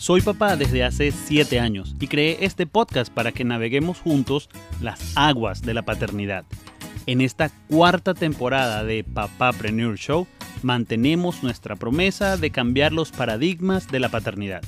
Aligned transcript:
Soy 0.00 0.22
papá 0.22 0.56
desde 0.56 0.82
hace 0.82 1.12
7 1.12 1.60
años 1.60 1.94
y 2.00 2.08
creé 2.08 2.38
este 2.40 2.66
podcast 2.66 3.12
para 3.12 3.32
que 3.32 3.44
naveguemos 3.44 4.00
juntos 4.00 4.48
las 4.80 5.14
aguas 5.14 5.60
de 5.60 5.74
la 5.74 5.82
paternidad. 5.82 6.46
En 7.04 7.20
esta 7.20 7.50
cuarta 7.68 8.14
temporada 8.14 8.82
de 8.82 9.04
Papá 9.04 9.52
Preneur 9.52 9.98
Show, 9.98 10.26
mantenemos 10.62 11.42
nuestra 11.42 11.76
promesa 11.76 12.38
de 12.38 12.50
cambiar 12.50 12.92
los 12.92 13.12
paradigmas 13.12 13.88
de 13.88 14.00
la 14.00 14.08
paternidad. 14.08 14.62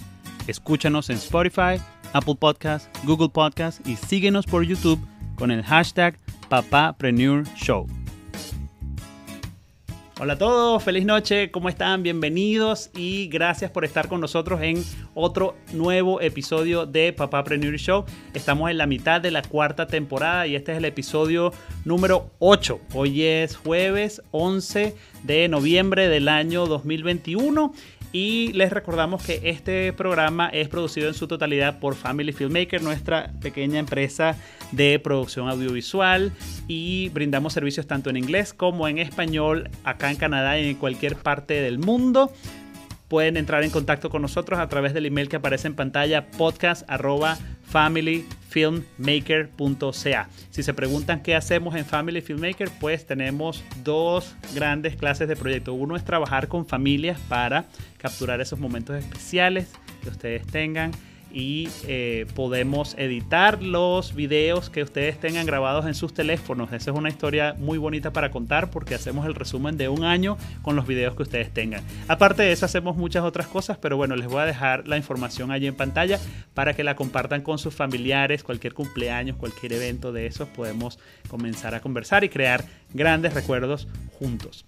Escúchanos 0.48 1.08
en 1.08 1.16
Spotify, 1.16 1.80
Apple 2.12 2.36
Podcast, 2.38 2.94
Google 3.06 3.30
Podcast 3.30 3.88
y 3.88 3.96
síguenos 3.96 4.44
por 4.44 4.64
YouTube 4.64 5.00
con 5.36 5.50
el 5.50 5.62
hashtag 5.62 6.18
Papapreneur 6.50 7.44
Show. 7.56 7.86
Hola 10.20 10.34
a 10.34 10.38
todos, 10.38 10.84
feliz 10.84 11.06
noche, 11.06 11.50
¿cómo 11.50 11.70
están? 11.70 12.02
Bienvenidos 12.02 12.90
y 12.94 13.28
gracias 13.28 13.70
por 13.70 13.82
estar 13.86 14.08
con 14.08 14.20
nosotros 14.20 14.60
en 14.60 14.84
otro 15.14 15.56
nuevo 15.72 16.20
episodio 16.20 16.84
de 16.84 17.14
Papá 17.14 17.42
Preneur 17.44 17.76
Show. 17.76 18.04
Estamos 18.34 18.70
en 18.70 18.76
la 18.76 18.86
mitad 18.86 19.22
de 19.22 19.30
la 19.30 19.40
cuarta 19.40 19.86
temporada 19.86 20.46
y 20.46 20.54
este 20.54 20.72
es 20.72 20.78
el 20.78 20.84
episodio 20.84 21.50
número 21.86 22.30
8. 22.40 22.78
Hoy 22.92 23.22
es 23.22 23.56
jueves 23.56 24.22
11 24.32 24.94
de 25.22 25.48
noviembre 25.48 26.08
del 26.08 26.28
año 26.28 26.66
2021 26.66 27.72
y 28.12 28.52
les 28.52 28.70
recordamos 28.70 29.24
que 29.24 29.40
este 29.44 29.92
programa 29.94 30.48
es 30.48 30.68
producido 30.68 31.08
en 31.08 31.14
su 31.14 31.26
totalidad 31.26 31.78
por 31.78 31.94
Family 31.94 32.32
Filmmaker, 32.32 32.82
nuestra 32.82 33.32
pequeña 33.40 33.78
empresa 33.78 34.36
de 34.70 34.98
producción 34.98 35.48
audiovisual 35.48 36.32
y 36.68 37.08
brindamos 37.08 37.54
servicios 37.54 37.86
tanto 37.86 38.10
en 38.10 38.18
inglés 38.18 38.52
como 38.52 38.86
en 38.86 38.98
español 38.98 39.70
acá 39.82 40.10
en 40.10 40.16
Canadá 40.16 40.58
y 40.58 40.68
en 40.68 40.76
cualquier 40.76 41.16
parte 41.16 41.54
del 41.54 41.78
mundo. 41.78 42.30
Pueden 43.12 43.36
entrar 43.36 43.62
en 43.62 43.68
contacto 43.68 44.08
con 44.08 44.22
nosotros 44.22 44.58
a 44.58 44.70
través 44.70 44.94
del 44.94 45.04
email 45.04 45.28
que 45.28 45.36
aparece 45.36 45.68
en 45.68 45.74
pantalla 45.74 46.30
podcast 46.30 46.88
familyfilmmaker.ca. 47.64 50.28
Si 50.48 50.62
se 50.62 50.72
preguntan 50.72 51.22
qué 51.22 51.36
hacemos 51.36 51.74
en 51.74 51.84
Family 51.84 52.22
Filmmaker, 52.22 52.70
pues 52.80 53.04
tenemos 53.04 53.62
dos 53.84 54.34
grandes 54.54 54.96
clases 54.96 55.28
de 55.28 55.36
proyecto. 55.36 55.74
Uno 55.74 55.94
es 55.94 56.06
trabajar 56.06 56.48
con 56.48 56.66
familias 56.66 57.20
para 57.28 57.66
capturar 57.98 58.40
esos 58.40 58.58
momentos 58.58 58.96
especiales 58.96 59.68
que 60.02 60.08
ustedes 60.08 60.46
tengan 60.46 60.92
y 61.32 61.68
eh, 61.86 62.26
podemos 62.34 62.94
editar 62.98 63.62
los 63.62 64.14
videos 64.14 64.70
que 64.70 64.82
ustedes 64.82 65.18
tengan 65.18 65.46
grabados 65.46 65.86
en 65.86 65.94
sus 65.94 66.12
teléfonos. 66.12 66.72
Esa 66.72 66.90
es 66.90 66.96
una 66.96 67.08
historia 67.08 67.54
muy 67.58 67.78
bonita 67.78 68.12
para 68.12 68.30
contar 68.30 68.70
porque 68.70 68.94
hacemos 68.94 69.26
el 69.26 69.34
resumen 69.34 69.76
de 69.76 69.88
un 69.88 70.04
año 70.04 70.36
con 70.62 70.76
los 70.76 70.86
videos 70.86 71.14
que 71.14 71.22
ustedes 71.22 71.52
tengan. 71.52 71.82
Aparte 72.08 72.42
de 72.42 72.52
eso 72.52 72.66
hacemos 72.66 72.96
muchas 72.96 73.24
otras 73.24 73.46
cosas, 73.46 73.78
pero 73.78 73.96
bueno, 73.96 74.16
les 74.16 74.26
voy 74.26 74.40
a 74.40 74.46
dejar 74.46 74.86
la 74.86 74.96
información 74.96 75.50
allí 75.50 75.66
en 75.66 75.74
pantalla 75.74 76.18
para 76.54 76.74
que 76.74 76.84
la 76.84 76.96
compartan 76.96 77.42
con 77.42 77.58
sus 77.58 77.74
familiares, 77.74 78.44
cualquier 78.44 78.74
cumpleaños, 78.74 79.36
cualquier 79.36 79.72
evento 79.72 80.12
de 80.12 80.26
esos, 80.26 80.48
podemos 80.48 80.98
comenzar 81.28 81.74
a 81.74 81.80
conversar 81.80 82.24
y 82.24 82.28
crear 82.28 82.64
grandes 82.92 83.34
recuerdos 83.34 83.88
juntos. 84.18 84.64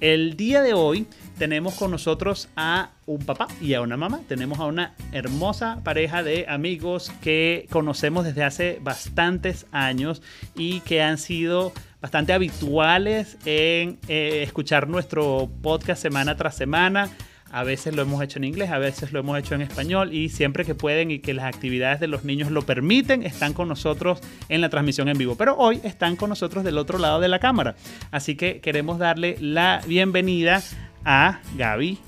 El 0.00 0.36
día 0.36 0.60
de 0.60 0.74
hoy 0.74 1.06
tenemos 1.38 1.74
con 1.74 1.90
nosotros 1.90 2.48
a 2.54 2.90
un 3.06 3.24
papá 3.24 3.48
y 3.62 3.72
a 3.72 3.80
una 3.80 3.96
mamá. 3.96 4.20
Tenemos 4.28 4.58
a 4.58 4.66
una 4.66 4.94
hermosa 5.12 5.80
pareja 5.84 6.22
de 6.22 6.44
amigos 6.48 7.10
que 7.22 7.66
conocemos 7.70 8.24
desde 8.26 8.44
hace 8.44 8.78
bastantes 8.82 9.66
años 9.72 10.20
y 10.54 10.80
que 10.80 11.02
han 11.02 11.16
sido 11.16 11.72
bastante 12.02 12.34
habituales 12.34 13.38
en 13.46 13.98
eh, 14.06 14.42
escuchar 14.42 14.86
nuestro 14.86 15.48
podcast 15.62 16.02
semana 16.02 16.36
tras 16.36 16.56
semana. 16.56 17.10
A 17.56 17.64
veces 17.64 17.96
lo 17.96 18.02
hemos 18.02 18.22
hecho 18.22 18.38
en 18.38 18.44
inglés, 18.44 18.70
a 18.70 18.76
veces 18.76 19.14
lo 19.14 19.20
hemos 19.20 19.38
hecho 19.38 19.54
en 19.54 19.62
español 19.62 20.12
y 20.12 20.28
siempre 20.28 20.66
que 20.66 20.74
pueden 20.74 21.10
y 21.10 21.20
que 21.20 21.32
las 21.32 21.46
actividades 21.46 22.00
de 22.00 22.06
los 22.06 22.22
niños 22.22 22.50
lo 22.50 22.66
permiten, 22.66 23.22
están 23.22 23.54
con 23.54 23.66
nosotros 23.66 24.20
en 24.50 24.60
la 24.60 24.68
transmisión 24.68 25.08
en 25.08 25.16
vivo. 25.16 25.36
Pero 25.36 25.56
hoy 25.56 25.80
están 25.82 26.16
con 26.16 26.28
nosotros 26.28 26.64
del 26.64 26.76
otro 26.76 26.98
lado 26.98 27.18
de 27.18 27.28
la 27.28 27.38
cámara. 27.38 27.74
Así 28.10 28.34
que 28.34 28.60
queremos 28.60 28.98
darle 28.98 29.38
la 29.40 29.80
bienvenida 29.86 30.62
a 31.06 31.40
Gaby 31.56 31.98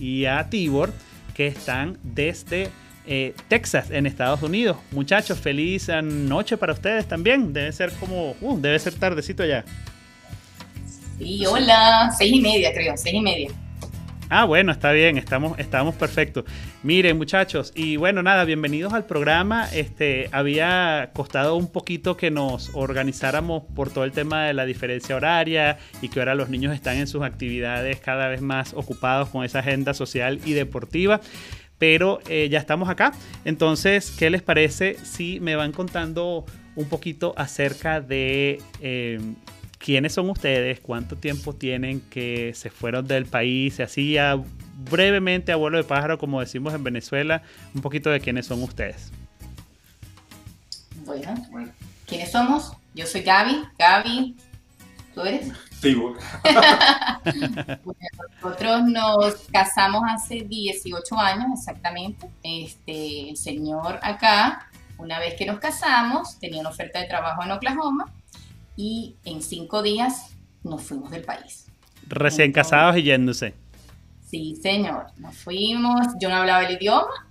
y 0.00 0.24
a 0.24 0.50
Tibor 0.50 0.92
que 1.32 1.46
están 1.46 1.96
desde 2.02 2.68
eh, 3.06 3.34
Texas, 3.46 3.92
en 3.92 4.04
Estados 4.04 4.42
Unidos. 4.42 4.78
Muchachos, 4.90 5.38
feliz 5.38 5.88
noche 6.02 6.56
para 6.56 6.72
ustedes 6.72 7.06
también. 7.06 7.52
Debe 7.52 7.70
ser 7.70 7.92
como, 8.00 8.34
uh, 8.40 8.60
debe 8.60 8.76
ser 8.80 8.94
tardecito 8.94 9.44
ya. 9.44 9.64
Sí, 11.18 11.46
hola, 11.46 12.12
seis 12.18 12.32
y 12.34 12.40
media 12.40 12.72
creo, 12.72 12.96
seis 12.96 13.14
y 13.14 13.20
media. 13.20 13.50
Ah, 14.30 14.44
bueno, 14.44 14.72
está 14.72 14.92
bien, 14.92 15.16
estamos, 15.16 15.58
estamos 15.58 15.94
perfectos. 15.94 16.44
Miren, 16.82 17.16
muchachos, 17.16 17.72
y 17.74 17.96
bueno, 17.96 18.22
nada, 18.22 18.44
bienvenidos 18.44 18.92
al 18.92 19.06
programa. 19.06 19.66
Este, 19.72 20.28
había 20.32 21.12
costado 21.14 21.56
un 21.56 21.72
poquito 21.72 22.18
que 22.18 22.30
nos 22.30 22.70
organizáramos 22.74 23.62
por 23.74 23.90
todo 23.90 24.04
el 24.04 24.12
tema 24.12 24.44
de 24.44 24.52
la 24.52 24.66
diferencia 24.66 25.16
horaria 25.16 25.78
y 26.02 26.10
que 26.10 26.18
ahora 26.18 26.34
los 26.34 26.50
niños 26.50 26.74
están 26.74 26.98
en 26.98 27.06
sus 27.06 27.22
actividades 27.22 28.00
cada 28.00 28.28
vez 28.28 28.42
más 28.42 28.74
ocupados 28.74 29.30
con 29.30 29.44
esa 29.44 29.60
agenda 29.60 29.94
social 29.94 30.40
y 30.44 30.52
deportiva. 30.52 31.22
Pero 31.78 32.20
eh, 32.28 32.48
ya 32.50 32.58
estamos 32.58 32.90
acá. 32.90 33.14
Entonces, 33.46 34.14
¿qué 34.18 34.28
les 34.28 34.42
parece 34.42 34.96
si 35.04 35.40
me 35.40 35.56
van 35.56 35.72
contando 35.72 36.44
un 36.76 36.88
poquito 36.90 37.32
acerca 37.38 38.02
de 38.02 38.60
eh, 38.82 39.20
quiénes 39.78 40.12
son 40.12 40.28
ustedes, 40.30 40.80
cuánto 40.80 41.16
tiempo 41.16 41.54
tienen 41.54 42.00
que 42.10 42.52
se 42.54 42.70
fueron 42.70 43.06
del 43.06 43.26
país, 43.26 43.74
se 43.74 43.84
hacía 43.84 44.40
brevemente 44.90 45.52
abuelo 45.52 45.78
de 45.78 45.84
pájaro, 45.84 46.18
como 46.18 46.40
decimos 46.40 46.74
en 46.74 46.84
Venezuela, 46.84 47.42
un 47.74 47.80
poquito 47.80 48.10
de 48.10 48.20
quiénes 48.20 48.46
son 48.46 48.62
ustedes. 48.62 49.10
Bueno, 51.04 51.34
¿quiénes 52.06 52.30
somos? 52.30 52.72
Yo 52.94 53.06
soy 53.06 53.22
Gaby, 53.22 53.64
Gaby, 53.78 54.36
¿tú 55.14 55.22
eres? 55.22 55.50
Sí, 55.80 55.94
nosotros 58.42 58.84
nos 58.84 59.34
casamos 59.52 60.02
hace 60.08 60.42
18 60.42 61.16
años 61.16 61.46
exactamente. 61.54 62.28
Este, 62.42 63.30
el 63.30 63.36
señor 63.36 64.00
acá, 64.02 64.68
una 64.98 65.20
vez 65.20 65.34
que 65.34 65.46
nos 65.46 65.60
casamos, 65.60 66.38
tenía 66.40 66.60
una 66.60 66.70
oferta 66.70 66.98
de 66.98 67.06
trabajo 67.06 67.44
en 67.44 67.52
Oklahoma 67.52 68.12
y 68.78 69.16
en 69.24 69.42
cinco 69.42 69.82
días 69.82 70.36
nos 70.62 70.82
fuimos 70.82 71.10
del 71.10 71.24
país. 71.24 71.66
Recién 72.06 72.52
casados 72.52 72.96
y 72.96 73.02
yéndose. 73.02 73.52
Sí, 74.24 74.56
señor, 74.62 75.06
nos 75.16 75.36
fuimos, 75.36 76.06
yo 76.20 76.28
no 76.28 76.36
hablaba 76.36 76.62
el 76.62 76.76
idioma, 76.76 77.28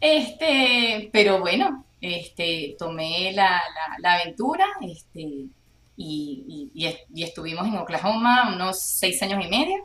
este, 0.00 1.10
pero 1.12 1.40
bueno, 1.40 1.84
este, 2.00 2.76
tomé 2.78 3.32
la, 3.32 3.60
aventura 4.04 4.66
este, 4.82 5.48
y, 5.96 6.70
y, 6.72 7.22
estuvimos 7.24 7.66
en 7.66 7.76
Oklahoma 7.76 8.54
unos 8.54 8.80
seis 8.80 9.20
años 9.22 9.44
y 9.44 9.48
medio. 9.48 9.84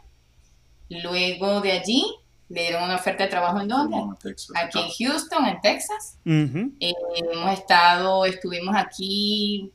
Luego 0.89 1.59
de 1.61 1.71
allí 1.71 2.05
le 2.49 2.61
dieron 2.61 2.83
una 2.83 2.97
oferta 2.97 3.23
de 3.23 3.31
trabajo 3.31 3.59
en 3.61 3.67
dónde? 3.67 3.97
aquí 4.55 4.79
en 4.79 5.09
Houston, 5.09 5.45
en 5.47 5.59
Texas. 5.59 6.19
Eh, 6.23 6.93
hemos 7.31 7.51
estado, 7.51 8.25
estuvimos 8.25 8.75
aquí 8.75 9.71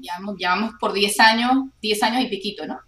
ya 0.00 0.50
vamos 0.50 0.74
por 0.80 0.92
10 0.92 1.20
años, 1.20 1.52
10 1.80 2.02
años 2.02 2.24
y 2.24 2.28
piquito, 2.28 2.66
¿no? 2.66 2.78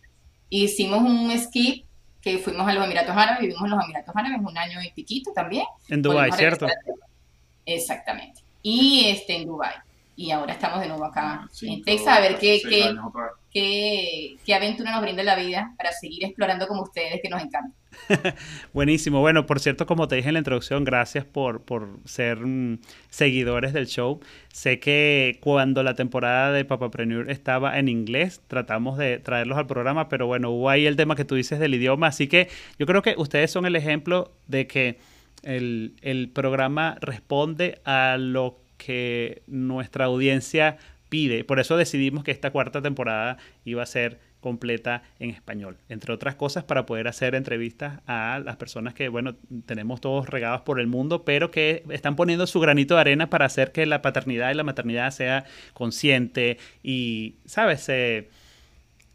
Hicimos 0.51 1.03
un 1.03 1.37
skip 1.39 1.87
que 2.21 2.39
fuimos 2.39 2.67
a 2.67 2.73
los 2.73 2.85
Emiratos 2.85 3.17
Árabes, 3.17 3.41
vivimos 3.41 3.65
en 3.65 3.71
los 3.71 3.85
Emiratos 3.85 4.15
Árabes 4.17 4.39
un 4.43 4.59
año 4.59 4.83
y 4.83 4.91
piquito 4.93 5.33
también. 5.33 5.65
En 5.89 6.03
Dubái, 6.03 6.33
¿cierto? 6.33 6.67
Exactamente. 7.65 8.43
Y 8.63 9.09
este, 9.09 9.37
en 9.37 9.47
Dubái. 9.47 9.75
Y 10.17 10.33
ahora 10.33 10.55
estamos 10.55 10.81
de 10.81 10.89
nuevo 10.89 11.05
acá 11.05 11.45
ah, 11.45 11.49
en 11.63 11.83
Texas 11.85 12.19
a 12.19 12.21
ver 12.21 12.39
qué, 12.39 12.61
qué, 12.69 12.93
qué, 13.53 14.37
qué 14.45 14.55
aventura 14.55 14.91
nos 14.91 15.03
brinda 15.03 15.23
la 15.23 15.37
vida 15.37 15.73
para 15.77 15.93
seguir 15.93 16.25
explorando 16.25 16.67
como 16.67 16.83
ustedes, 16.83 17.21
que 17.23 17.29
nos 17.29 17.41
encanta. 17.41 17.78
Buenísimo. 18.73 19.21
Bueno, 19.21 19.47
por 19.47 19.61
cierto, 19.61 19.87
como 19.87 20.09
te 20.09 20.17
dije 20.17 20.29
en 20.29 20.35
la 20.35 20.41
introducción, 20.41 20.85
gracias 20.85 21.25
por, 21.25 21.63
por 21.63 21.89
ser 22.05 22.39
mm, 22.39 22.79
seguidores 23.11 23.73
del 23.73 23.87
show. 23.87 24.21
Sé 24.53 24.81
que 24.81 25.39
cuando 25.41 25.83
la 25.83 25.95
temporada 25.95 26.53
de 26.53 26.65
Papapreneur 26.65 27.31
estaba 27.31 27.79
en 27.79 27.89
inglés, 27.89 28.41
tratamos 28.49 28.99
de 28.99 29.19
traerlos 29.19 29.59
al 29.59 29.67
programa, 29.67 30.09
pero 30.09 30.27
bueno, 30.27 30.51
hubo 30.51 30.71
ahí 30.71 30.87
el 30.87 30.97
tema 30.97 31.17
que 31.17 31.25
tú 31.25 31.35
dices 31.35 31.59
del 31.59 31.75
idioma. 31.75 32.09
Así 32.09 32.27
que 32.27 32.49
yo 32.79 32.87
creo 32.87 33.03
que 33.03 33.15
ustedes 33.19 33.51
son 33.51 33.67
el 33.67 33.77
ejemplo 33.77 34.33
de 34.47 34.67
que 34.67 34.99
el, 35.43 35.95
el 36.03 36.31
programa 36.31 36.97
responde 37.01 37.81
a 37.85 38.17
lo 38.19 38.59
que 38.77 39.43
nuestra 39.47 40.07
audiencia 40.07 40.79
pide. 41.09 41.45
Por 41.45 41.61
eso 41.61 41.77
decidimos 41.77 42.25
que 42.25 42.31
esta 42.31 42.51
cuarta 42.51 42.83
temporada 42.83 43.39
iba 43.65 43.83
a 43.83 43.87
ser 43.87 44.19
completa 44.41 45.03
en 45.19 45.31
español, 45.31 45.77
entre 45.89 46.13
otras 46.13 46.35
cosas 46.37 46.65
para 46.65 46.87
poder 46.87 47.09
hacer 47.09 47.35
entrevistas 47.35 48.01
a 48.07 48.41
las 48.45 48.57
personas 48.57 48.95
que, 48.95 49.09
bueno, 49.09 49.35
tenemos 49.67 50.01
todos 50.01 50.29
regados 50.29 50.63
por 50.63 50.81
el 50.81 50.87
mundo, 50.87 51.25
pero 51.25 51.51
que 51.51 51.83
están 51.91 52.17
poniendo 52.17 52.47
su 52.47 52.61
granito 52.61 52.95
de 52.95 53.01
arena 53.01 53.31
para 53.31 53.47
hacer 53.47 53.73
que 53.73 53.87
la 53.87 54.03
paternidad 54.03 54.51
y 54.51 54.55
la 54.55 54.65
maternidad 54.65 55.11
sea 55.11 55.45
consciente 55.75 56.59
y, 56.83 57.37
¿sabes? 57.47 57.81
Se, 57.81 58.29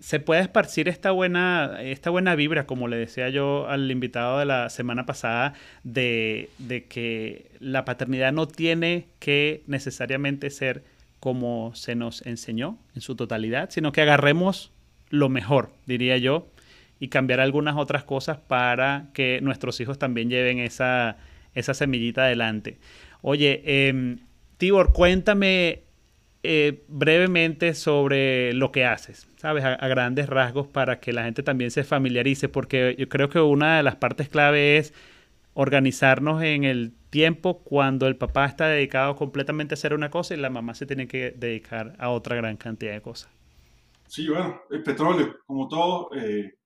se 0.03 0.19
puede 0.19 0.41
esparcir 0.41 0.89
esta 0.89 1.11
buena, 1.11 1.77
esta 1.81 2.09
buena 2.09 2.35
vibra, 2.35 2.65
como 2.65 2.89
le 2.89 2.97
decía 2.97 3.29
yo 3.29 3.69
al 3.69 3.89
invitado 3.89 4.39
de 4.39 4.45
la 4.45 4.69
semana 4.69 5.05
pasada, 5.05 5.53
de, 5.83 6.49
de 6.57 6.83
que 6.85 7.49
la 7.61 7.85
paternidad 7.85 8.33
no 8.33 8.45
tiene 8.45 9.07
que 9.19 9.63
necesariamente 9.67 10.49
ser 10.49 10.83
como 11.21 11.73
se 11.73 11.95
nos 11.95 12.25
enseñó 12.25 12.77
en 12.95 13.01
su 13.01 13.15
totalidad, 13.15 13.69
sino 13.69 13.93
que 13.93 14.01
agarremos 14.01 14.72
lo 15.13 15.29
mejor, 15.29 15.69
diría 15.85 16.17
yo, 16.17 16.47
y 16.99 17.09
cambiar 17.09 17.39
algunas 17.39 17.75
otras 17.77 18.03
cosas 18.03 18.39
para 18.39 19.11
que 19.13 19.41
nuestros 19.43 19.79
hijos 19.79 19.99
también 19.99 20.27
lleven 20.27 20.57
esa, 20.57 21.17
semillita 21.53 22.23
adelante. 22.23 22.79
Oye, 23.21 23.61
eh, 23.63 24.17
Tibor, 24.57 24.91
cuéntame 24.91 25.83
eh, 26.41 26.83
brevemente 26.87 27.75
sobre 27.75 28.53
lo 28.53 28.71
que 28.71 28.85
haces, 28.85 29.27
¿sabes? 29.37 29.63
A, 29.63 29.75
grandes 29.87 30.27
rasgos 30.27 30.65
para 30.65 30.99
que 30.99 31.13
la 31.13 31.25
gente 31.25 31.43
también 31.43 31.69
se 31.69 31.83
familiarice, 31.83 32.49
porque 32.49 32.95
yo 32.97 33.07
creo 33.07 33.29
que 33.29 33.39
una 33.39 33.77
de 33.77 33.83
las 33.83 33.97
partes 33.97 34.29
clave 34.29 34.77
es 34.77 34.95
organizarnos 35.53 36.41
en 36.41 36.63
el 36.63 36.91
tiempo 37.11 37.59
cuando 37.59 38.07
el 38.07 38.15
papá 38.15 38.47
está 38.47 38.67
dedicado 38.67 39.15
completamente 39.15 39.73
a 39.73 39.75
hacer 39.75 39.93
una 39.93 40.09
cosa 40.09 40.33
y 40.33 40.37
la 40.37 40.49
mamá 40.49 40.73
se 40.73 40.87
tiene 40.87 41.07
que 41.07 41.35
dedicar 41.37 41.93
a 41.99 42.09
otra 42.09 42.35
gran 42.35 42.57
cantidad 42.57 42.93
de 42.93 43.01
cosas. 43.01 43.29
Sí, 44.13 44.29
bueno, 44.29 44.61
el 44.69 44.83
petróleo, 44.83 45.37
como 45.43 45.67
todo, 45.67 46.11
eh, 46.15 46.59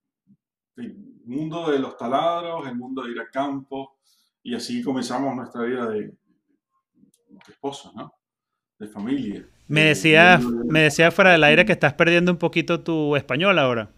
el 0.76 0.98
mundo 1.24 1.72
de 1.72 1.80
los 1.80 1.96
taladros, 1.96 2.68
el 2.68 2.76
mundo 2.76 3.04
de 3.04 3.12
ir 3.12 3.22
a 3.22 3.30
campo, 3.30 4.00
y 4.44 4.54
así 4.54 4.84
comenzamos 4.84 5.34
nuestra 5.34 5.64
vida 5.64 5.88
de, 5.88 6.08
de 6.08 6.14
esposos, 7.48 7.96
¿no? 7.96 8.14
De 8.78 8.90
familia. 8.90 9.48
Me 9.70 9.86
decía, 9.86 10.42
me 10.66 10.82
decía 10.82 11.10
fuera 11.10 11.32
del 11.32 11.46
aire 11.46 11.66
que 11.66 11.72
estás 11.72 11.94
perdiendo 11.94 12.34
un 12.34 12.38
poquito 12.38 12.82
tu 12.82 13.16
español 13.16 13.58
ahora. 13.60 13.92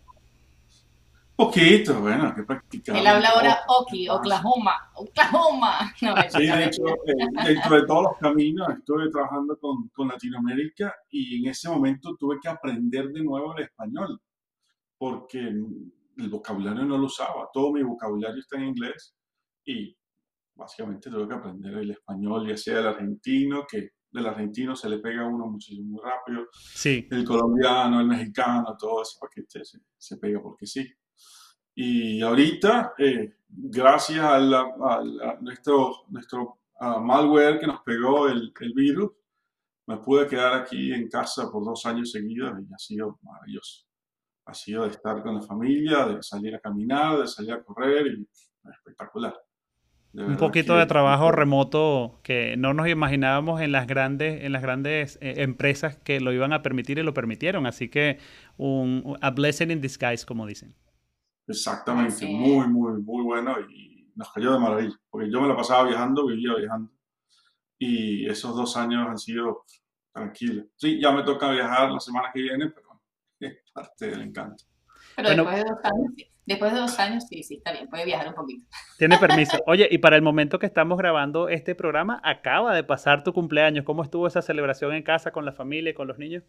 Poquito, 1.39 2.01
bueno, 2.01 2.36
que 2.36 2.44
practicar. 2.44 2.97
Él 2.97 3.07
habla 3.07 3.30
ahora 3.30 3.59
Oki, 3.69 4.09
Oklahoma, 4.09 4.91
Oklahoma. 4.94 5.89
sí, 6.31 6.45
de 6.45 6.65
hecho, 6.65 6.83
eh, 6.86 7.45
dentro 7.45 7.75
de 7.77 7.88
todos 7.88 8.03
los 8.03 8.18
caminos 8.19 8.68
estuve 8.77 9.09
trabajando 9.09 9.57
con, 9.57 9.88
con, 9.88 10.09
Latinoamérica 10.09 10.94
y 11.09 11.39
en 11.39 11.50
ese 11.50 11.69
momento 11.69 12.18
tuve 12.19 12.39
que 12.41 12.50
aprender 12.50 13.07
de 13.13 13.24
nuevo 13.24 13.56
el 13.56 13.63
español, 13.63 14.21
porque 14.97 15.39
el 15.39 16.30
vocabulario 16.30 16.83
no 16.83 16.97
lo 16.97 17.06
usaba, 17.06 17.47
todo 17.53 17.71
mi 17.71 17.83
vocabulario 17.83 18.42
está 18.42 18.57
en 18.57 18.65
inglés 18.65 19.15
y 19.63 19.95
básicamente 20.56 21.09
tuve 21.09 21.25
que 21.25 21.35
aprender 21.35 21.74
el 21.74 21.92
español, 21.92 22.50
ya 22.50 22.57
sea 22.57 22.80
el 22.80 22.88
argentino, 22.88 23.65
que 23.65 23.92
del 24.12 24.27
argentino 24.27 24.75
se 24.75 24.89
le 24.89 24.97
pega 24.97 25.21
a 25.21 25.27
uno 25.27 25.47
muchísimo 25.47 25.92
muy 25.92 26.01
rápido. 26.03 26.47
Sí. 26.51 27.07
El 27.09 27.24
colombiano, 27.24 28.01
el 28.01 28.07
mexicano, 28.07 28.75
todo 28.77 29.03
ese 29.03 29.18
paquete 29.21 29.63
se, 29.63 29.80
se 29.97 30.18
pega 30.18 30.42
porque 30.42 30.65
sí. 30.65 30.85
Y 31.75 32.21
ahorita, 32.21 32.94
eh, 32.98 33.36
gracias 33.48 34.24
a, 34.24 34.39
nuestro, 35.39 36.06
nuestro 36.10 36.60
malware 36.80 37.60
que 37.60 37.68
nos 37.68 37.81
pegó 37.81 38.27
el, 38.27 38.54
el, 38.60 38.74
virus, 38.74 39.12
me 39.88 39.98
pude 39.98 40.27
quedar 40.27 40.54
aquí 40.54 40.94
en 40.94 41.10
casa 41.10 41.50
por 41.51 41.63
dos 41.63 41.86
años 41.86 42.12
seguidos 42.12 42.60
y 42.60 42.74
ha 42.74 42.77
sido 42.77 43.19
maravilloso. 43.21 43.86
Ha 44.45 44.54
sido 44.54 44.83
de 44.83 44.89
estar 44.89 45.21
con 45.21 45.36
la 45.36 45.42
familia, 45.42 46.06
de 46.06 46.24
salir 46.24 46.56
a 46.56 46.60
caminar, 46.60 47.19
de 47.19 47.27
salir 47.27 47.54
a 47.54 47.63
correr 47.63 48.07
y 48.07 48.27
espectacular 48.69 49.36
un 50.13 50.38
poquito 50.38 50.75
de 50.75 50.86
trabajo 50.88 51.31
remoto 51.31 52.19
que 52.24 52.56
no 52.57 52.74
nos 52.74 52.88
imaginábamos 52.88 53.62
en 53.62 53.71
las 53.71 53.86
grandes, 53.86 54.44
en 54.44 54.51
las 54.51 54.62
grandes 54.62 55.19
eh, 55.21 55.36
empresas 55.38 55.98
que 55.98 56.19
lo 56.19 56.33
iban 56.33 56.51
a 56.51 56.62
permitir 56.62 56.98
y 56.98 57.04
lo 57.04 57.13
permitieron. 57.13 57.68
Así 57.68 57.89
que 57.89 58.18
un, 58.57 59.18
a 59.21 59.30
blessing 59.30 59.69
in 59.71 59.81
disguise, 59.81 60.25
como 60.25 60.48
dicen. 60.48 60.74
Exactamente, 61.50 62.25
muy, 62.25 62.68
muy, 62.68 63.01
muy 63.01 63.24
bueno 63.24 63.56
y 63.60 64.12
nos 64.16 64.31
cayó 64.31 64.54
de 64.54 64.60
maravilla, 64.60 64.96
porque 65.10 65.31
yo 65.31 65.42
me 65.42 65.48
la 65.48 65.56
pasaba 65.56 65.88
viajando, 65.88 66.28
vivía 66.28 66.56
viajando 66.56 66.92
y 67.80 68.30
esos 68.30 68.56
dos 68.56 68.75
años 68.78 69.07
han 69.07 69.18
sido 69.18 69.63
tranquilos. 70.13 70.66
Sí, 70.75 71.00
ya 71.01 71.12
me 71.12 71.24
toca 71.24 71.50
viajar 71.50 71.90
la 71.90 72.00
semana 72.00 72.30
que 72.34 72.42
viene, 72.42 72.69
pero 72.69 73.01
es 73.40 73.57
parte 73.74 74.12
del 74.12 74.22
encanto. 74.22 74.66
Pero 75.16 75.30
después 75.30 75.56
de 75.56 75.63
dos 75.63 75.80
años, 75.84 76.13
después 76.46 76.74
de 76.74 76.80
dos 76.80 77.00
años, 77.00 77.24
sí, 77.28 77.44
sí, 77.44 77.56
está 77.56 77.72
bien, 77.72 77.88
puede 77.90 78.06
viajar 78.06 78.28
un 78.28 78.36
poquito. 78.36 78.66
Tiene 78.98 79.18
permiso. 79.19 79.57
Oye, 79.66 79.88
y 79.90 79.98
para 79.98 80.18
el 80.18 80.22
momento 80.22 80.60
que 80.60 80.66
estamos 80.66 80.98
grabando 80.98 81.50
este 81.50 81.74
programa, 81.74 82.22
acaba 82.24 82.75
de 82.75 82.84
pasar 82.84 83.24
tu 83.24 83.34
cumpleaños. 83.34 83.86
¿Cómo 83.86 84.04
estuvo 84.04 84.28
esa 84.28 84.42
celebración 84.42 84.94
en 84.94 85.04
casa 85.04 85.31
con 85.31 85.45
la 85.45 85.54
familia 85.54 85.92
y 85.92 85.95
con 85.95 86.07
los 86.07 86.19
niños? 86.19 86.44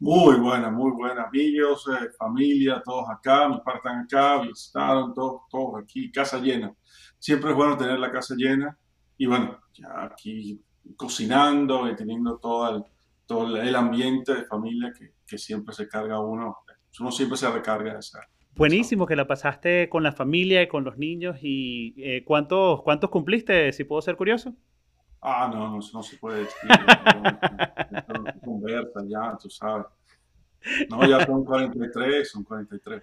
Muy 0.00 0.36
buena, 0.36 0.70
muy 0.70 0.92
buena. 0.92 1.24
Amigos, 1.24 1.86
eh, 1.88 2.08
familia, 2.18 2.82
todos 2.82 3.08
acá, 3.10 3.48
padres 3.62 3.76
están 3.76 3.98
acá, 4.00 4.40
visitaron, 4.40 5.14
todos, 5.14 5.42
todos 5.50 5.82
aquí, 5.82 6.10
casa 6.10 6.38
llena. 6.38 6.74
Siempre 7.18 7.50
es 7.50 7.56
bueno 7.56 7.76
tener 7.76 7.98
la 7.98 8.10
casa 8.10 8.34
llena 8.34 8.76
y 9.18 9.26
bueno, 9.26 9.60
ya 9.74 10.04
aquí 10.04 10.58
cocinando 10.96 11.86
y 11.88 11.94
teniendo 11.94 12.38
todo 12.38 12.76
el, 12.76 12.84
todo 13.26 13.56
el 13.60 13.76
ambiente 13.76 14.34
de 14.34 14.44
familia 14.46 14.90
que, 14.98 15.12
que 15.26 15.36
siempre 15.36 15.74
se 15.74 15.86
carga 15.86 16.18
uno 16.18 16.56
uno 16.98 17.12
siempre 17.12 17.36
se 17.36 17.50
recarga 17.50 17.92
de 17.92 18.00
esa. 18.00 18.20
Buenísimo 18.56 19.06
que 19.06 19.16
la 19.16 19.26
pasaste 19.26 19.88
con 19.88 20.02
la 20.02 20.12
familia 20.12 20.62
y 20.62 20.68
con 20.68 20.82
los 20.82 20.98
niños. 20.98 21.36
¿Y 21.40 21.94
eh, 21.98 22.24
¿cuántos, 22.24 22.82
cuántos 22.82 23.10
cumpliste, 23.10 23.72
si 23.72 23.84
puedo 23.84 24.02
ser 24.02 24.16
curioso? 24.16 24.54
Ah, 25.22 25.50
no, 25.52 25.68
no, 25.68 25.80
no 25.92 26.02
se 26.02 26.16
puede 26.16 26.40
decir. 26.40 26.70
conversa 28.44 29.00
ya, 29.06 29.36
tú 29.40 29.50
sabes. 29.50 29.86
No, 30.88 31.06
ya 31.06 31.24
son 31.24 31.44
43, 31.44 32.30
son 32.30 32.44
43. 32.44 33.02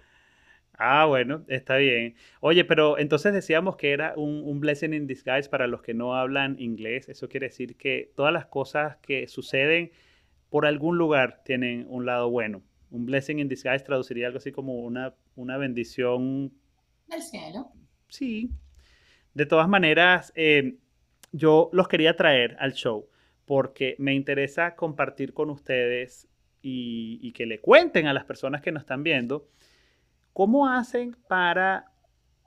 Ah, 0.74 1.06
bueno, 1.06 1.44
está 1.48 1.76
bien. 1.76 2.14
Oye, 2.40 2.64
pero 2.64 2.98
entonces 2.98 3.32
decíamos 3.32 3.76
que 3.76 3.92
era 3.92 4.14
un, 4.16 4.42
un, 4.44 4.60
blessing 4.60 4.94
in 4.94 5.06
disguise 5.06 5.48
para 5.48 5.66
los 5.66 5.82
que 5.82 5.94
no 5.94 6.14
hablan 6.14 6.56
inglés. 6.60 7.08
Eso 7.08 7.28
quiere 7.28 7.48
decir 7.48 7.76
que 7.76 8.12
todas 8.14 8.32
las 8.32 8.46
cosas 8.46 8.96
que 8.98 9.26
suceden 9.26 9.90
por 10.50 10.66
algún 10.66 10.96
lugar 10.96 11.42
tienen 11.44 11.86
un 11.88 12.06
lado 12.06 12.30
bueno 12.30 12.62
un 12.90 13.06
blessing 13.06 13.38
in 13.38 13.48
disguise 13.48 13.84
traduciría 13.84 14.26
algo 14.26 14.38
así 14.38 14.52
como 14.52 14.80
una, 14.80 15.14
una 15.36 15.56
bendición 15.56 16.52
del 17.06 17.22
cielo. 17.22 17.70
Sí. 18.08 18.50
De 19.34 19.46
todas 19.46 19.68
maneras, 19.68 20.32
eh, 20.34 20.78
yo 21.32 21.70
los 21.72 21.88
quería 21.88 22.16
traer 22.16 22.56
al 22.58 22.72
show 22.72 23.08
porque 23.48 23.96
me 23.98 24.12
interesa 24.12 24.76
compartir 24.76 25.32
con 25.32 25.48
ustedes 25.48 26.28
y, 26.60 27.32
que 27.32 27.46
le 27.46 27.60
cuenten 27.60 28.06
a 28.06 28.12
las 28.12 28.24
personas 28.24 28.60
que 28.60 28.72
nos 28.72 28.82
están 28.82 29.02
viendo 29.02 29.48
cómo 30.34 30.68
hacen 30.68 31.16
para 31.28 31.92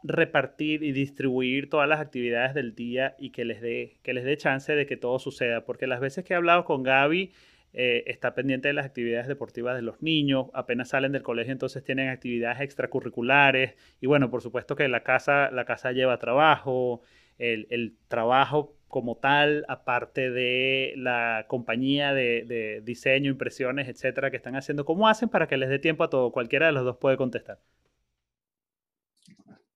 repartir 0.03 0.83
y 0.83 0.91
distribuir 0.91 1.69
todas 1.69 1.89
las 1.89 1.99
actividades 1.99 2.53
del 2.53 2.75
día 2.75 3.15
y 3.17 3.31
que 3.31 3.45
les 3.45 3.61
dé 3.61 3.97
que 4.03 4.13
les 4.13 4.25
dé 4.25 4.37
chance 4.37 4.75
de 4.75 4.85
que 4.85 4.95
todo 4.95 5.17
suceda. 5.17 5.65
Porque 5.65 5.87
las 5.87 6.01
veces 6.01 6.23
que 6.23 6.33
he 6.33 6.37
hablado 6.37 6.65
con 6.65 6.83
Gaby 6.83 7.31
eh, 7.73 8.03
está 8.05 8.35
pendiente 8.35 8.67
de 8.67 8.75
las 8.75 8.85
actividades 8.85 9.27
deportivas 9.27 9.75
de 9.75 9.81
los 9.81 10.03
niños, 10.03 10.47
apenas 10.53 10.89
salen 10.89 11.11
del 11.13 11.23
colegio 11.23 11.51
entonces 11.51 11.83
tienen 11.83 12.09
actividades 12.09 12.61
extracurriculares 12.61 13.75
y 13.99 14.05
bueno, 14.05 14.29
por 14.29 14.41
supuesto 14.43 14.75
que 14.75 14.87
la 14.87 15.01
casa, 15.01 15.49
la 15.49 15.65
casa 15.65 15.91
lleva 15.93 16.19
trabajo, 16.19 17.01
el 17.39 17.95
trabajo 18.07 18.75
como 18.91 19.17
tal, 19.17 19.65
aparte 19.67 20.29
de 20.29 20.93
la 20.97 21.45
compañía 21.47 22.13
de, 22.13 22.43
de, 22.45 22.81
diseño, 22.81 23.31
impresiones, 23.31 23.87
etcétera, 23.87 24.29
que 24.29 24.37
están 24.37 24.55
haciendo, 24.55 24.85
¿cómo 24.85 25.07
hacen 25.07 25.29
para 25.29 25.47
que 25.47 25.57
les 25.57 25.69
dé 25.69 25.79
tiempo 25.79 26.03
a 26.03 26.09
todo? 26.09 26.31
Cualquiera 26.31 26.67
de 26.67 26.73
los 26.73 26.83
dos 26.83 26.97
puede 26.97 27.17
contestar. 27.17 27.59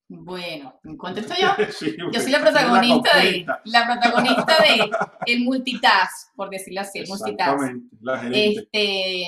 Bueno, 0.08 0.80
contesto 0.98 1.34
yo. 1.40 1.50
yo 2.12 2.20
soy 2.20 2.32
la 2.32 2.40
protagonista 2.40 3.18
de 3.20 3.46
la 3.66 3.86
protagonista 3.86 4.58
de 4.60 4.92
el 5.34 5.44
multitask, 5.44 6.36
por 6.36 6.50
decirlo 6.50 6.82
así, 6.82 7.00
el 7.00 7.08
multitask. 7.08 7.74
Este, 8.32 9.26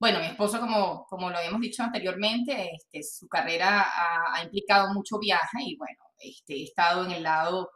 bueno, 0.00 0.20
mi 0.20 0.26
esposo, 0.26 0.58
como, 0.60 1.04
como 1.06 1.28
lo 1.28 1.36
habíamos 1.36 1.60
dicho 1.60 1.82
anteriormente, 1.82 2.70
este, 2.74 3.02
su 3.02 3.28
carrera 3.28 3.86
ha, 4.34 4.42
implicado 4.42 4.94
mucho 4.94 5.18
viaje 5.18 5.58
y 5.60 5.76
bueno, 5.76 5.98
este, 6.18 6.54
he 6.54 6.62
estado 6.64 7.04
en 7.04 7.12
el 7.12 7.22
lado 7.24 7.70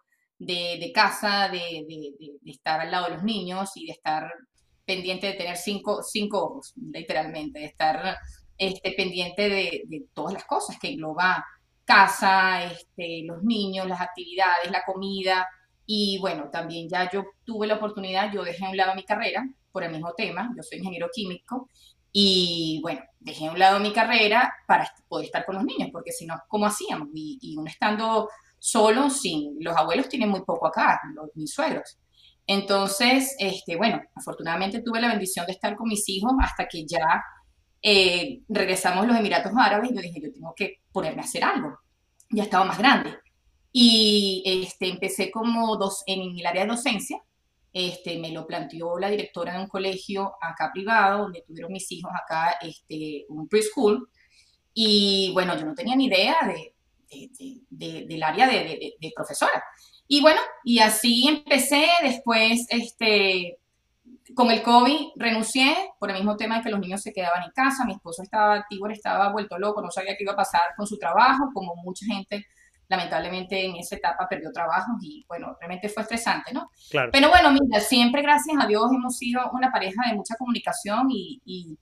de, 0.44 0.92
casa, 0.94 1.48
de, 1.48 1.86
estar 2.46 2.80
al 2.80 2.90
lado 2.90 3.06
de 3.06 3.14
los 3.14 3.22
niños 3.22 3.70
y 3.76 3.86
de 3.86 3.92
estar 3.92 4.30
pendiente 4.84 5.28
de 5.28 5.34
tener 5.34 5.56
cinco, 5.56 6.02
cinco 6.02 6.44
ojos, 6.44 6.72
literalmente, 6.76 7.60
de 7.60 7.66
estar 7.66 8.16
este, 8.58 8.92
pendiente 8.92 9.48
de, 9.48 9.82
de 9.86 10.04
todas 10.12 10.34
las 10.34 10.44
cosas 10.44 10.78
que 10.78 10.88
engloba 10.88 11.44
casa, 11.84 12.64
este, 12.64 13.22
los 13.24 13.42
niños, 13.42 13.86
las 13.86 14.00
actividades, 14.00 14.70
la 14.70 14.84
comida. 14.84 15.48
Y 15.86 16.18
bueno, 16.20 16.48
también 16.50 16.88
ya 16.88 17.10
yo 17.10 17.24
tuve 17.44 17.66
la 17.66 17.74
oportunidad, 17.74 18.32
yo 18.32 18.44
dejé 18.44 18.64
a 18.64 18.70
un 18.70 18.76
lado 18.76 18.94
mi 18.94 19.04
carrera 19.04 19.44
por 19.70 19.84
el 19.84 19.92
mismo 19.92 20.12
tema, 20.14 20.52
yo 20.56 20.62
soy 20.62 20.78
ingeniero 20.78 21.08
químico, 21.12 21.68
y 22.12 22.78
bueno, 22.82 23.00
dejé 23.20 23.46
a 23.46 23.52
un 23.52 23.58
lado 23.58 23.80
mi 23.80 23.92
carrera 23.92 24.52
para 24.66 24.90
poder 25.08 25.26
estar 25.26 25.44
con 25.46 25.54
los 25.54 25.64
niños, 25.64 25.88
porque 25.90 26.12
si 26.12 26.26
no, 26.26 26.38
¿cómo 26.48 26.66
hacíamos? 26.66 27.08
Y, 27.14 27.38
y 27.40 27.56
uno 27.56 27.68
estando 27.70 28.28
solo, 28.62 29.10
sin, 29.10 29.56
los 29.58 29.76
abuelos 29.76 30.08
tienen 30.08 30.28
muy 30.28 30.42
poco 30.42 30.68
acá, 30.68 31.00
los, 31.16 31.30
mis 31.34 31.52
suegros. 31.52 31.98
Entonces, 32.46 33.34
este, 33.40 33.74
bueno, 33.76 34.00
afortunadamente 34.14 34.82
tuve 34.82 35.00
la 35.00 35.08
bendición 35.08 35.46
de 35.46 35.52
estar 35.52 35.74
con 35.74 35.88
mis 35.88 36.08
hijos 36.08 36.32
hasta 36.40 36.68
que 36.68 36.86
ya 36.86 37.24
eh, 37.82 38.38
regresamos 38.48 39.02
a 39.02 39.06
los 39.08 39.16
Emiratos 39.16 39.50
Árabes 39.56 39.90
y 39.90 39.94
yo 39.96 40.00
dije, 40.00 40.20
yo 40.22 40.32
tengo 40.32 40.54
que 40.56 40.76
ponerme 40.92 41.22
a 41.22 41.24
hacer 41.24 41.42
algo. 41.42 41.76
Ya 42.30 42.44
estaba 42.44 42.64
más 42.64 42.78
grande. 42.78 43.18
Y 43.72 44.44
este, 44.46 44.88
empecé 44.88 45.32
como 45.32 45.76
dos, 45.76 46.04
en 46.06 46.38
el 46.38 46.46
área 46.46 46.62
de 46.62 46.68
docencia. 46.68 47.20
Este, 47.72 48.18
me 48.20 48.30
lo 48.30 48.46
planteó 48.46 48.96
la 48.96 49.10
directora 49.10 49.54
de 49.54 49.60
un 49.60 49.66
colegio 49.66 50.34
acá 50.40 50.70
privado, 50.72 51.22
donde 51.22 51.42
tuvieron 51.44 51.72
mis 51.72 51.90
hijos 51.90 52.12
acá, 52.14 52.58
este, 52.62 53.24
un 53.28 53.48
preschool. 53.48 54.08
Y 54.72 55.32
bueno, 55.34 55.58
yo 55.58 55.66
no 55.66 55.74
tenía 55.74 55.96
ni 55.96 56.06
idea 56.06 56.36
de, 56.46 56.71
de, 57.70 58.06
del 58.06 58.22
área 58.22 58.46
de, 58.46 59.12
profesora. 59.14 59.62
Y 60.08 60.20
bueno, 60.20 60.40
y 60.64 60.80
así 60.80 61.26
empecé, 61.28 61.86
después, 62.02 62.66
este, 62.70 63.58
con 64.34 64.50
el 64.50 64.62
COVID 64.62 65.12
renuncié 65.16 65.74
por 65.98 66.10
el 66.10 66.16
mismo 66.16 66.36
tema 66.36 66.58
de 66.58 66.64
que 66.64 66.70
los 66.70 66.80
niños 66.80 67.02
se 67.02 67.12
quedaban 67.12 67.44
en 67.44 67.50
casa, 67.52 67.84
mi 67.84 67.94
esposo 67.94 68.22
estaba, 68.22 68.66
Tibor 68.68 68.92
estaba 68.92 69.32
vuelto 69.32 69.58
loco, 69.58 69.82
no 69.82 69.90
sabía 69.90 70.16
qué 70.16 70.24
iba 70.24 70.32
a 70.32 70.36
pasar 70.36 70.62
con 70.76 70.86
su 70.86 70.98
trabajo, 70.98 71.50
como 71.54 71.74
mucha 71.76 72.06
gente 72.06 72.46
lamentablemente 72.92 73.64
en 73.64 73.76
esa 73.76 73.96
etapa 73.96 74.28
perdió 74.28 74.52
trabajo 74.52 74.92
y 75.00 75.24
bueno, 75.26 75.56
realmente 75.58 75.88
fue 75.88 76.02
estresante, 76.02 76.52
¿no? 76.52 76.70
Claro. 76.90 77.10
Pero 77.10 77.30
bueno, 77.30 77.50
mira, 77.50 77.80
siempre 77.80 78.20
gracias 78.20 78.54
a 78.60 78.66
Dios 78.66 78.84
hemos 78.94 79.16
sido 79.16 79.40
una 79.52 79.72
pareja 79.72 80.10
de 80.10 80.14
mucha 80.14 80.34
comunicación 80.36 81.08
y, 81.10 81.40
y, 81.44 81.78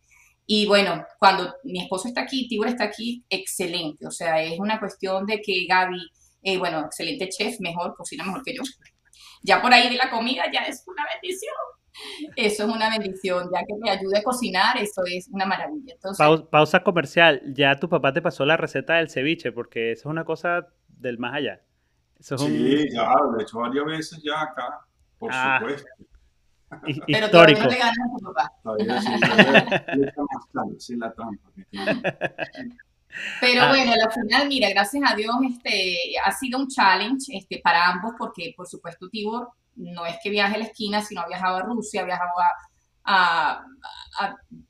y 0.47 0.67
bueno, 0.67 1.05
cuando 1.19 1.55
mi 1.65 1.83
esposo 1.83 2.09
está 2.09 2.23
aquí, 2.23 2.49
Tibor 2.49 2.69
está 2.69 2.85
aquí, 2.85 3.25
excelente, 3.29 4.07
o 4.07 4.11
sea, 4.11 4.43
es 4.43 4.59
una 4.59 4.81
cuestión 4.81 5.27
de 5.27 5.41
que 5.41 5.67
Gaby, 5.69 6.11
eh, 6.43 6.59
bueno, 6.59 6.81
excelente 6.81 7.29
chef, 7.29 7.61
mejor, 7.61 7.95
cocina 7.97 8.25
mejor 8.25 8.43
que 8.43 8.55
yo. 8.55 8.63
Ya 9.43 9.63
por 9.63 9.73
ahí 9.73 9.89
de 9.89 9.97
la 9.97 10.11
comida 10.11 10.45
ya 10.53 10.61
es 10.61 10.85
una 10.87 11.03
bendición. 11.15 11.55
Eso 12.37 12.65
es 12.65 12.69
una 12.69 12.91
bendición, 12.91 13.49
ya 13.53 13.61
que 13.61 13.75
me 13.81 13.91
ayude 13.91 14.19
a 14.19 14.23
cocinar, 14.23 14.77
eso 14.79 15.03
es 15.07 15.29
una 15.33 15.45
maravilla. 15.47 15.95
pausa, 16.51 16.83
comercial, 16.83 17.43
ya 17.55 17.79
tu 17.79 17.89
papá 17.89 18.13
te 18.13 18.23
pasó 18.23 18.45
la 18.45 18.57
receta 18.57 18.95
del 18.95 19.11
ceviche, 19.11 19.53
porque 19.53 19.93
eso 19.93 20.03
es 20.03 20.07
una 20.07 20.25
cosa 20.25 20.69
del 20.89 21.19
más 21.19 21.35
allá. 21.35 21.61
sí, 22.21 22.89
ya, 22.93 23.13
lo 23.15 23.39
he 23.39 23.43
hecho 23.43 23.59
varias 23.59 23.85
veces 23.85 24.23
ya 24.23 24.41
acá, 24.41 24.81
por 25.19 25.31
ah. 25.33 25.59
supuesto. 25.61 25.89
Pero 27.07 27.27
histórico. 27.27 27.63
le 27.63 27.77
ganas 27.77 27.99
a 27.99 28.19
tu 28.19 28.33
papá. 28.33 28.53
Pero 33.41 33.69
bueno, 33.69 33.93
al 33.93 34.13
final, 34.13 34.49
mira, 34.49 34.71
gracias 34.71 35.03
a 35.05 35.17
Dios, 35.17 35.35
este, 35.49 36.15
ha 36.25 36.31
sido 36.31 36.61
un 36.61 36.69
challenge 36.69 37.37
este, 37.37 37.61
para 37.63 37.89
ambos, 37.89 38.13
porque 38.17 38.55
por 38.57 38.69
supuesto 38.69 39.09
Tibor 39.09 39.49
no 39.75 40.07
es 40.07 40.17
que 40.23 40.31
viaje 40.31 40.55
a 40.55 40.59
la 40.59 40.65
esquina, 40.65 41.03
sino 41.03 41.23
ha 41.23 41.27
viajado 41.27 41.57
a 41.57 41.63
Rusia, 41.63 42.03
ha 42.03 42.05
viajado 42.05 42.31
a, 43.05 43.65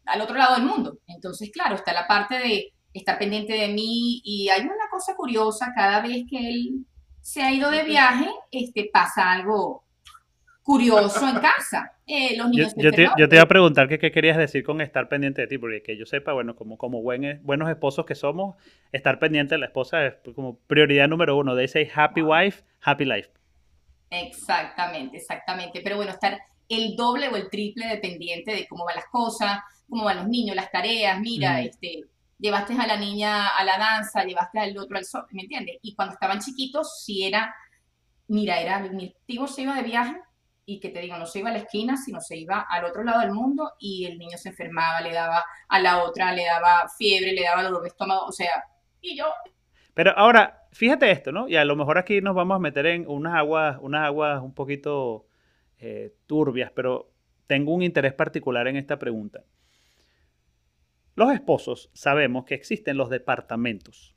al 0.06 0.20
otro 0.20 0.36
lado 0.36 0.54
del 0.54 0.64
mundo. 0.64 0.98
Entonces, 1.06 1.50
claro, 1.52 1.74
está 1.74 1.92
la 1.92 2.06
parte 2.06 2.38
de 2.38 2.72
estar 2.94 3.18
pendiente 3.18 3.52
de 3.52 3.68
mí 3.68 4.22
y 4.24 4.48
hay 4.48 4.62
una 4.62 4.88
cosa 4.90 5.14
curiosa, 5.14 5.72
cada 5.76 6.00
vez 6.00 6.24
que 6.28 6.48
él 6.48 6.86
se 7.20 7.42
ha 7.42 7.52
ido 7.52 7.70
de 7.70 7.84
viaje, 7.84 8.28
este, 8.50 8.88
pasa 8.92 9.30
algo 9.30 9.84
curioso 10.70 11.28
en 11.28 11.40
casa. 11.40 11.96
Eh, 12.06 12.36
los 12.36 12.48
niños 12.48 12.72
yo, 12.76 12.92
te, 12.92 13.08
yo, 13.18 13.28
te, 13.28 13.36
iba 13.36 13.42
a 13.42 13.48
preguntar 13.48 13.88
qué 13.88 13.98
querías 13.98 14.36
decir 14.36 14.62
con 14.62 14.80
estar 14.80 15.08
pendiente 15.08 15.42
de 15.42 15.48
ti, 15.48 15.58
porque 15.58 15.82
que 15.82 15.96
yo 15.96 16.06
sepa, 16.06 16.32
bueno, 16.32 16.54
como, 16.54 16.78
como 16.78 17.02
buen, 17.02 17.40
buenos 17.42 17.68
esposos 17.68 18.06
que 18.06 18.14
somos, 18.14 18.54
estar 18.92 19.18
pendiente 19.18 19.56
de 19.56 19.58
la 19.58 19.66
esposa 19.66 20.06
es 20.06 20.14
como 20.34 20.58
prioridad 20.68 21.08
número 21.08 21.36
uno. 21.36 21.56
They 21.56 21.66
say 21.66 21.90
happy 21.92 22.22
wife, 22.22 22.62
happy 22.82 23.04
life. 23.04 23.30
Exactamente, 24.10 25.16
exactamente. 25.16 25.80
Pero 25.82 25.96
bueno, 25.96 26.12
estar 26.12 26.38
el 26.68 26.94
doble 26.94 27.28
o 27.28 27.36
el 27.36 27.50
triple 27.50 27.88
dependiente 27.88 28.52
de 28.52 28.68
cómo 28.68 28.84
van 28.84 28.94
las 28.94 29.06
cosas, 29.06 29.58
cómo 29.88 30.04
van 30.04 30.18
los 30.18 30.28
niños, 30.28 30.54
las 30.54 30.70
tareas, 30.70 31.18
mira, 31.20 31.60
este, 31.62 32.04
llevaste 32.38 32.74
a 32.74 32.86
la 32.86 32.96
niña 32.96 33.48
a 33.48 33.64
la 33.64 33.76
danza, 33.76 34.22
llevaste 34.22 34.60
al 34.60 34.78
otro 34.78 34.96
al 34.96 35.04
sol, 35.04 35.26
¿me 35.32 35.42
entiendes? 35.42 35.78
Y 35.82 35.96
cuando 35.96 36.14
estaban 36.14 36.38
chiquitos, 36.38 37.02
si 37.04 37.24
era, 37.24 37.52
mira, 38.28 38.60
era, 38.60 38.78
mi 38.78 39.12
tío 39.26 39.48
se 39.48 39.62
iba 39.62 39.74
de 39.74 39.82
viaje 39.82 40.14
y 40.64 40.80
que 40.80 40.90
te 40.90 41.00
digo, 41.00 41.16
no 41.16 41.26
se 41.26 41.40
iba 41.40 41.50
a 41.50 41.52
la 41.52 41.58
esquina, 41.58 41.96
sino 41.96 42.20
se 42.20 42.36
iba 42.36 42.60
al 42.68 42.84
otro 42.84 43.02
lado 43.02 43.20
del 43.20 43.32
mundo 43.32 43.72
y 43.78 44.06
el 44.06 44.18
niño 44.18 44.38
se 44.38 44.50
enfermaba, 44.50 45.00
le 45.00 45.12
daba 45.12 45.44
a 45.68 45.80
la 45.80 46.02
otra, 46.04 46.32
le 46.32 46.44
daba 46.44 46.88
fiebre, 46.96 47.32
le 47.32 47.42
daba 47.42 47.62
dolor 47.62 47.82
de 47.82 47.88
estómago, 47.88 48.26
o 48.26 48.32
sea, 48.32 48.64
y 49.00 49.16
yo 49.16 49.26
pero 49.94 50.16
ahora, 50.16 50.66
fíjate 50.72 51.10
esto, 51.10 51.32
¿no? 51.32 51.48
Y 51.48 51.56
a 51.56 51.64
lo 51.64 51.76
mejor 51.76 51.98
aquí 51.98 52.20
nos 52.20 52.34
vamos 52.34 52.56
a 52.56 52.60
meter 52.60 52.86
en 52.86 53.06
unas 53.08 53.34
aguas, 53.34 53.78
unas 53.80 54.06
aguas 54.06 54.40
un 54.42 54.54
poquito 54.54 55.26
eh, 55.78 56.14
turbias, 56.26 56.72
pero 56.74 57.12
tengo 57.46 57.74
un 57.74 57.82
interés 57.82 58.14
particular 58.14 58.68
en 58.68 58.76
esta 58.76 58.98
pregunta. 58.98 59.44
Los 61.16 61.32
esposos 61.32 61.90
sabemos 61.92 62.44
que 62.44 62.54
existen 62.54 62.96
los 62.96 63.10
departamentos, 63.10 64.16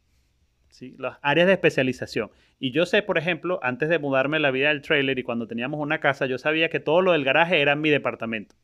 las 0.97 1.17
áreas 1.21 1.47
de 1.47 1.53
especialización. 1.53 2.31
Y 2.59 2.71
yo 2.71 2.85
sé, 2.85 3.01
por 3.01 3.17
ejemplo, 3.17 3.59
antes 3.61 3.89
de 3.89 3.99
mudarme 3.99 4.39
la 4.39 4.51
vida 4.51 4.69
del 4.69 4.81
trailer 4.81 5.19
y 5.19 5.23
cuando 5.23 5.47
teníamos 5.47 5.79
una 5.79 5.99
casa, 5.99 6.25
yo 6.25 6.37
sabía 6.37 6.69
que 6.69 6.79
todo 6.79 7.01
lo 7.01 7.11
del 7.11 7.23
garaje 7.23 7.61
era 7.61 7.75
mi 7.75 7.89
departamento. 7.89 8.55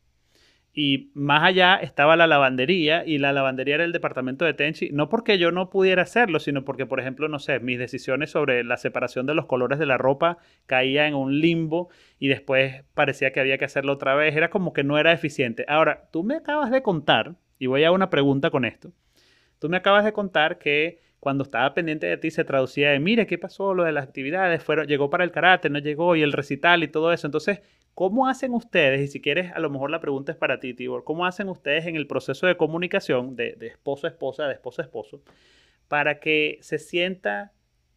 Y 0.73 1.11
más 1.13 1.43
allá 1.43 1.75
estaba 1.75 2.15
la 2.15 2.27
lavandería 2.27 3.03
y 3.05 3.17
la 3.17 3.33
lavandería 3.33 3.75
era 3.75 3.83
el 3.83 3.91
departamento 3.91 4.45
de 4.45 4.53
Tenchi, 4.53 4.89
no 4.91 5.09
porque 5.09 5.39
yo 5.39 5.51
no 5.51 5.69
pudiera 5.69 6.03
hacerlo, 6.03 6.39
sino 6.39 6.63
porque, 6.63 6.85
por 6.85 6.99
ejemplo, 6.99 7.27
no 7.27 7.39
sé, 7.39 7.59
mis 7.59 7.79
decisiones 7.79 8.29
sobre 8.29 8.63
la 8.63 8.77
separación 8.77 9.25
de 9.25 9.33
los 9.33 9.47
colores 9.47 9.79
de 9.79 9.87
la 9.87 9.97
ropa 9.97 10.37
caía 10.67 11.07
en 11.07 11.15
un 11.15 11.39
limbo 11.39 11.89
y 12.19 12.27
después 12.27 12.83
parecía 12.93 13.33
que 13.33 13.39
había 13.39 13.57
que 13.57 13.65
hacerlo 13.65 13.93
otra 13.93 14.13
vez, 14.13 14.35
era 14.35 14.51
como 14.51 14.71
que 14.71 14.83
no 14.83 14.99
era 14.99 15.11
eficiente. 15.11 15.65
Ahora, 15.67 16.07
tú 16.11 16.23
me 16.23 16.35
acabas 16.35 16.69
de 16.69 16.83
contar, 16.83 17.35
y 17.57 17.65
voy 17.65 17.83
a 17.83 17.91
una 17.91 18.11
pregunta 18.11 18.51
con 18.51 18.63
esto, 18.63 18.93
tú 19.57 19.69
me 19.69 19.77
acabas 19.77 20.05
de 20.05 20.13
contar 20.13 20.59
que 20.59 20.99
cuando 21.19 21.43
estaba 21.43 21.73
pendiente 21.73 22.07
de 22.07 22.17
ti 22.17 22.31
se 22.31 22.45
traducía 22.45 22.91
de, 22.91 22.99
mire, 22.99 23.27
¿qué 23.27 23.37
pasó? 23.37 23.73
Lo 23.73 23.83
de 23.83 23.91
las 23.91 24.05
actividades, 24.05 24.63
fueron, 24.63 24.87
llegó 24.87 25.09
para 25.09 25.23
el 25.23 25.31
karate, 25.31 25.69
no 25.69 25.79
llegó, 25.79 26.15
y 26.15 26.21
el 26.21 26.31
recital 26.31 26.83
y 26.83 26.87
todo 26.87 27.11
eso. 27.11 27.27
Entonces, 27.27 27.61
¿cómo 27.93 28.27
hacen 28.27 28.53
ustedes? 28.53 29.01
Y 29.01 29.07
si 29.07 29.21
quieres, 29.21 29.51
a 29.51 29.59
lo 29.59 29.69
mejor 29.69 29.91
la 29.91 29.99
pregunta 29.99 30.31
es 30.31 30.37
para 30.37 30.59
ti, 30.59 30.73
Tibor, 30.73 31.03
¿cómo 31.03 31.25
hacen 31.25 31.49
ustedes 31.49 31.85
en 31.87 31.97
el 31.97 32.07
proceso 32.07 32.47
de 32.47 32.55
comunicación 32.55 33.35
de, 33.35 33.57
esposo 33.61 34.07
a 34.07 34.09
esposa, 34.11 34.47
de 34.47 34.53
esposo 34.53 34.81
a 34.81 34.85
esposo, 34.85 35.21
para 35.89 36.19
que 36.19 36.57
se 36.61 36.79
sienta 36.79 37.51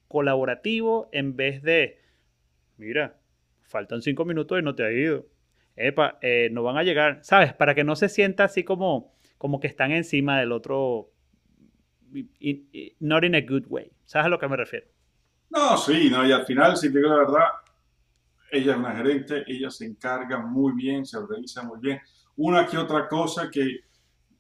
colaborativo 0.09 1.09
en 1.13 1.37
vez 1.37 1.63
de, 1.63 2.01
mira, 2.77 3.19
faltan 3.63 4.03
cinco 4.03 4.25
minutos 4.25 4.59
y 4.59 4.63
no 4.63 4.75
te 4.75 4.85
ha 4.85 4.91
ido. 4.91 5.27
Epa, 5.77 6.19
eh, 6.21 6.49
no 6.53 6.63
van 6.65 6.77
a 6.77 6.83
llegar, 6.83 7.21
¿sabes? 7.23 7.55
Para 7.55 7.75
que 7.75 7.85
no 7.85 7.97
se 7.97 8.09
sienta 8.09 8.45
así 8.45 8.65
como, 8.65 9.15
como 9.39 9.61
que 9.61 9.69
están 9.69 9.93
encima 9.93 10.39
del 10.41 10.53
otro 10.53 11.13
not 13.01 13.25
in 13.25 13.35
a 13.35 13.41
good 13.41 13.65
way. 13.69 13.91
¿Sabes 14.05 14.27
a 14.27 14.29
lo 14.29 14.39
que 14.39 14.49
me 14.49 14.57
refiero? 14.57 14.87
No, 15.51 15.77
sí, 15.77 16.09
no, 16.11 16.27
y 16.27 16.33
al 16.33 16.47
final, 16.47 16.77
si 16.77 16.93
te 16.93 16.99
digo 16.99 17.11
la 17.11 17.19
verdad, 17.19 17.47
ella 18.51 18.73
es 18.73 18.79
una 18.79 18.95
gerente, 18.95 19.45
ella 19.47 19.71
se 19.71 19.87
encarga 19.87 20.39
muy 20.39 20.73
bien, 20.75 21.05
se 21.05 21.19
organiza 21.19 21.63
muy 21.63 21.79
bien. 21.81 22.01
Una 22.37 22.67
que 22.67 22.79
otra 22.79 23.09
cosa 23.09 23.51
que 23.51 23.81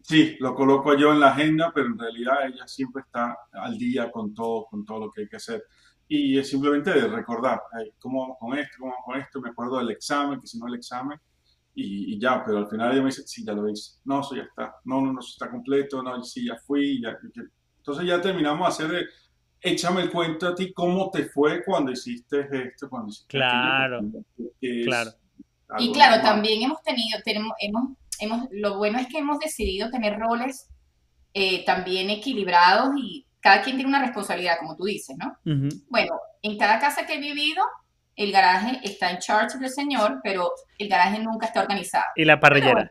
sí, 0.02 0.36
lo 0.40 0.54
coloco 0.54 0.96
yo 0.96 1.12
en 1.12 1.20
la 1.20 1.32
agenda, 1.32 1.70
pero 1.74 1.86
en 1.86 1.98
realidad 1.98 2.46
ella 2.46 2.66
siempre 2.66 3.02
está 3.02 3.36
al 3.52 3.76
día 3.78 4.10
con 4.10 4.34
todo, 4.34 4.66
con 4.66 4.84
todo 4.84 5.00
lo 5.00 5.10
que 5.10 5.22
hay 5.22 5.28
que 5.28 5.36
hacer. 5.36 5.64
Y 6.08 6.38
es 6.38 6.48
simplemente 6.48 6.90
de 6.90 7.08
recordar, 7.08 7.62
¿cómo 7.98 8.22
vamos 8.22 8.36
con 8.38 8.58
esto? 8.58 8.76
¿Cómo 8.78 8.92
vamos 8.92 9.04
con 9.06 9.20
esto? 9.20 9.40
Me 9.40 9.50
acuerdo 9.50 9.78
del 9.78 9.90
examen, 9.90 10.40
que 10.40 10.46
si 10.46 10.58
no 10.58 10.66
el 10.66 10.74
examen, 10.74 11.18
y, 11.74 12.18
ya, 12.18 12.44
pero 12.44 12.58
al 12.58 12.68
final 12.68 12.92
ella 12.92 13.00
me 13.00 13.08
dice, 13.08 13.22
sí, 13.26 13.44
ya 13.44 13.54
lo 13.54 13.68
hice. 13.68 13.98
No, 14.04 14.20
eso 14.20 14.36
ya 14.36 14.42
está. 14.42 14.76
No, 14.84 15.00
no, 15.00 15.12
no, 15.12 15.20
está 15.20 15.50
completo. 15.50 16.02
No, 16.02 16.22
sí, 16.22 16.46
ya 16.46 16.56
fui. 16.56 17.00
Ya, 17.00 17.18
entonces 17.82 18.06
ya 18.06 18.20
terminamos 18.20 18.78
de 18.78 18.84
hacer, 18.86 19.08
échame 19.60 20.02
el 20.02 20.10
cuento 20.10 20.46
a 20.46 20.54
ti, 20.54 20.72
cómo 20.72 21.10
te 21.10 21.24
fue 21.24 21.64
cuando 21.64 21.90
hiciste 21.90 22.46
esto, 22.52 22.88
cuando 22.88 23.08
hiciste 23.08 23.38
Claro, 23.38 24.00
claro. 24.84 25.10
Y 25.78 25.92
claro, 25.92 26.22
también 26.22 26.62
hemos 26.62 26.80
tenido, 26.82 27.18
tenemos, 27.24 27.52
hemos, 27.58 27.96
hemos, 28.20 28.46
lo 28.52 28.76
bueno 28.76 29.00
es 29.00 29.08
que 29.08 29.18
hemos 29.18 29.40
decidido 29.40 29.90
tener 29.90 30.16
roles 30.16 30.68
eh, 31.34 31.64
también 31.64 32.08
equilibrados 32.10 32.90
y 32.96 33.26
cada 33.40 33.62
quien 33.62 33.76
tiene 33.76 33.88
una 33.88 34.02
responsabilidad, 34.02 34.58
como 34.60 34.76
tú 34.76 34.84
dices, 34.84 35.16
¿no? 35.18 35.36
Bueno, 35.88 36.14
en 36.42 36.56
cada 36.56 36.78
casa 36.78 37.04
que 37.04 37.14
he 37.14 37.20
vivido, 37.20 37.64
el 38.14 38.30
garaje 38.30 38.78
está 38.84 39.10
en 39.10 39.18
charge 39.18 39.58
del 39.58 39.70
señor, 39.70 40.20
pero 40.22 40.52
el 40.78 40.88
garaje 40.88 41.18
nunca 41.18 41.46
está 41.46 41.62
organizado. 41.62 42.04
Y 42.14 42.24
la 42.24 42.38
parrillera. 42.38 42.88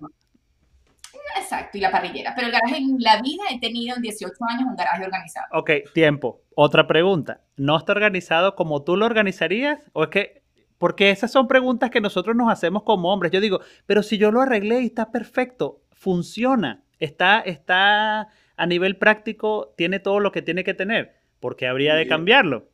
Exacto, 1.38 1.78
y 1.78 1.82
la 1.82 1.92
parrillera. 1.92 2.34
Pero 2.36 2.48
el 2.48 2.54
garaje 2.54 2.78
en 2.78 2.98
la 3.00 3.22
vida 3.22 3.44
he 3.52 3.60
tenido 3.60 3.96
en 3.96 4.02
18 4.02 4.34
años 4.50 4.68
un 4.70 4.76
garaje 4.76 5.06
organizado. 5.06 5.48
Ok, 5.52 5.72
tiempo. 5.94 6.42
Otra 6.56 6.88
pregunta. 6.88 7.42
¿No 7.58 7.78
está 7.78 7.92
organizado 7.94 8.56
como 8.56 8.84
tú 8.84 8.98
lo 8.98 9.06
organizarías? 9.06 9.90
¿O 9.94 10.04
es 10.04 10.10
que.? 10.10 10.42
Porque 10.78 11.12
esas 11.12 11.32
son 11.32 11.48
preguntas 11.48 11.92
que 11.92 12.02
nosotros 12.02 12.36
nos 12.36 12.52
hacemos 12.52 12.82
como 12.84 13.14
hombres. 13.14 13.32
Yo 13.32 13.40
digo, 13.40 13.60
pero 13.86 14.02
si 14.02 14.18
yo 14.18 14.32
lo 14.32 14.42
arreglé 14.42 14.82
y 14.82 14.88
está 14.88 15.12
perfecto, 15.12 15.84
funciona, 15.92 16.84
está, 16.98 17.40
está 17.42 18.30
a 18.58 18.66
nivel 18.66 18.98
práctico, 18.98 19.76
tiene 19.78 20.00
todo 20.00 20.20
lo 20.20 20.32
que 20.32 20.42
tiene 20.42 20.64
que 20.64 20.74
tener, 20.74 21.14
¿por 21.40 21.56
qué 21.56 21.68
habría 21.68 21.94
de 21.94 22.08
cambiarlo? 22.08 22.71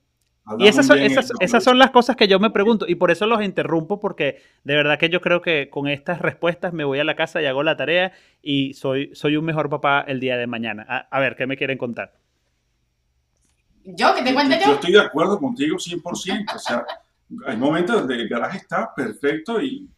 Y 0.58 0.68
esas 0.68 0.88
son, 0.88 1.00
esas, 1.00 1.32
esas 1.40 1.64
son 1.64 1.78
las 1.78 1.92
cosas 1.92 2.16
que 2.16 2.28
yo 2.28 2.40
me 2.40 2.50
pregunto 2.50 2.86
y 2.88 2.96
por 2.96 3.12
eso 3.12 3.26
los 3.26 3.44
interrumpo 3.44 4.00
porque 4.00 4.42
de 4.64 4.76
verdad 4.76 4.98
que 4.98 5.10
yo 5.10 5.20
creo 5.20 5.42
que 5.42 5.70
con 5.70 5.88
estas 5.88 6.20
respuestas 6.20 6.72
me 6.74 6.86
voy 6.86 7.00
a 7.00 7.04
la 7.04 7.16
casa 7.16 7.42
y 7.42 7.46
hago 7.46 7.64
la 7.64 7.76
tarea 7.76 8.14
y 8.42 8.74
soy, 8.74 9.12
soy 9.14 9.36
un 9.36 9.44
mejor 9.44 9.70
papá 9.70 10.06
el 10.08 10.20
día 10.20 10.38
de 10.38 10.48
mañana. 10.48 11.08
A, 11.10 11.20
ver, 11.20 11.36
¿qué 11.36 11.48
me 11.48 11.58
quieren 11.58 11.78
contar? 11.78 12.14
Yo, 13.84 14.16
que 14.16 14.24
te 14.24 14.34
cuente 14.34 14.58
yo. 14.60 14.68
Yo 14.68 14.74
estoy 14.76 14.94
de 14.94 15.02
acuerdo 15.02 15.38
contigo 15.38 15.78
100%. 15.78 16.56
O 16.56 16.60
sea, 16.60 16.86
hay 17.46 17.58
momentos 17.58 17.98
donde 17.98 18.16
el 18.16 18.30
garaje 18.30 18.58
está 18.58 18.94
perfecto 18.96 19.62
y 19.62 19.90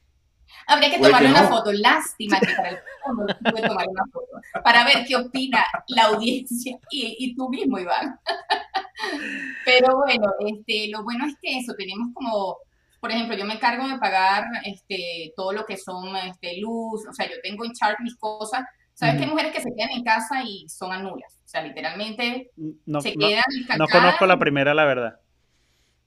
Habría 0.68 0.92
que 0.92 1.00
tomarle 1.00 1.30
una 1.30 1.48
foto. 1.48 1.72
Lástima 1.72 2.40
que 2.40 2.54
para 2.56 2.70
el 2.70 2.78
fondo 3.04 3.26
tuve 3.44 3.62
tomar 3.62 3.88
una 3.88 4.04
foto. 4.12 4.42
Para 4.64 4.84
ver 4.86 5.06
qué 5.08 5.16
opina 5.16 5.66
la 5.88 6.06
audiencia 6.06 6.78
y, 6.92 7.16
y 7.20 7.36
tú 7.36 7.50
mismo, 7.50 7.80
Iván. 7.80 8.20
Pero 9.66 9.98
bueno, 9.98 10.34
este, 10.40 10.90
lo 10.90 11.04
bueno 11.04 11.26
es 11.26 11.36
que 11.42 11.58
eso, 11.58 11.74
tenemos 11.78 12.10
como, 12.14 12.58
por 13.00 13.12
ejemplo, 13.12 13.38
yo 13.38 13.46
me 13.46 13.54
encargo 13.54 13.88
de 13.88 13.98
pagar 13.98 14.46
este, 14.66 15.34
todo 15.36 15.54
lo 15.54 15.66
que 15.66 15.78
son 15.78 16.16
este, 16.18 16.60
luz, 16.60 17.08
o 17.08 17.14
sea, 17.14 17.28
yo 17.28 17.36
tengo 17.42 17.66
en 17.66 17.74
chart 17.74 18.00
mis 18.02 18.16
cosas. 18.16 18.66
¿Sabes 18.94 19.16
que 19.16 19.24
hay 19.24 19.30
mujeres 19.30 19.54
que 19.54 19.62
se 19.62 19.74
quedan 19.74 19.92
en 19.92 20.04
casa 20.04 20.44
y 20.44 20.68
son 20.68 20.92
anulas? 20.92 21.40
O 21.46 21.48
sea, 21.48 21.62
literalmente 21.62 22.52
no, 22.86 23.00
se 23.00 23.14
quedan. 23.14 23.46
No, 23.70 23.78
no 23.78 23.88
conozco 23.88 24.26
la 24.26 24.38
primera, 24.38 24.74
la 24.74 24.84
verdad. 24.84 25.20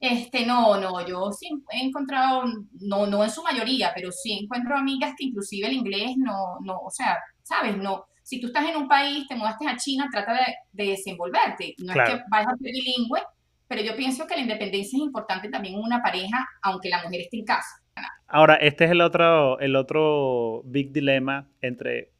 Este, 0.03 0.45
no, 0.45 0.77
no, 0.81 1.07
yo 1.07 1.31
sí 1.31 1.47
he 1.71 1.85
encontrado, 1.85 2.43
no, 2.81 3.07
no 3.07 3.23
en 3.23 3.29
su 3.29 3.41
mayoría, 3.41 3.93
pero 3.95 4.11
sí 4.11 4.33
encuentro 4.33 4.75
amigas 4.75 5.13
que 5.17 5.27
inclusive 5.27 5.65
el 5.65 5.75
inglés 5.75 6.17
no, 6.17 6.57
no, 6.59 6.77
o 6.79 6.89
sea, 6.89 7.17
sabes, 7.41 7.77
no, 7.77 8.03
si 8.21 8.41
tú 8.41 8.47
estás 8.47 8.67
en 8.67 8.75
un 8.75 8.89
país, 8.89 9.25
te 9.29 9.35
mudaste 9.37 9.65
a 9.65 9.77
China, 9.77 10.09
trata 10.11 10.33
de, 10.73 10.85
desenvolverte, 10.85 11.75
no 11.77 11.93
es 11.93 12.09
que 12.09 12.21
vayas 12.29 12.49
a 12.49 12.57
ser 12.57 12.71
bilingüe, 12.73 13.21
pero 13.65 13.81
yo 13.81 13.95
pienso 13.95 14.27
que 14.27 14.35
la 14.35 14.41
independencia 14.41 14.97
es 14.97 15.03
importante 15.03 15.47
también 15.47 15.75
en 15.75 15.79
una 15.79 16.01
pareja, 16.01 16.49
aunque 16.63 16.89
la 16.89 17.01
mujer 17.01 17.21
esté 17.21 17.37
en 17.37 17.45
casa. 17.45 17.81
Ahora, 18.27 18.55
este 18.55 18.83
es 18.83 18.91
el 18.91 18.99
otro, 18.99 19.57
el 19.59 19.77
otro 19.77 20.63
big 20.65 20.91
dilema 20.91 21.47
entre, 21.61 22.11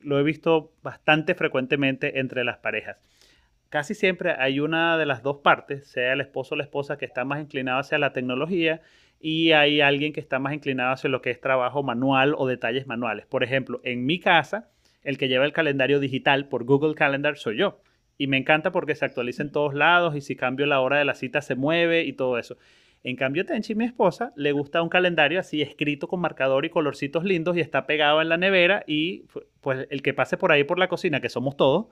lo 0.00 0.18
he 0.18 0.22
visto 0.22 0.72
bastante 0.82 1.34
frecuentemente 1.34 2.18
entre 2.18 2.44
las 2.44 2.56
parejas 2.56 2.96
casi 3.76 3.94
siempre 3.94 4.34
hay 4.38 4.58
una 4.58 4.96
de 4.96 5.04
las 5.04 5.22
dos 5.22 5.40
partes, 5.42 5.86
sea 5.86 6.14
el 6.14 6.22
esposo 6.22 6.54
o 6.54 6.56
la 6.56 6.64
esposa, 6.64 6.96
que 6.96 7.04
está 7.04 7.26
más 7.26 7.42
inclinado 7.42 7.78
hacia 7.78 7.98
la 7.98 8.14
tecnología 8.14 8.80
y 9.20 9.52
hay 9.52 9.82
alguien 9.82 10.14
que 10.14 10.20
está 10.20 10.38
más 10.38 10.54
inclinado 10.54 10.94
hacia 10.94 11.10
lo 11.10 11.20
que 11.20 11.30
es 11.30 11.42
trabajo 11.42 11.82
manual 11.82 12.34
o 12.38 12.46
detalles 12.46 12.86
manuales. 12.86 13.26
Por 13.26 13.44
ejemplo, 13.44 13.82
en 13.84 14.06
mi 14.06 14.18
casa, 14.18 14.70
el 15.02 15.18
que 15.18 15.28
lleva 15.28 15.44
el 15.44 15.52
calendario 15.52 16.00
digital 16.00 16.48
por 16.48 16.64
Google 16.64 16.94
Calendar 16.94 17.36
soy 17.36 17.58
yo. 17.58 17.82
Y 18.16 18.28
me 18.28 18.38
encanta 18.38 18.72
porque 18.72 18.94
se 18.94 19.04
actualiza 19.04 19.42
en 19.42 19.52
todos 19.52 19.74
lados 19.74 20.16
y 20.16 20.22
si 20.22 20.36
cambio 20.36 20.64
la 20.64 20.80
hora 20.80 20.96
de 20.96 21.04
la 21.04 21.12
cita 21.12 21.42
se 21.42 21.54
mueve 21.54 22.04
y 22.04 22.14
todo 22.14 22.38
eso. 22.38 22.56
En 23.04 23.14
cambio, 23.16 23.44
Tenchi, 23.44 23.74
mi 23.74 23.84
esposa, 23.84 24.32
le 24.36 24.52
gusta 24.52 24.80
un 24.80 24.88
calendario 24.88 25.38
así 25.38 25.60
escrito 25.60 26.08
con 26.08 26.20
marcador 26.20 26.64
y 26.64 26.70
colorcitos 26.70 27.24
lindos 27.24 27.58
y 27.58 27.60
está 27.60 27.86
pegado 27.86 28.22
en 28.22 28.30
la 28.30 28.38
nevera 28.38 28.84
y 28.86 29.24
pues 29.60 29.86
el 29.90 30.00
que 30.00 30.14
pase 30.14 30.38
por 30.38 30.50
ahí 30.50 30.64
por 30.64 30.78
la 30.78 30.88
cocina, 30.88 31.20
que 31.20 31.28
somos 31.28 31.58
todos, 31.58 31.88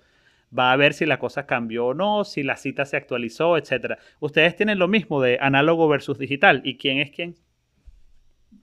va 0.56 0.72
a 0.72 0.76
ver 0.76 0.94
si 0.94 1.06
la 1.06 1.18
cosa 1.18 1.46
cambió 1.46 1.86
o 1.86 1.94
no, 1.94 2.24
si 2.24 2.42
la 2.42 2.56
cita 2.56 2.84
se 2.84 2.96
actualizó, 2.96 3.56
etcétera. 3.56 3.98
Ustedes 4.20 4.56
tienen 4.56 4.78
lo 4.78 4.88
mismo 4.88 5.20
de 5.20 5.38
análogo 5.40 5.88
versus 5.88 6.18
digital. 6.18 6.62
¿Y 6.64 6.76
quién 6.76 6.98
es 6.98 7.10
quién? 7.10 7.36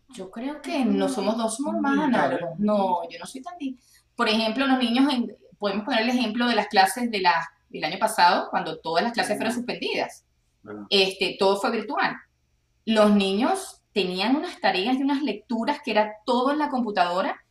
Yo 0.10 0.30
creo 0.30 0.62
que 0.62 0.86
no 0.86 1.10
somos 1.10 1.38
dos, 1.38 1.58
somos 1.58 1.82
más 1.82 1.98
análogos. 2.00 2.60
No, 2.60 3.10
yo 3.10 3.20
no 3.20 3.26
soy 3.26 3.42
tan... 3.42 3.56
Por 4.16 4.30
ejemplo, 4.30 4.68
los 4.68 4.80
niños, 4.80 5.06
podemos 5.58 5.86
poner 5.86 6.02
el 6.02 6.10
ejemplo 6.10 6.48
de 6.48 6.56
las 6.56 6.68
clases 6.68 7.10
de 7.12 7.22
la, 7.22 7.50
del 7.70 7.84
año 7.84 7.98
pasado, 8.00 8.50
cuando 8.50 8.80
todas 8.80 9.04
las 9.04 9.14
clases 9.14 9.38
fueron 9.38 9.54
suspendidas. 9.54 10.26
Este, 10.90 11.38
todo 11.40 11.58
fue 11.58 11.72
virtual. 11.72 12.16
Los 12.86 13.16
niños 13.16 13.82
tenían 13.94 14.36
unas 14.36 14.60
tareas 14.60 14.98
y 14.98 15.04
unas 15.04 15.22
lecturas 15.22 15.80
que 15.84 15.92
era 15.92 16.14
todo 16.26 16.52
en 16.52 16.60
la 16.60 16.70
computadora 16.70 17.44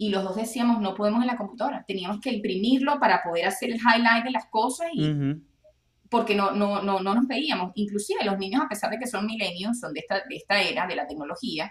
y 0.00 0.08
los 0.08 0.24
dos 0.24 0.34
decíamos, 0.34 0.80
no 0.80 0.94
podemos 0.94 1.20
en 1.20 1.26
la 1.26 1.36
computadora, 1.36 1.84
teníamos 1.86 2.20
que 2.22 2.32
imprimirlo 2.32 2.98
para 2.98 3.22
poder 3.22 3.44
hacer 3.44 3.68
el 3.68 3.76
highlight 3.76 4.24
de 4.24 4.30
las 4.30 4.46
cosas 4.46 4.88
y... 4.94 5.36
Porque 6.08 6.34
no, 6.34 6.52
no, 6.52 6.82
no, 6.82 7.00
no 7.00 7.14
nos 7.14 7.28
veíamos. 7.28 7.70
Inclusive 7.74 8.24
los 8.24 8.36
niños, 8.38 8.62
a 8.64 8.68
pesar 8.68 8.90
de 8.90 8.98
que 8.98 9.06
son 9.06 9.26
milenios, 9.26 9.78
son 9.78 9.92
de 9.92 10.00
esta, 10.00 10.16
de 10.26 10.36
esta 10.36 10.60
era, 10.60 10.86
de 10.86 10.96
la 10.96 11.06
tecnología, 11.06 11.70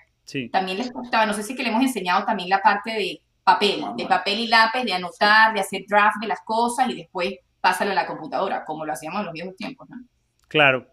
también 0.52 0.78
les 0.78 0.94
gustaba, 0.94 1.26
no 1.26 1.34
sé 1.34 1.42
si 1.42 1.56
que 1.56 1.64
le 1.64 1.70
hemos 1.70 1.82
enseñado 1.82 2.24
también 2.24 2.50
la 2.50 2.62
parte 2.62 2.92
de 2.92 3.20
papel, 3.44 3.84
de 3.98 4.06
papel 4.06 4.40
y 4.42 4.48
lápiz, 4.48 4.84
de 4.84 4.94
anotar, 4.94 5.52
de 5.56 5.62
hacer 5.62 5.86
draft 5.90 6.22
de 6.22 6.28
las 6.28 6.42
cosas 6.46 6.88
y 6.88 6.96
después 6.96 7.34
pásalo 7.60 7.92
a 7.92 7.96
la 7.96 8.06
computadora, 8.06 8.64
como 8.64 8.86
lo 8.86 8.94
hacíamos 8.94 9.22
en 9.22 9.26
los 9.26 9.34
viejos 9.34 9.56
tiempos, 9.56 9.90
¿no? 9.90 9.98
Claro, 10.48 10.88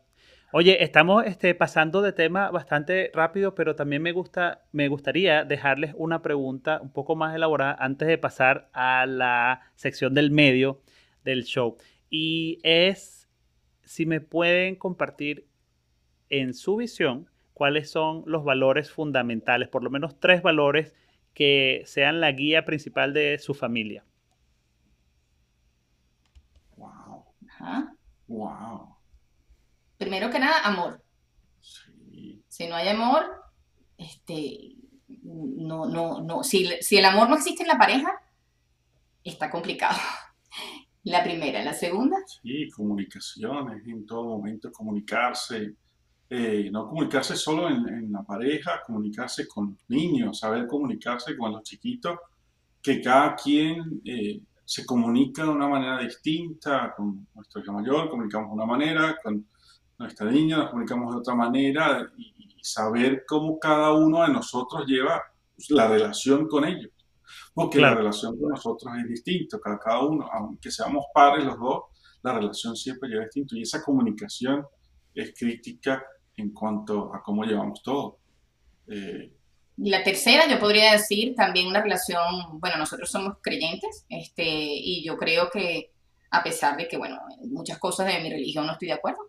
Oye, 0.58 0.82
estamos 0.82 1.26
este, 1.26 1.54
pasando 1.54 2.00
de 2.00 2.14
tema 2.14 2.50
bastante 2.50 3.10
rápido, 3.12 3.54
pero 3.54 3.76
también 3.76 4.00
me, 4.00 4.12
gusta, 4.12 4.64
me 4.72 4.88
gustaría 4.88 5.44
dejarles 5.44 5.92
una 5.98 6.22
pregunta 6.22 6.80
un 6.80 6.90
poco 6.90 7.14
más 7.14 7.34
elaborada 7.34 7.76
antes 7.78 8.08
de 8.08 8.16
pasar 8.16 8.70
a 8.72 9.04
la 9.04 9.70
sección 9.74 10.14
del 10.14 10.30
medio 10.30 10.80
del 11.24 11.44
show. 11.44 11.76
Y 12.08 12.58
es 12.62 13.28
si 13.82 14.06
me 14.06 14.22
pueden 14.22 14.76
compartir 14.76 15.46
en 16.30 16.54
su 16.54 16.76
visión 16.76 17.28
cuáles 17.52 17.90
son 17.90 18.22
los 18.24 18.42
valores 18.42 18.90
fundamentales, 18.90 19.68
por 19.68 19.82
lo 19.82 19.90
menos 19.90 20.18
tres 20.18 20.40
valores 20.40 20.94
que 21.34 21.82
sean 21.84 22.18
la 22.18 22.32
guía 22.32 22.64
principal 22.64 23.12
de 23.12 23.38
su 23.38 23.52
familia. 23.52 24.06
Wow. 26.78 27.26
Wow 28.26 28.95
primero 29.98 30.30
que 30.30 30.38
nada, 30.38 30.60
amor. 30.64 31.02
Si 32.48 32.66
no 32.66 32.76
hay 32.76 32.88
amor, 32.88 33.24
este, 33.98 34.76
no, 35.22 35.86
no, 35.86 36.20
no. 36.20 36.42
Si, 36.42 36.68
si 36.80 36.96
el 36.96 37.04
amor 37.04 37.28
no 37.28 37.36
existe 37.36 37.62
en 37.62 37.68
la 37.68 37.78
pareja, 37.78 38.10
está 39.24 39.50
complicado. 39.50 39.98
La 41.04 41.22
primera, 41.22 41.62
la 41.62 41.72
segunda. 41.72 42.16
Sí, 42.42 42.68
comunicaciones, 42.68 43.86
en 43.86 44.04
todo 44.04 44.24
momento 44.24 44.72
comunicarse, 44.72 45.76
eh, 46.28 46.68
no 46.72 46.88
comunicarse 46.88 47.36
solo 47.36 47.68
en, 47.68 48.10
la 48.10 48.24
pareja, 48.24 48.82
comunicarse 48.84 49.46
con 49.46 49.70
los 49.70 49.78
niños, 49.86 50.40
saber 50.40 50.66
comunicarse 50.66 51.36
con 51.36 51.52
los 51.52 51.62
chiquitos, 51.62 52.18
que 52.82 53.00
cada 53.00 53.36
quien 53.36 54.02
eh, 54.04 54.40
se 54.64 54.84
comunica 54.84 55.44
de 55.44 55.50
una 55.50 55.68
manera 55.68 56.00
distinta, 56.00 56.92
con 56.96 57.28
nuestro 57.36 57.62
hija 57.62 57.70
mayor 57.70 58.10
comunicamos 58.10 58.48
de 58.48 58.54
una 58.54 58.66
manera, 58.66 59.16
con 59.22 59.46
nuestra 59.98 60.30
niña, 60.30 60.58
nos 60.58 60.70
comunicamos 60.70 61.14
de 61.14 61.20
otra 61.20 61.34
manera 61.34 62.10
y, 62.16 62.34
saber 62.62 63.22
cómo 63.28 63.60
cada 63.60 63.92
uno 63.92 64.22
de 64.22 64.32
nosotros 64.32 64.84
lleva 64.88 65.22
la 65.68 65.86
relación 65.86 66.48
con 66.48 66.64
ellos. 66.64 66.90
Porque 67.54 67.78
la 67.78 67.94
relación 67.94 68.36
con 68.36 68.50
nosotros 68.50 68.92
es 68.98 69.08
distinta, 69.08 69.60
cada, 69.62 69.78
cada 69.78 70.00
uno, 70.00 70.28
aunque 70.32 70.72
seamos 70.72 71.04
padres 71.14 71.44
los 71.44 71.56
dos, 71.60 71.82
la 72.24 72.32
relación 72.32 72.74
siempre 72.74 73.08
lleva 73.08 73.22
distinto 73.22 73.54
y 73.54 73.62
esa 73.62 73.84
comunicación 73.84 74.66
es 75.14 75.32
crítica 75.38 76.02
en 76.36 76.52
cuanto 76.52 77.14
a 77.14 77.22
cómo 77.22 77.44
llevamos 77.44 77.80
todo. 77.84 78.18
Eh, 78.88 79.32
y 79.78 79.90
la 79.90 80.02
tercera, 80.02 80.48
yo 80.48 80.58
podría 80.58 80.92
decir 80.92 81.34
también 81.34 81.68
una 81.68 81.82
relación, 81.82 82.58
bueno, 82.58 82.78
nosotros 82.78 83.10
somos 83.10 83.34
creyentes, 83.42 84.06
este, 84.08 84.44
y 84.44 85.04
yo 85.04 85.16
creo 85.16 85.50
que 85.50 85.92
a 86.30 86.42
pesar 86.42 86.76
de 86.76 86.88
que, 86.88 86.96
bueno, 86.96 87.18
muchas 87.44 87.78
cosas 87.78 88.06
de 88.06 88.20
mi 88.20 88.30
religión 88.30 88.66
no 88.66 88.72
estoy 88.72 88.88
de 88.88 88.94
acuerdo, 88.94 89.20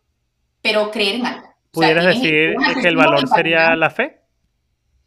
pero 0.62 0.92
creer 0.92 1.16
en 1.16 1.26
algo. 1.26 1.48
¿Pudieras 1.72 2.06
decir 2.06 2.56
que 2.82 2.88
el 2.88 2.96
valor 2.96 3.28
sería 3.28 3.76
la 3.76 3.90
fe? 3.90 4.22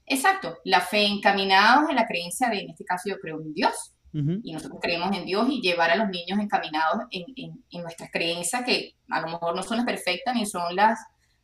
Exacto, 0.06 0.58
la 0.64 0.80
fe 0.80 1.06
encaminados 1.06 1.88
en 1.88 1.96
la 1.96 2.06
creencia 2.06 2.48
de, 2.48 2.60
en 2.60 2.70
este 2.70 2.84
caso 2.84 3.08
yo 3.08 3.18
creo 3.18 3.40
en 3.40 3.54
Dios, 3.54 3.92
y 4.12 4.52
nosotros 4.52 4.80
creemos 4.82 5.16
en 5.16 5.24
Dios 5.24 5.46
y 5.48 5.60
llevar 5.60 5.90
a 5.90 5.96
los 5.96 6.08
niños 6.08 6.40
encaminados 6.40 7.02
en, 7.12 7.26
en, 7.36 7.82
nuestras 7.82 8.10
creencias 8.10 8.64
que 8.64 8.96
a 9.08 9.20
lo 9.20 9.28
mejor 9.28 9.54
no 9.54 9.62
son 9.62 9.76
las 9.76 9.86
perfectas 9.86 10.34
ni 10.34 10.46
son 10.46 10.74
las, 10.74 10.98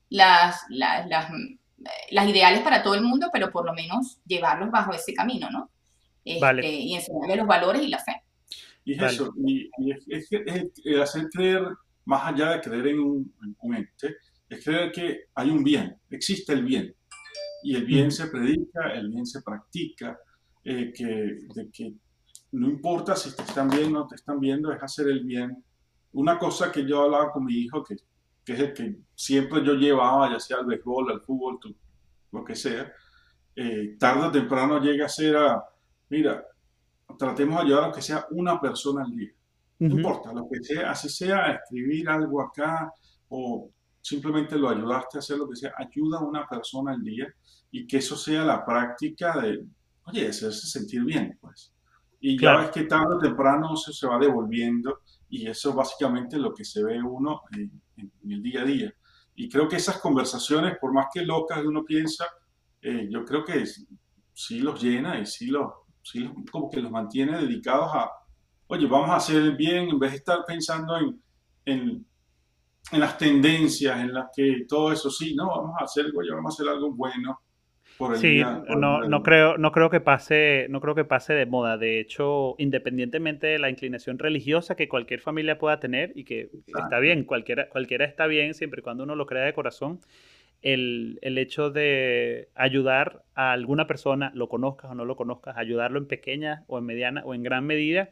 las, 0.09 0.65
las, 0.69 1.07
las, 2.11 2.29
ideales 2.29 2.63
para 2.63 2.83
todo 2.83 2.97
el 2.97 3.03
mundo, 3.03 3.29
pero 3.33 3.53
por 3.53 3.65
lo 3.65 3.73
menos 3.73 4.19
llevarlos 4.27 4.73
bajo 4.73 4.93
ese 4.93 5.15
camino, 5.15 5.49
¿no? 5.49 5.71
Este, 6.25 6.69
y 6.69 6.97
enseñarles 6.97 7.37
los 7.37 7.47
valores 7.47 7.83
y 7.83 7.89
la 7.89 8.01
fe. 8.01 8.25
Y 8.85 8.95
es 8.95 9.13
eso, 9.13 9.33
y, 9.47 9.71
es, 10.09 10.29
es, 10.33 11.01
hacer 11.01 11.29
creer 11.33 11.63
más 12.07 12.33
allá 12.33 12.53
de 12.53 12.61
creer 12.61 12.89
en 12.89 13.01
un, 13.01 13.35
ente, 13.75 14.17
es 14.49 14.65
creer 14.65 14.93
que 14.93 15.25
hay 15.35 15.51
un 15.51 15.63
bien, 15.63 15.97
existe 16.11 16.53
el 16.53 16.65
bien. 16.65 16.95
Y 17.63 17.75
el 17.75 17.85
bien 17.85 18.11
se 18.11 18.29
predica, 18.29 18.93
el 18.93 19.09
bien 19.09 19.27
se 19.27 19.43
practica, 19.43 20.19
eh, 20.65 20.93
que, 20.95 21.05
de 21.05 21.71
que 21.73 21.95
no 22.53 22.69
importa 22.69 23.17
si 23.17 23.35
te 23.35 23.43
están 23.43 23.69
viendo 23.69 23.99
o 23.99 24.03
no 24.03 24.09
te 24.09 24.15
están 24.15 24.39
viendo, 24.39 24.73
es 24.73 24.83
hacer 24.83 25.09
el 25.09 25.25
bien. 25.25 25.63
Una 26.13 26.39
cosa 26.39 26.71
que 26.71 26.87
yo 26.87 27.03
hablaba 27.03 27.33
con 27.33 27.45
mi 27.45 27.55
hijo, 27.55 27.83
que, 27.83 27.97
que 28.45 28.53
es 28.53 28.61
el 28.61 28.73
que 28.73 28.97
siempre 29.15 29.65
yo 29.65 29.75
llevaba, 29.75 30.31
ya 30.33 30.39
sea 30.39 30.59
al 30.59 30.67
béisbol, 30.67 31.11
al 31.11 31.21
fútbol, 31.23 31.59
lo 32.31 32.45
que 32.45 32.55
sea, 32.55 32.93
eh, 33.57 33.97
tarde 33.99 34.27
o 34.27 34.31
temprano 34.31 34.79
llega 34.79 35.07
a 35.07 35.09
ser 35.09 35.37
a, 35.37 35.65
mira, 36.09 36.47
tratemos 37.19 37.57
de 37.57 37.65
ayudar 37.65 37.91
a 37.91 37.93
que 37.93 38.03
sea 38.03 38.27
una 38.31 38.61
persona 38.61 39.03
al 39.03 39.17
día. 39.17 39.31
No 39.79 39.97
importa, 39.97 40.33
lo 40.33 40.49
que 40.51 40.63
sea, 40.63 40.91
así 40.91 41.09
sea, 41.09 41.53
escribir 41.53 42.09
algo 42.09 42.41
acá 42.41 42.91
o 43.29 43.71
simplemente 44.01 44.57
lo 44.57 44.71
ayudaste 44.71 45.19
a 45.19 45.21
hacer 45.21 45.37
lo 45.37 45.49
que 45.49 45.57
sea, 45.57 45.75
ayuda 45.77 46.19
a 46.19 46.25
una 46.25 46.47
persona 46.47 46.93
al 46.93 47.03
día 47.03 47.27
y 47.71 47.87
que 47.87 47.99
eso 47.99 48.17
sea 48.17 48.45
la 48.45 48.65
práctica 48.65 49.39
de, 49.41 49.67
oye, 50.05 50.29
hacerse 50.29 50.67
sentir 50.67 51.05
bien, 51.05 51.37
pues. 51.41 51.73
Y 52.21 52.41
ya 52.41 52.57
ves 52.57 52.71
que 52.71 52.85
tarde 52.85 53.17
o 53.17 53.19
temprano 53.19 53.75
eso 53.75 53.93
se 53.93 54.07
va 54.07 54.19
devolviendo 54.19 55.01
y 55.29 55.47
eso 55.47 55.75
básicamente 55.75 56.37
es 56.37 56.43
lo 56.43 56.55
que 56.55 56.65
se 56.65 56.83
ve 56.83 57.03
uno 57.03 57.43
en, 57.53 57.71
el 58.31 58.43
día 58.43 58.63
a 58.63 58.65
día. 58.65 58.95
Y 59.35 59.49
creo 59.49 59.69
que 59.69 59.77
esas 59.77 59.99
conversaciones, 59.99 60.79
por 60.81 60.93
más 60.93 61.07
que 61.13 61.23
locas 61.23 61.63
uno 61.65 61.85
piensa, 61.85 62.25
eh, 62.81 63.09
yo 63.11 63.25
creo 63.25 63.45
que 63.45 63.65
sí 64.33 64.61
los 64.61 64.83
llena 64.83 65.19
y 65.19 65.27
sí 65.27 65.49
los, 65.49 65.71
sí 66.03 66.31
como 66.51 66.71
que 66.71 66.81
los 66.81 66.91
mantiene 66.91 67.39
dedicados 67.39 67.91
a, 67.93 68.11
oye, 68.69 68.87
vamos 68.87 69.11
a 69.11 69.17
hacer 69.17 69.37
el 69.37 69.57
bien 69.57 69.89
en 69.89 69.99
vez 69.99 70.13
de 70.13 70.17
estar 70.19 70.45
pensando 70.47 70.97
en, 70.97 71.21
en, 71.65 72.07
en 72.93 73.01
las 73.01 73.19
tendencias, 73.19 73.99
en 74.01 74.13
las 74.13 74.27
que 74.35 74.65
todo 74.69 74.93
eso 74.93 75.11
sí, 75.11 75.35
no, 75.35 75.49
vamos 75.49 75.77
a 75.81 75.85
hacer, 75.85 76.07
oye, 76.17 76.31
vamos 76.31 76.53
a 76.53 76.63
hacer 76.63 76.73
algo 76.73 76.93
bueno 76.93 77.41
sí, 78.17 78.43
no, 78.77 79.03
no, 79.03 79.23
creo, 79.23 79.57
no, 79.57 79.73
creo 79.73 79.91
que 79.91 80.01
pase, 80.01 80.67
no 80.69 80.81
creo 80.81 80.95
que 80.95 81.05
pase 81.05 81.33
de 81.33 81.47
moda. 81.47 81.79
De 81.79 82.01
hecho, 82.01 82.55
independientemente 82.59 83.47
de 83.47 83.59
la 83.59 83.71
inclinación 83.71 84.19
religiosa 84.19 84.77
que 84.77 84.89
cualquier 84.89 85.21
familia 85.21 85.59
pueda 85.59 85.81
tener 85.81 86.13
y 86.15 86.25
que 86.25 86.51
está 86.67 86.99
bien, 86.99 87.25
cualquiera, 87.25 87.69
cualquiera 87.69 88.05
está 88.05 88.27
bien 88.27 88.55
siempre 88.55 88.81
y 88.81 88.83
cuando 88.83 89.05
uno 89.05 89.15
lo 89.15 89.27
crea 89.27 89.45
de 89.45 89.55
corazón, 89.55 90.01
el, 90.63 91.19
el, 91.23 91.39
hecho 91.39 91.71
de 91.71 92.49
ayudar 92.55 93.25
a 93.35 93.53
alguna 93.53 93.87
persona, 93.87 94.33
lo 94.35 94.49
conozcas 94.49 94.91
o 94.91 94.95
no 94.95 95.05
lo 95.05 95.17
conozcas, 95.17 95.57
ayudarlo 95.57 95.99
en 95.99 96.07
pequeña 96.07 96.65
o 96.67 96.79
en 96.79 96.85
mediana 96.85 97.23
o 97.25 97.35
en 97.35 97.43
gran 97.43 97.67
medida, 97.67 98.11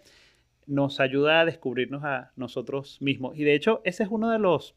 nos 0.67 1.01
ayuda 1.01 1.41
a 1.41 1.45
descubrirnos 1.45 2.05
a 2.05 2.33
nosotros 2.37 3.01
mismos. 3.01 3.37
Y 3.37 3.45
de 3.45 3.55
hecho, 3.55 3.81
ese 3.85 4.03
es 4.03 4.09
uno 4.11 4.31
de 4.31 4.39
los 4.39 4.75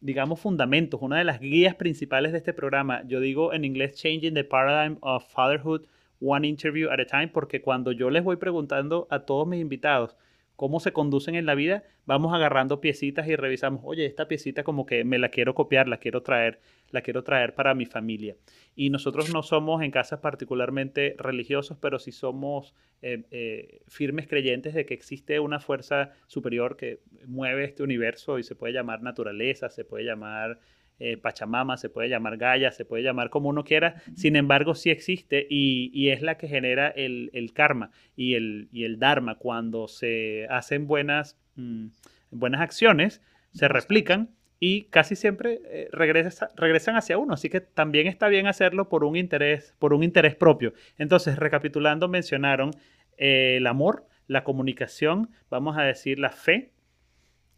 digamos, 0.00 0.40
fundamentos, 0.40 1.00
una 1.02 1.18
de 1.18 1.24
las 1.24 1.40
guías 1.40 1.74
principales 1.74 2.32
de 2.32 2.38
este 2.38 2.52
programa. 2.52 3.02
Yo 3.06 3.20
digo 3.20 3.52
en 3.52 3.64
inglés 3.64 3.96
Changing 3.96 4.34
the 4.34 4.44
Paradigm 4.44 4.98
of 5.00 5.26
Fatherhood, 5.32 5.86
One 6.20 6.46
Interview 6.46 6.88
at 6.90 7.00
a 7.00 7.06
Time, 7.06 7.28
porque 7.28 7.60
cuando 7.60 7.92
yo 7.92 8.10
les 8.10 8.24
voy 8.24 8.36
preguntando 8.36 9.06
a 9.10 9.20
todos 9.20 9.46
mis 9.46 9.60
invitados 9.60 10.16
cómo 10.54 10.80
se 10.80 10.92
conducen 10.92 11.34
en 11.34 11.44
la 11.44 11.54
vida, 11.54 11.84
vamos 12.06 12.34
agarrando 12.34 12.80
piecitas 12.80 13.28
y 13.28 13.36
revisamos, 13.36 13.82
oye, 13.84 14.06
esta 14.06 14.26
piecita 14.26 14.64
como 14.64 14.86
que 14.86 15.04
me 15.04 15.18
la 15.18 15.28
quiero 15.28 15.54
copiar, 15.54 15.86
la 15.88 15.98
quiero 15.98 16.22
traer, 16.22 16.60
la 16.90 17.02
quiero 17.02 17.22
traer 17.22 17.54
para 17.54 17.74
mi 17.74 17.86
familia. 17.86 18.36
Y 18.74 18.90
nosotros 18.90 19.32
no 19.32 19.42
somos 19.42 19.82
en 19.82 19.90
casas 19.90 20.20
particularmente 20.20 21.14
religiosos, 21.18 21.78
pero 21.80 21.98
sí 21.98 22.12
somos 22.12 22.74
eh, 23.02 23.24
eh, 23.30 23.80
firmes 23.88 24.26
creyentes 24.26 24.74
de 24.74 24.86
que 24.86 24.94
existe 24.94 25.40
una 25.40 25.60
fuerza 25.60 26.12
superior 26.26 26.76
que 26.76 27.00
mueve 27.26 27.64
este 27.64 27.82
universo 27.82 28.38
y 28.38 28.42
se 28.42 28.54
puede 28.54 28.72
llamar 28.72 29.02
naturaleza, 29.02 29.68
se 29.68 29.84
puede 29.84 30.04
llamar 30.04 30.60
eh, 30.98 31.18
Pachamama, 31.18 31.76
se 31.76 31.90
puede 31.90 32.08
llamar 32.08 32.38
Gaia, 32.38 32.72
se 32.72 32.86
puede 32.86 33.02
llamar 33.02 33.28
como 33.28 33.50
uno 33.50 33.64
quiera, 33.64 34.00
sin 34.14 34.34
embargo 34.34 34.74
sí 34.74 34.88
existe 34.88 35.46
y, 35.50 36.08
es 36.08 36.22
la 36.22 36.38
que 36.38 36.48
genera 36.48 36.88
el, 36.88 37.50
karma 37.52 37.90
y 38.16 38.34
el, 38.34 38.68
y 38.72 38.84
el 38.84 38.98
dharma. 38.98 39.34
Cuando 39.34 39.88
se 39.88 40.46
hacen 40.48 40.86
buenas, 40.86 41.38
mm, 41.56 41.88
buenas 42.30 42.62
acciones, 42.62 43.20
se 43.52 43.68
replican 43.68 44.30
y 44.58 44.84
casi 44.84 45.16
siempre 45.16 45.60
eh, 45.66 45.88
regresan 45.92 46.96
hacia 46.96 47.18
uno, 47.18 47.34
así 47.34 47.50
que 47.50 47.60
también 47.60 48.06
está 48.06 48.28
bien 48.28 48.46
hacerlo 48.46 48.88
por 48.88 49.04
un 49.04 49.16
interés, 49.16 49.74
por 49.78 49.92
un 49.92 50.02
interés 50.02 50.34
propio. 50.34 50.72
Entonces, 50.98 51.36
recapitulando, 51.36 52.08
mencionaron 52.08 52.70
eh, 53.18 53.56
el 53.58 53.66
amor, 53.66 54.06
la 54.26 54.44
comunicación, 54.44 55.30
vamos 55.50 55.76
a 55.76 55.82
decir 55.82 56.18
la 56.18 56.30
fe 56.30 56.72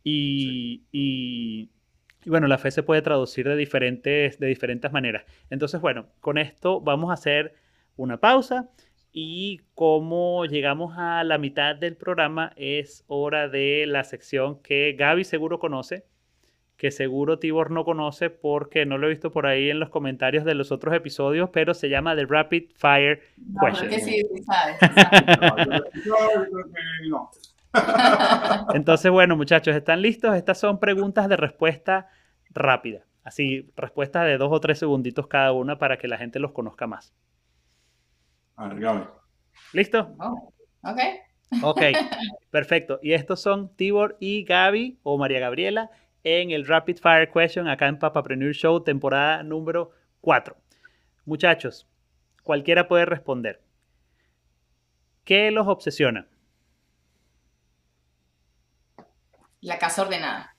y, 0.03 0.83
y 0.91 1.71
bueno, 2.27 2.47
la 2.49 2.59
fe 2.59 2.71
se 2.71 2.83
puede 2.83 3.03
traducir 3.03 3.49
de 3.49 3.57
diferentes, 3.57 4.39
de 4.39 4.47
diferentes 4.49 4.93
maneras. 4.93 5.25
Entonces, 5.51 5.81
bueno, 5.81 6.09
con 6.21 6.37
esto 6.37 6.81
vamos 6.81 7.11
a 7.11 7.15
hacer 7.15 7.55
una 7.97 8.19
pausa 8.19 8.69
y 9.13 9.63
como 9.75 10.45
llegamos 10.47 10.95
a 10.99 11.25
la 11.25 11.39
mitad 11.39 11.77
del 11.77 11.97
programa, 11.97 12.53
es 12.57 13.05
hora 13.07 13.49
de 13.49 13.85
la 13.87 14.05
sección 14.05 14.61
que 14.63 14.95
Gaby 14.99 15.25
seguro 15.25 15.59
conoce, 15.59 16.05
que 16.79 16.93
seguro 16.93 17.41
Tibor 17.41 17.73
no 17.73 17.85
conoce 17.85 18.31
porque 18.31 18.87
no 18.87 18.99
lo 18.99 19.09
he 19.09 19.11
visto 19.11 19.33
por 19.33 19.47
ahí 19.47 19.69
en 19.69 19.81
los 19.81 19.91
comentarios 19.91 20.45
de 20.45 20.55
los 20.55 20.71
otros 20.71 20.95
episodios, 20.95 21.51
pero 21.51 21.75
se 21.75 21.89
llama 21.89 22.15
The 22.15 22.25
Rapid 22.25 22.71
Fire 22.77 23.21
Question. 23.61 23.91
sí, 24.01 24.23
Entonces, 28.75 29.11
bueno, 29.11 29.37
muchachos, 29.37 29.75
¿están 29.75 30.01
listos? 30.03 30.37
Estas 30.37 30.61
son 30.61 30.79
preguntas 30.79 31.29
de 31.29 31.37
respuesta 31.37 32.11
rápida. 32.51 33.05
Así, 33.25 33.69
respuestas 33.77 34.25
de 34.27 34.39
dos 34.39 34.53
o 34.53 34.61
tres 34.61 34.79
segunditos 34.79 35.27
cada 35.27 35.53
una 35.53 35.79
para 35.79 35.99
que 35.99 36.07
la 36.07 36.17
gente 36.17 36.39
los 36.39 36.53
conozca 36.53 36.87
más. 36.87 37.13
A 38.55 38.69
ver, 38.69 39.09
¿Listo? 39.73 40.15
Oh, 40.21 40.53
ok. 40.85 41.01
Ok, 41.65 41.81
perfecto. 42.51 43.01
Y 43.03 43.15
estos 43.15 43.41
son 43.41 43.75
Tibor 43.75 44.17
y 44.21 44.45
Gaby 44.45 45.01
o 45.03 45.19
María 45.19 45.41
Gabriela 45.41 45.91
en 46.29 46.51
el 46.51 46.67
Rapid 46.67 46.99
Fire 46.99 47.31
Question 47.31 47.69
acá 47.69 47.89
en 47.89 47.99
Papapreneur 47.99 48.53
Show, 48.53 48.85
temporada 48.85 49.43
número 49.43 49.93
4. 50.21 50.55
Muchachos, 51.25 51.87
cualquiera 52.43 52.87
puede 52.87 53.07
responder. 53.07 53.63
¿Qué 55.25 55.51
los 55.51 55.67
obsesiona? 55.67 56.27
La 59.63 59.79
casa 59.79 60.03
ordenada. 60.03 60.55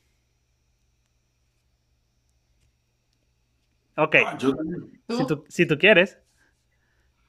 Ok. 3.95 4.15
Ah, 4.25 4.37
si, 5.49 5.65
tú, 5.67 5.77
quieres. 5.77 6.17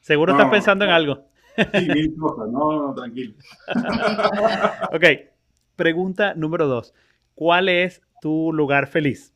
Seguro 0.01 0.33
estás 0.33 0.51
pensando 0.51 0.85
en 0.85 0.91
algo. 0.93 1.27
Sí, 1.57 1.89
mil 1.89 2.17
cosas. 2.17 2.49
No, 2.49 2.73
no, 2.73 2.95
tranquilo. 2.95 3.35
ok. 4.93 5.05
Pregunta 5.77 6.35
número 6.35 6.67
dos. 6.67 6.95
¿Cuál 7.35 7.69
es 7.69 8.03
tu 8.21 8.53
lugar 8.53 8.87
feliz? 8.87 9.35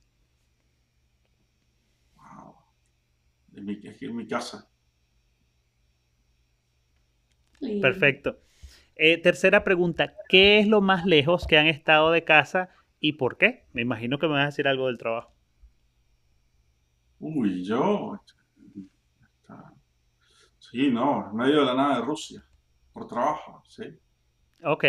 Wow. 2.17 2.55
En 3.55 3.65
mi, 3.65 3.81
en 3.83 4.17
mi 4.17 4.27
casa. 4.27 4.69
Perfecto. 7.81 8.39
Eh, 8.97 9.19
tercera 9.19 9.65
pregunta. 9.65 10.15
¿Qué 10.29 10.59
es 10.59 10.69
lo 10.69 10.81
más 10.81 11.05
lejos 11.07 11.47
que 11.47 11.59
han 11.59 11.67
estado 11.67 12.11
de 12.13 12.25
casa 12.25 12.71
y 13.01 13.15
por 13.15 13.37
qué? 13.39 13.65
Me 13.73 13.83
imagino 13.83 14.19
que 14.19 14.27
me 14.27 14.35
vas 14.35 14.43
a 14.43 14.47
decir 14.47 14.69
algo 14.69 14.87
del 14.87 14.99
trabajo. 14.99 15.33
Uy, 17.19 17.65
yo. 17.65 18.21
Sí, 20.59 20.91
no, 20.91 21.31
en 21.31 21.37
medio 21.37 21.61
de 21.61 21.67
la 21.67 21.75
nada 21.75 21.97
de 22.01 22.05
Rusia, 22.05 22.45
por 22.93 23.07
trabajo, 23.07 23.63
sí. 23.69 23.85
Ok, 24.65 24.85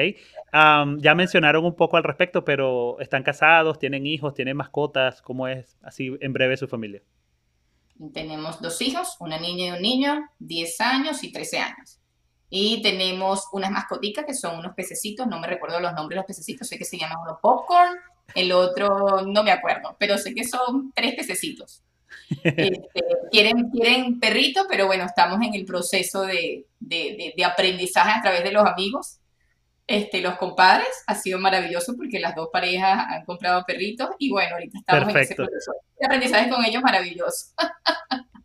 ya 0.54 1.16
mencionaron 1.16 1.66
un 1.66 1.76
poco 1.76 1.98
al 1.98 2.04
respecto, 2.04 2.46
pero 2.46 3.00
¿están 3.00 3.24
casados, 3.24 3.80
tienen 3.80 4.06
hijos, 4.06 4.34
tienen 4.34 4.58
mascotas? 4.58 5.22
¿Cómo 5.22 5.48
es 5.48 5.78
así 5.82 6.16
en 6.20 6.34
breve 6.34 6.58
su 6.58 6.68
familia? 6.68 7.02
Tenemos 8.14 8.62
dos 8.62 8.82
hijos, 8.82 9.16
una 9.20 9.40
niña 9.40 9.68
y 9.68 9.72
un 9.72 9.82
niño, 9.82 10.30
10 10.40 10.82
años 10.82 11.24
y 11.24 11.32
13 11.32 11.60
años. 11.60 12.00
Y 12.50 12.82
tenemos 12.82 13.48
unas 13.54 13.72
mascoticas 13.72 14.26
que 14.26 14.34
son 14.34 14.60
unos 14.60 14.74
pececitos, 14.76 15.28
no 15.28 15.40
me 15.40 15.48
recuerdo 15.48 15.80
los 15.80 15.94
nombres 15.94 16.16
de 16.16 16.20
los 16.22 16.26
pececitos, 16.26 16.68
sé 16.68 16.78
que 16.78 16.86
se 16.86 16.98
llaman 16.98 17.18
uno 17.22 17.40
popcorn, 17.42 17.96
el 18.34 18.52
otro 18.52 19.22
no 19.26 19.44
me 19.44 19.52
acuerdo, 19.52 19.96
pero 20.00 20.18
sé 20.18 20.34
que 20.34 20.44
son 20.44 20.92
tres 20.94 21.16
pececitos. 21.16 21.84
Este, 22.44 23.02
quieren, 23.32 23.70
quieren 23.70 24.20
perrito, 24.20 24.66
pero 24.70 24.88
bueno, 24.88 25.04
estamos 25.06 25.40
en 25.42 25.54
el 25.54 25.66
proceso 25.66 26.22
de, 26.24 26.66
aprendizaje 27.46 28.12
a 28.18 28.22
través 28.22 28.44
de 28.44 28.52
los 28.52 28.66
amigos. 28.66 29.20
Este, 29.88 30.20
los 30.22 30.36
compadres, 30.38 31.04
ha 31.06 31.14
sido 31.14 31.38
maravilloso 31.38 31.96
porque 31.96 32.20
las 32.20 32.34
dos 32.36 32.50
parejas 32.52 33.06
han 33.08 33.24
comprado 33.24 33.64
perritos 33.68 34.10
y 34.18 34.32
bueno, 34.32 34.56
ahorita 34.56 34.80
estamos 34.80 35.10
en 35.10 35.18
ese 35.18 35.36
proceso 35.36 35.74
de 36.00 36.06
aprendizaje 36.08 36.50
con 36.50 36.66
ellos 36.66 36.82
maravilloso. 36.82 37.54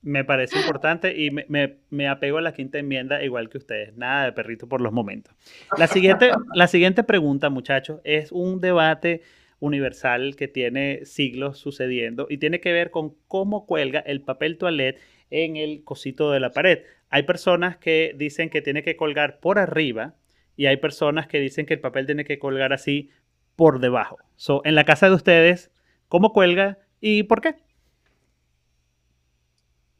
me 0.02 0.22
parece 0.24 0.58
importante 0.58 1.16
y 1.16 1.30
me, 1.30 1.78
me, 1.88 2.08
apego 2.08 2.38
a 2.38 2.42
la 2.42 2.52
quinta 2.52 2.78
enmienda 2.78 3.22
igual 3.22 3.48
que 3.48 3.56
ustedes. 3.56 3.96
Nada 3.96 4.26
de 4.26 4.32
perrito 4.32 4.68
por 4.68 4.82
los 4.82 4.92
momentos. 4.92 5.34
La 5.78 5.86
siguiente, 5.86 6.30
la 6.54 6.68
siguiente 6.68 7.04
pregunta, 7.04 7.48
muchachos, 7.48 8.00
es 8.04 8.32
un 8.32 8.60
debate 8.60 9.22
universal 9.60 10.36
que 10.36 10.48
tiene 10.48 11.04
siglos 11.04 11.58
sucediendo 11.58 12.26
y 12.28 12.38
tiene 12.38 12.60
que 12.60 12.72
ver 12.72 12.90
con 12.90 13.14
cómo 13.28 13.66
cuelga 13.66 14.00
el 14.00 14.22
papel 14.22 14.58
toilet 14.58 14.98
en 15.30 15.56
el 15.56 15.84
cosito 15.84 16.30
de 16.32 16.40
la 16.40 16.50
pared. 16.50 16.82
Hay 17.08 17.22
personas 17.22 17.76
que 17.76 18.14
dicen 18.16 18.50
que 18.50 18.62
tiene 18.62 18.82
que 18.82 18.96
colgar 18.96 19.40
por 19.40 19.58
arriba 19.58 20.14
y 20.60 20.66
hay 20.66 20.76
personas 20.76 21.26
que 21.26 21.38
dicen 21.38 21.64
que 21.64 21.72
el 21.72 21.80
papel 21.80 22.04
tiene 22.04 22.26
que 22.26 22.38
colgar 22.38 22.74
así 22.74 23.08
por 23.56 23.80
debajo. 23.80 24.18
So, 24.36 24.60
en 24.66 24.74
la 24.74 24.84
casa 24.84 25.08
de 25.08 25.14
ustedes, 25.14 25.70
¿cómo 26.06 26.34
cuelga 26.34 26.76
y 27.00 27.22
por 27.22 27.40
qué? 27.40 27.56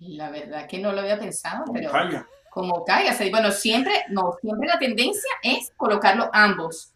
La 0.01 0.29
verdad 0.29 0.67
que 0.67 0.79
no 0.79 0.93
lo 0.93 1.01
había 1.01 1.19
pensado, 1.19 1.65
pero 1.73 1.91
como 2.51 2.85
caiga. 2.85 3.17
Bueno, 3.31 3.51
siempre, 3.53 4.05
no, 4.11 4.35
siempre 4.43 4.69
la 4.69 4.79
tendencia 4.79 5.31
es 5.43 5.73
colocarlo 5.79 6.29
ambos 6.35 6.93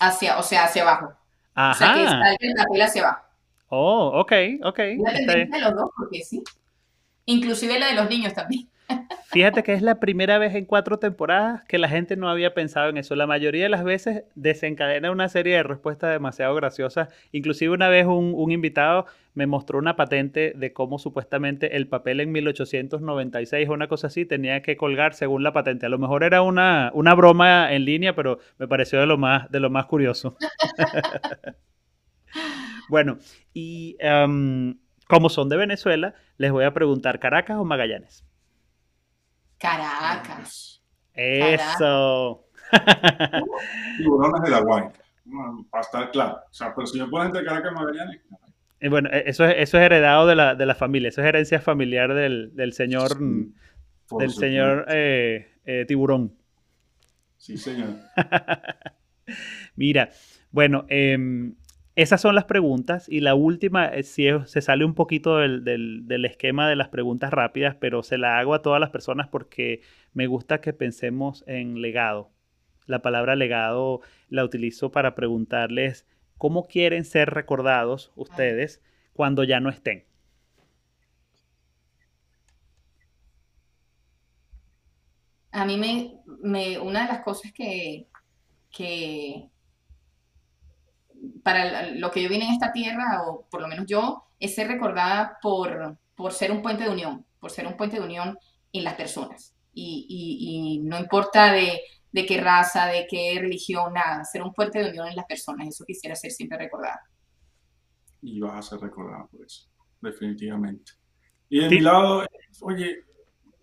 hacia, 0.00 0.38
o 0.38 0.42
sea, 0.42 0.64
hacia 0.64 0.80
abajo. 0.80 1.12
Ajá. 1.52 1.72
O 1.72 1.74
sea, 1.74 2.36
que 2.40 2.46
el 2.46 2.54
papel 2.54 2.80
hacia 2.80 3.02
abajo. 3.02 3.26
Oh, 3.68 4.20
ok, 4.20 4.32
ok. 4.64 4.78
La 5.04 5.12
tendencia 5.12 5.58
de 5.58 5.60
los 5.60 5.74
dos, 5.74 5.90
porque 5.98 6.24
sí. 6.24 6.42
Inclusive 7.26 7.78
la 7.78 7.88
de 7.88 7.94
los 7.94 8.08
niños 8.08 8.32
también. 8.32 8.70
Fíjate 9.36 9.62
que 9.62 9.74
es 9.74 9.82
la 9.82 10.00
primera 10.00 10.38
vez 10.38 10.54
en 10.54 10.64
cuatro 10.64 10.98
temporadas 10.98 11.62
que 11.64 11.76
la 11.76 11.90
gente 11.90 12.16
no 12.16 12.30
había 12.30 12.54
pensado 12.54 12.88
en 12.88 12.96
eso. 12.96 13.14
La 13.16 13.26
mayoría 13.26 13.64
de 13.64 13.68
las 13.68 13.84
veces 13.84 14.24
desencadena 14.34 15.10
una 15.10 15.28
serie 15.28 15.56
de 15.56 15.62
respuestas 15.62 16.12
demasiado 16.12 16.54
graciosas. 16.54 17.10
Inclusive 17.32 17.74
una 17.74 17.88
vez 17.88 18.06
un, 18.06 18.50
invitado 18.50 19.04
me 19.34 19.46
mostró 19.46 19.78
una 19.78 19.94
patente 19.94 20.54
de 20.56 20.72
cómo 20.72 20.98
supuestamente 20.98 21.76
el 21.76 21.86
papel 21.86 22.20
en 22.20 22.32
1896 22.32 23.68
o 23.68 23.74
una 23.74 23.88
cosa 23.88 24.06
así 24.06 24.24
tenía 24.24 24.62
que 24.62 24.78
colgar 24.78 25.12
según 25.12 25.42
la 25.42 25.52
patente. 25.52 25.84
A 25.84 25.90
lo 25.90 25.98
mejor 25.98 26.24
era 26.24 26.40
una, 26.40 26.90
una 26.94 27.14
broma 27.14 27.74
en 27.74 27.84
línea, 27.84 28.14
pero 28.14 28.38
me 28.56 28.68
pareció 28.68 29.00
de 29.00 29.06
lo 29.06 29.18
más, 29.18 29.50
de 29.50 29.60
lo 29.60 29.68
más 29.68 29.84
curioso. 29.84 30.38
bueno, 32.88 33.18
y 33.52 33.98
em, 33.98 34.78
como 35.08 35.28
son 35.28 35.50
de 35.50 35.58
Venezuela, 35.58 36.14
les 36.38 36.52
voy 36.52 36.64
a 36.64 36.72
preguntar, 36.72 37.20
¿Caracas 37.20 37.58
o 37.58 37.64
Magallanes? 37.64 38.24
Caracas. 39.58 40.82
Eso. 41.14 42.46
Tiburones 43.98 44.42
de 44.42 44.50
la 44.50 44.60
Guaira. 44.60 44.92
Para 45.70 45.80
estar 45.80 46.10
claro. 46.10 46.38
O 46.50 46.54
sea, 46.54 46.74
pero 46.74 46.86
si 46.86 47.00
me 47.00 47.08
ponen 47.08 47.28
entre 47.28 47.44
Caracas 47.44 47.72
y 47.72 47.74
Magallanes. 47.74 48.20
Eh, 48.80 48.88
bueno, 48.88 49.08
e, 49.10 49.24
eso 49.26 49.44
es, 49.44 49.54
eso 49.58 49.78
es 49.78 49.84
heredado 49.84 50.26
de 50.26 50.36
la, 50.36 50.54
de 50.54 50.66
la 50.66 50.74
familia, 50.74 51.08
eso 51.08 51.22
es 51.22 51.26
herencia 51.26 51.60
familiar 51.60 52.14
del, 52.14 52.54
del 52.54 52.72
señor, 52.72 53.18
del 53.18 54.30
señor 54.30 54.86
eh, 54.88 55.48
eh, 55.64 55.84
tiburón. 55.88 56.36
Sí, 57.38 57.56
señor. 57.56 57.96
Mira, 59.76 60.10
bueno, 60.50 60.84
eh, 60.88 61.16
esas 61.96 62.20
son 62.20 62.34
las 62.34 62.44
preguntas 62.44 63.08
y 63.08 63.20
la 63.20 63.34
última, 63.34 63.86
eh, 63.86 64.02
si 64.02 64.26
se 64.44 64.60
sale 64.60 64.84
un 64.84 64.94
poquito 64.94 65.38
del, 65.38 66.24
esquema 66.26 66.68
de 66.68 66.76
las 66.76 66.90
preguntas 66.90 67.32
rápidas, 67.32 67.74
pero 67.80 68.02
se 68.02 68.18
la 68.18 68.38
hago 68.38 68.52
a 68.52 68.60
todas 68.60 68.80
las 68.80 68.90
personas 68.90 69.28
porque 69.28 69.80
me 70.12 70.26
gusta 70.26 70.60
que 70.60 70.74
pensemos 70.74 71.42
en 71.46 71.80
legado. 71.80 72.30
La 72.84 73.00
palabra 73.00 73.34
legado 73.34 74.02
la 74.28 74.44
utilizo 74.44 74.92
para 74.92 75.14
preguntarles 75.14 76.06
cómo 76.36 76.66
quieren 76.66 77.06
ser 77.06 77.30
recordados 77.30 78.12
ustedes 78.14 78.82
cuando 79.14 79.42
ya 79.42 79.60
no 79.60 79.70
estén. 79.70 80.04
A 85.50 85.64
mí 85.64 85.78
me, 85.78 86.78
una 86.78 87.06
de 87.06 87.08
las 87.08 87.24
cosas 87.24 87.52
que, 87.52 88.06
que 88.70 89.48
para 91.42 91.90
lo 91.90 92.10
que 92.10 92.22
yo 92.22 92.28
vine 92.28 92.46
en 92.46 92.52
esta 92.52 92.72
tierra, 92.72 93.22
o 93.26 93.46
por 93.50 93.60
lo 93.60 93.68
menos 93.68 93.86
yo, 93.86 94.24
es 94.38 94.54
ser 94.54 94.68
recordada 94.68 95.38
por, 95.40 95.98
por 96.14 96.32
ser 96.32 96.50
un 96.50 96.62
puente 96.62 96.84
de 96.84 96.90
unión, 96.90 97.24
por 97.38 97.50
ser 97.50 97.66
un 97.66 97.76
puente 97.76 97.98
de 97.98 98.04
unión 98.04 98.38
en 98.72 98.84
las 98.84 98.94
personas. 98.94 99.54
Y, 99.78 100.80
no 100.84 100.98
importa 100.98 101.52
de, 101.52 101.80
qué 102.26 102.40
raza, 102.40 102.86
de 102.86 103.06
qué 103.08 103.36
religión, 103.38 103.92
nada, 103.92 104.24
ser 104.24 104.42
un 104.42 104.52
puente 104.52 104.78
de 104.78 104.88
unión 104.88 105.06
en 105.06 105.16
las 105.16 105.26
personas, 105.26 105.68
eso 105.68 105.84
quisiera 105.84 106.16
ser 106.16 106.30
siempre 106.30 106.58
recordada. 106.58 107.00
Y 108.22 108.40
vas 108.40 108.58
a 108.58 108.70
ser 108.70 108.80
recordada 108.80 109.26
por 109.26 109.44
eso, 109.44 109.68
definitivamente. 110.00 110.92
Y 111.50 111.60
de 111.60 111.68
mi 111.68 111.80
lado, 111.80 112.26
oye, 112.62 113.04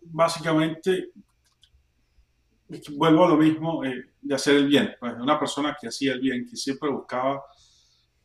básicamente, 0.01 1.09
vuelvo 2.91 3.25
a 3.25 3.29
lo 3.29 3.37
mismo 3.37 3.83
eh, 3.83 4.11
de 4.21 4.35
hacer 4.35 4.55
el 4.55 4.67
bien. 4.67 4.95
Pues, 4.99 5.13
una 5.15 5.39
persona 5.39 5.75
que 5.79 5.87
hacía 5.87 6.13
el 6.13 6.21
bien, 6.21 6.45
que 6.47 6.55
siempre 6.55 6.89
buscaba 6.89 7.43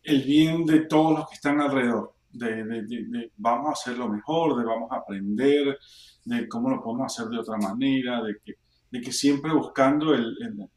el 0.02 0.22
bien 0.22 0.64
de 0.64 0.80
todos 0.80 1.18
los 1.18 1.28
que 1.28 1.34
están 1.34 1.61
alrededor. 1.61 2.14
De, 2.30 3.30
vamos 3.37 3.68
a 3.68 3.72
hacerlo 3.72 4.08
mejor, 4.08 4.58
de 4.58 4.64
vamos 4.64 4.92
a 4.92 4.96
aprender, 4.96 5.78
de 6.24 6.48
cómo 6.48 6.70
lo 6.70 6.82
podemos 6.82 7.06
hacer 7.06 7.30
de 7.30 7.38
otra 7.38 7.56
manera, 7.56 8.22
de 8.22 8.37
que, 8.44 8.54
de 8.90 9.00
que 9.00 9.12
siempre 9.12 9.52
buscando 9.52 10.14
el, 10.14 10.37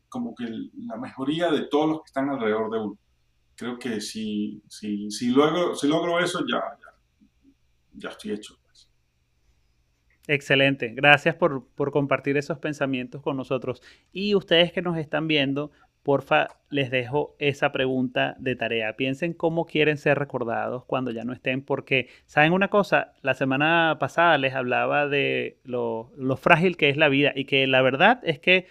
como 0.10 0.36
que 0.36 0.46
la 0.88 0.98
mejoría 0.98 1.52
de 1.52 1.68
todos 1.68 1.90
los 1.90 1.98
que 2.00 2.08
están 2.08 2.30
alrededor 2.30 2.72
de 2.72 2.80
uno. 2.80 2.98
Creo 3.56 3.78
que 3.78 4.02
si, 4.02 4.62
si, 4.68 5.10
si, 5.12 5.30
logro, 5.30 5.76
si 5.76 5.88
logro 5.88 6.20
eso, 6.20 6.40
ya, 6.48 6.62
ya, 6.80 7.28
ya 7.94 8.10
estoy 8.10 8.32
hecho. 8.32 8.58
Pues. 8.64 8.90
Excelente, 10.28 10.94
gracias 10.96 11.36
por, 11.36 11.68
por 11.76 11.92
compartir 11.92 12.38
esos 12.38 12.60
pensamientos 12.60 13.22
con 13.22 13.38
nosotros. 13.38 13.82
Y 14.12 14.36
ustedes 14.36 14.72
que 14.72 14.82
nos 14.82 14.98
están 14.98 15.28
viendo, 15.28 15.72
porfa, 16.04 16.48
les 16.70 16.90
dejo 16.90 17.36
esa 17.40 17.72
pregunta 17.72 18.36
de 18.40 18.56
tarea. 18.56 18.96
Piensen 18.96 19.34
cómo 19.34 19.66
quieren 19.66 19.98
ser 19.98 20.18
recordados 20.18 20.86
cuando 20.86 21.12
ya 21.12 21.24
no 21.24 21.34
estén, 21.34 21.62
porque, 21.62 22.08
¿saben 22.26 22.54
una 22.54 22.70
cosa? 22.70 23.14
La 23.22 23.34
semana 23.34 23.98
pasada 24.00 24.38
les 24.38 24.54
hablaba 24.54 25.08
de 25.08 25.60
lo, 25.64 26.12
frágil 26.38 26.78
que 26.78 26.90
es 26.90 26.98
la 26.98 27.10
vida 27.10 27.34
y 27.36 27.46
que 27.46 27.68
la 27.68 27.82
verdad 27.82 28.20
es 28.24 28.40
que 28.40 28.66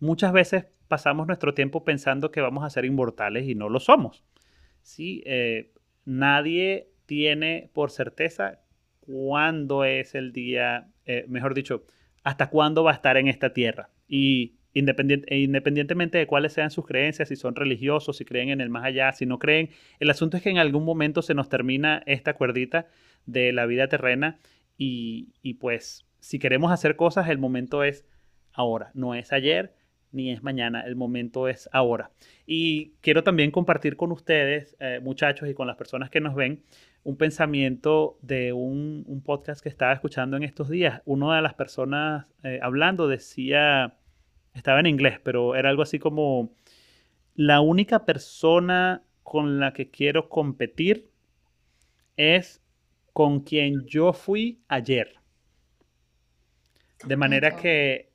muchas 0.00 0.32
veces 0.32 0.66
pasamos 0.88 1.26
nuestro 1.26 1.54
tiempo 1.54 1.84
pensando 1.84 2.30
que 2.30 2.40
vamos 2.40 2.64
a 2.64 2.70
ser 2.70 2.84
inmortales 2.84 3.48
y 3.48 3.54
no 3.54 3.68
lo 3.68 3.80
somos. 3.80 4.24
¿sí? 4.82 5.22
Eh, 5.24 5.72
nadie 6.04 6.90
tiene 7.06 7.70
por 7.72 7.90
certeza 7.90 8.60
cuándo 9.00 9.84
es 9.84 10.14
el 10.14 10.32
día, 10.32 10.88
eh, 11.06 11.24
mejor 11.28 11.54
dicho, 11.54 11.84
hasta 12.22 12.48
cuándo 12.50 12.84
va 12.84 12.92
a 12.92 12.94
estar 12.94 13.16
en 13.16 13.28
esta 13.28 13.52
tierra. 13.52 13.90
Y 14.08 14.56
e 14.74 15.38
independientemente 15.38 16.18
de 16.18 16.26
cuáles 16.26 16.52
sean 16.52 16.70
sus 16.70 16.84
creencias, 16.84 17.28
si 17.28 17.36
son 17.36 17.54
religiosos, 17.54 18.16
si 18.16 18.24
creen 18.24 18.48
en 18.48 18.60
el 18.60 18.70
más 18.70 18.84
allá, 18.84 19.12
si 19.12 19.24
no 19.24 19.38
creen, 19.38 19.70
el 20.00 20.10
asunto 20.10 20.36
es 20.36 20.42
que 20.42 20.50
en 20.50 20.58
algún 20.58 20.84
momento 20.84 21.22
se 21.22 21.34
nos 21.34 21.48
termina 21.48 22.02
esta 22.06 22.34
cuerdita 22.34 22.88
de 23.26 23.52
la 23.52 23.66
vida 23.66 23.88
terrena 23.88 24.38
y, 24.76 25.54
pues 25.60 26.06
si 26.18 26.38
queremos 26.38 26.72
hacer 26.72 26.96
cosas, 26.96 27.28
el 27.28 27.38
momento 27.38 27.84
es 27.84 28.06
ahora, 28.52 28.90
no 28.94 29.14
es 29.14 29.32
ayer 29.32 29.74
ni 30.10 30.30
es 30.30 30.44
mañana, 30.44 30.82
el 30.82 30.94
momento 30.94 31.48
es 31.48 31.68
ahora. 31.72 32.12
Y 32.46 32.92
quiero 33.00 33.24
también 33.24 33.50
compartir 33.50 33.96
con 33.96 34.12
ustedes, 34.12 34.76
eh, 34.78 35.00
muchachos, 35.02 35.48
y 35.48 35.54
con 35.54 35.66
las 35.66 35.76
personas 35.76 36.08
que 36.08 36.20
nos 36.20 36.36
ven, 36.36 36.62
un 37.02 37.16
pensamiento 37.16 38.16
de 38.22 38.52
un, 38.52 39.02
un, 39.08 39.22
podcast 39.22 39.60
que 39.60 39.68
estaba 39.68 39.92
escuchando 39.92 40.36
en 40.36 40.44
estos 40.44 40.68
días. 40.68 41.02
Una 41.04 41.34
de 41.34 41.42
las 41.42 41.54
personas 41.54 42.26
eh, 42.44 42.60
hablando 42.62 43.08
decía 43.08 43.98
estaba 44.54 44.80
en 44.80 44.86
inglés, 44.86 45.20
pero 45.22 45.54
era 45.56 45.68
algo 45.68 45.82
así 45.82 45.98
como 45.98 46.52
la 47.34 47.60
única 47.60 48.04
persona 48.04 49.02
con 49.22 49.58
la 49.58 49.72
que 49.72 49.90
quiero 49.90 50.28
competir 50.28 51.10
es 52.16 52.62
con 53.12 53.40
quien 53.40 53.84
yo 53.86 54.12
fui 54.12 54.60
ayer. 54.68 55.14
De 57.04 57.16
manera 57.16 57.56
que 57.56 58.10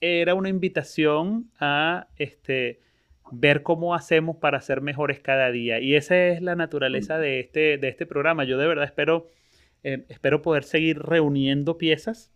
era 0.00 0.34
una 0.34 0.48
invitación 0.48 1.50
a 1.60 2.08
este, 2.16 2.80
ver 3.30 3.62
cómo 3.62 3.94
hacemos 3.94 4.36
para 4.36 4.60
ser 4.60 4.80
mejores 4.80 5.20
cada 5.20 5.50
día. 5.52 5.78
Y 5.78 5.94
esa 5.94 6.26
es 6.26 6.42
la 6.42 6.56
naturaleza 6.56 7.18
de 7.18 7.38
este, 7.38 7.78
de 7.78 7.88
este 7.88 8.04
programa. 8.04 8.44
Yo 8.44 8.58
de 8.58 8.66
verdad 8.66 8.84
espero, 8.84 9.30
eh, 9.84 10.04
espero 10.08 10.42
poder 10.42 10.64
seguir 10.64 10.98
reuniendo 10.98 11.78
piezas 11.78 12.31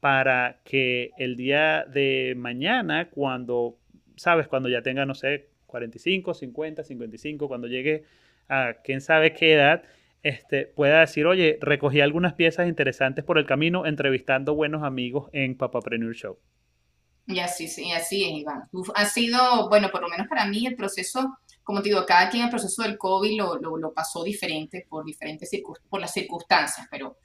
para 0.00 0.60
que 0.64 1.10
el 1.18 1.36
día 1.36 1.84
de 1.84 2.34
mañana, 2.36 3.10
cuando, 3.10 3.78
sabes, 4.16 4.48
cuando 4.48 4.68
ya 4.68 4.82
tenga, 4.82 5.04
no 5.04 5.14
sé, 5.14 5.50
45, 5.66 6.34
50, 6.34 6.84
55, 6.84 7.48
cuando 7.48 7.68
llegue 7.68 8.04
a 8.48 8.74
quién 8.82 9.00
sabe 9.00 9.34
qué 9.34 9.54
edad, 9.54 9.84
este, 10.22 10.66
pueda 10.66 11.00
decir, 11.00 11.26
oye, 11.26 11.58
recogí 11.60 12.00
algunas 12.00 12.34
piezas 12.34 12.68
interesantes 12.68 13.24
por 13.24 13.38
el 13.38 13.46
camino 13.46 13.86
entrevistando 13.86 14.54
buenos 14.54 14.82
amigos 14.82 15.30
en 15.32 15.56
Papapreneur 15.56 16.14
Show. 16.14 16.38
Y 17.26 17.38
así, 17.38 17.68
sí, 17.68 17.92
así 17.92 18.24
es, 18.24 18.30
Iván. 18.40 18.68
Ha 18.94 19.04
sido, 19.06 19.68
bueno, 19.68 19.90
por 19.90 20.02
lo 20.02 20.08
menos 20.08 20.26
para 20.26 20.46
mí 20.46 20.66
el 20.66 20.74
proceso, 20.74 21.38
como 21.62 21.80
te 21.80 21.90
digo, 21.90 22.04
cada 22.04 22.28
quien 22.28 22.44
el 22.44 22.50
proceso 22.50 22.82
del 22.82 22.98
COVID 22.98 23.38
lo, 23.38 23.58
lo, 23.58 23.76
lo 23.76 23.92
pasó 23.92 24.24
diferente 24.24 24.86
por 24.88 25.04
diferentes 25.04 25.48
por 25.88 26.00
las 26.00 26.12
circunstancias, 26.12 26.88
pero 26.90 27.18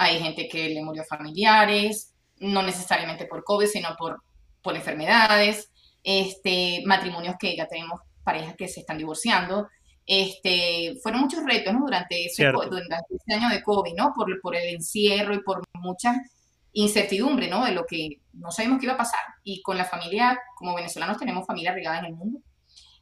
hay 0.00 0.18
gente 0.18 0.48
que 0.48 0.70
le 0.70 0.82
murió 0.82 1.04
familiares, 1.04 2.14
no 2.38 2.62
necesariamente 2.62 3.26
por 3.26 3.44
COVID, 3.44 3.66
sino 3.66 3.94
por, 3.98 4.22
por 4.62 4.74
enfermedades, 4.74 5.70
este, 6.02 6.82
matrimonios 6.86 7.36
que 7.38 7.54
ya 7.54 7.66
tenemos 7.66 8.00
parejas 8.24 8.54
que 8.56 8.66
se 8.66 8.80
están 8.80 8.96
divorciando. 8.96 9.68
Este, 10.06 10.96
fueron 11.02 11.20
muchos 11.20 11.44
retos 11.44 11.74
durante, 11.78 12.24
ese, 12.24 12.46
año 12.46 13.50
de 13.50 13.62
COVID, 13.62 13.92
¿no? 13.94 14.14
Por, 14.16 14.40
por 14.40 14.56
el 14.56 14.74
encierro 14.74 15.34
y 15.34 15.42
por 15.42 15.62
mucha 15.74 16.14
incertidumbre, 16.72 17.48
¿no? 17.48 17.66
De 17.66 17.72
lo 17.72 17.84
que 17.84 18.22
no 18.32 18.50
sabemos 18.50 18.78
qué 18.78 18.86
iba 18.86 18.94
a 18.94 18.98
pasar. 18.98 19.20
Y 19.44 19.60
con 19.60 19.76
la 19.76 19.84
familia, 19.84 20.40
como 20.56 20.76
venezolanos 20.76 21.18
tenemos 21.18 21.46
familia 21.46 21.74
regada 21.74 21.98
en 21.98 22.06
el 22.06 22.14
mundo. 22.14 22.40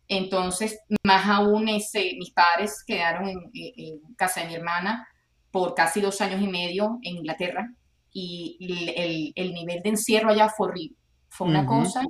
Entonces, 0.09 0.81
más 1.05 1.29
aún, 1.29 1.69
ese, 1.69 2.15
mis 2.19 2.33
padres 2.33 2.83
quedaron 2.85 3.29
en, 3.29 3.51
en 3.55 4.15
casa 4.17 4.41
de 4.41 4.49
mi 4.49 4.57
hermana 4.57 5.07
por 5.51 5.75
casi 5.75 6.01
dos 6.01 6.21
años 6.21 6.43
y 6.43 6.49
medio 6.49 6.99
en 7.03 7.17
Inglaterra 7.17 7.73
y 8.13 8.57
el, 8.61 9.33
el, 9.37 9.55
nivel 9.55 9.83
de 9.83 9.91
encierro 9.91 10.31
allá 10.31 10.49
fue 10.49 10.69
horrible. 10.69 10.97
Fue 11.29 11.47
una 11.47 11.67
cosa 11.67 12.03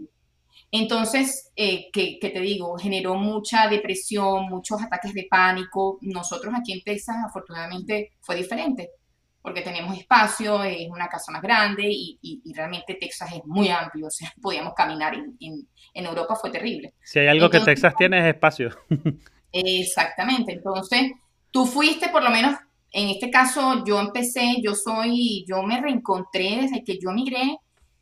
Entonces, 0.71 1.51
eh, 1.57 1.91
que, 1.93 2.19
te 2.21 2.41
digo, 2.41 2.77
generó 2.79 3.15
mucha 3.15 3.69
depresión, 3.69 4.49
muchos 4.49 4.83
ataques 4.83 5.13
de 5.15 5.27
pánico. 5.31 5.99
Nosotros 6.03 6.55
aquí 6.57 6.73
en 6.73 6.83
Texas, 6.83 7.17
afortunadamente, 7.27 8.13
fue 8.21 8.37
diferente, 8.37 8.91
porque 9.41 9.63
tenemos 9.63 9.97
espacio, 9.97 10.63
es 10.63 10.89
una 10.89 11.09
casa 11.09 11.33
más 11.33 11.43
grande 11.43 11.85
y, 11.89 12.41
realmente 12.55 12.95
Texas 12.95 13.33
es 13.35 13.45
muy 13.45 13.69
amplio, 13.69 14.07
o 14.07 14.11
sea, 14.11 14.33
podíamos 14.43 14.75
caminar. 14.75 15.15
En, 15.15 15.67
Europa 15.95 16.37
fue 16.37 16.51
terrible. 16.51 16.95
Si 17.03 17.19
hay 17.19 17.27
algo 17.27 17.51
que 17.51 17.61
Texas 17.61 17.93
tiene 17.97 18.21
es 18.21 18.35
espacio. 18.35 18.71
Exactamente, 19.53 20.53
entonces 20.53 21.11
tú 21.51 21.67
fuiste 21.67 22.09
por 22.11 22.23
lo 22.23 22.31
menos, 22.31 22.57
en 22.93 23.09
este 23.09 23.31
caso 23.31 23.85
yo 23.85 24.01
empecé, 24.01 24.57
yo 24.63 24.75
soy, 24.75 25.45
yo 25.47 25.63
me 25.63 25.81
reencontré 25.81 26.59
desde 26.63 26.85
que 26.85 26.99
yo 26.99 27.11
migré 27.11 27.59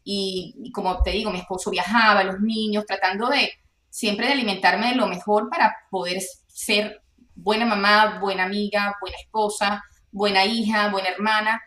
y, 0.09 0.71
como 0.73 1.03
te 1.03 1.11
digo, 1.11 1.33
mi 1.33 1.41
esposo 1.41 1.71
viajaba, 1.71 2.23
los 2.23 2.41
niños, 2.41 2.87
tratando 2.87 3.29
de 3.29 3.51
siempre 3.91 4.27
de 4.27 4.35
alimentarme 4.35 4.91
de 4.91 4.95
lo 4.95 5.09
mejor 5.09 5.51
para 5.51 5.75
poder 5.91 6.23
ser 6.47 7.03
buena 7.35 7.67
mamá, 7.67 8.21
buena 8.21 8.45
amiga, 8.45 8.95
buena 9.01 9.17
esposa, 9.17 9.83
buena 10.13 10.45
hija, 10.45 10.91
buena 10.91 11.09
hermana. 11.09 11.61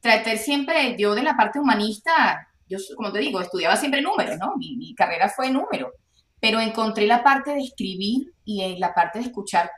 Tratar 0.00 0.38
siempre, 0.38 0.96
yo 0.98 1.14
de 1.14 1.22
la 1.22 1.36
parte 1.36 1.60
humanista, 1.60 2.48
yo 2.66 2.78
como 2.96 3.12
te 3.12 3.18
digo, 3.18 3.42
estudiaba 3.42 3.76
siempre 3.76 4.00
números, 4.00 4.38
¿no? 4.38 4.56
Mi, 4.56 4.94
carrera 4.94 5.28
fue 5.28 5.50
número, 5.50 5.92
pero 6.40 6.60
encontré 6.60 7.06
la 7.06 7.22
parte 7.22 7.52
de 7.52 7.60
escribir 7.60 8.32
y 8.44 8.78
la 8.78 8.94
parte 8.94 9.18
de 9.18 9.26
escuchar 9.26 9.70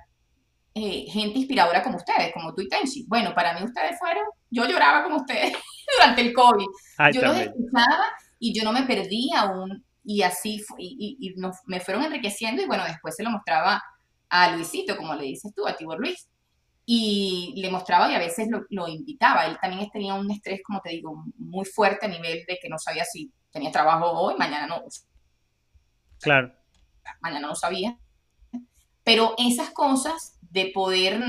eh, 0.77 1.07
gente 1.09 1.39
inspiradora 1.39 1.85
como 1.85 1.97
ustedes, 1.97 2.33
como 2.33 2.53
tú 2.53 2.63
y 2.63 2.69
Tenchi. 2.69 3.05
Bueno, 3.07 3.33
para 3.33 3.57
mí 3.57 3.65
ustedes 3.65 3.97
fueron, 3.97 4.25
yo 4.51 4.67
lloraba 4.67 5.05
como 5.05 5.17
ustedes 5.19 5.53
durante 5.99 6.21
el 6.21 6.33
COVID. 6.33 6.67
yo 7.13 7.23
los 7.23 7.37
escuchaba 7.37 8.05
y 8.41 8.53
yo 8.53 8.65
no 8.65 8.73
me 8.73 8.83
perdía 8.83 9.43
aún. 9.43 9.85
Y 10.07 10.23
así, 10.23 10.61
y, 10.77 11.17
y, 11.19 11.35
me 11.67 11.81
fueron 11.81 12.05
enriqueciendo 12.05 12.61
y 12.61 12.67
bueno, 12.67 12.85
después 12.85 13.17
se 13.17 13.23
lo 13.23 13.31
mostraba 13.31 13.83
a 14.29 14.51
Luisito, 14.51 14.97
como 14.97 15.15
le 15.15 15.25
dices 15.25 15.55
tú, 15.55 15.67
a 15.67 15.77
Tibor 15.77 16.01
Luis. 16.01 16.29
Y 16.87 17.55
le 17.57 17.71
mostraba 17.71 18.11
y 18.11 18.15
a 18.15 18.19
veces 18.19 18.49
lo, 18.51 18.67
lo, 18.69 18.89
invitaba. 18.89 19.47
Él 19.47 19.57
también 19.63 19.89
tenía 19.91 20.15
un 20.15 20.31
estrés, 20.31 20.61
como 20.63 20.81
te 20.81 20.91
digo, 20.91 21.25
muy 21.39 21.65
fuerte 21.65 22.05
a 22.05 22.11
nivel 22.11 22.45
de 22.47 22.59
que 22.61 22.69
no 22.69 22.79
sabía 22.79 23.05
si 23.05 23.33
tenía 23.51 23.71
trabajo 23.71 24.11
hoy, 24.11 24.35
mañana 24.37 24.67
no. 24.67 24.83
Claro. 26.21 26.53
Mañana 27.21 27.47
no 27.47 27.55
sabía. 27.55 27.97
Pero 29.05 29.35
esas 29.39 29.71
cosas 29.71 30.39
de 30.55 30.71
poder 30.73 31.21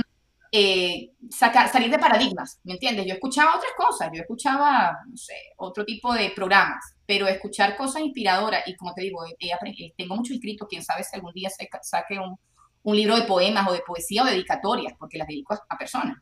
eh, 0.51 1.09
sacar, 1.31 1.67
salir 1.69 1.89
de 1.89 1.97
paradigmas, 1.97 2.61
¿me 2.63 2.73
entiendes? 2.73 3.07
Yo 3.07 3.15
escuchaba 3.15 3.55
otras 3.57 3.73
cosas, 3.75 4.09
yo 4.13 4.21
escuchaba, 4.21 4.99
no 5.09 5.17
sé, 5.17 5.33
otro 5.57 5.83
tipo 5.83 6.13
de 6.13 6.29
programas, 6.29 6.95
pero 7.07 7.27
escuchar 7.27 7.75
cosas 7.75 8.03
inspiradoras, 8.03 8.63
y 8.67 8.75
como 8.75 8.93
te 8.93 9.01
digo, 9.01 9.25
eh, 9.25 9.93
tengo 9.97 10.15
mucho 10.15 10.33
escrito, 10.33 10.67
quién 10.67 10.83
sabe 10.83 11.03
si 11.03 11.15
algún 11.15 11.33
día 11.33 11.49
se, 11.49 11.67
saque 11.81 12.19
un, 12.19 12.37
un, 12.83 12.95
libro 12.95 13.15
de 13.15 13.23
poemas 13.23 13.67
o 13.67 13.73
de 13.73 13.81
poesía 13.85 14.21
o 14.21 14.25
dedicatorias, 14.25 14.93
porque 14.99 15.17
las 15.17 15.27
dedico 15.27 15.55
a, 15.55 15.77
personas. 15.77 16.17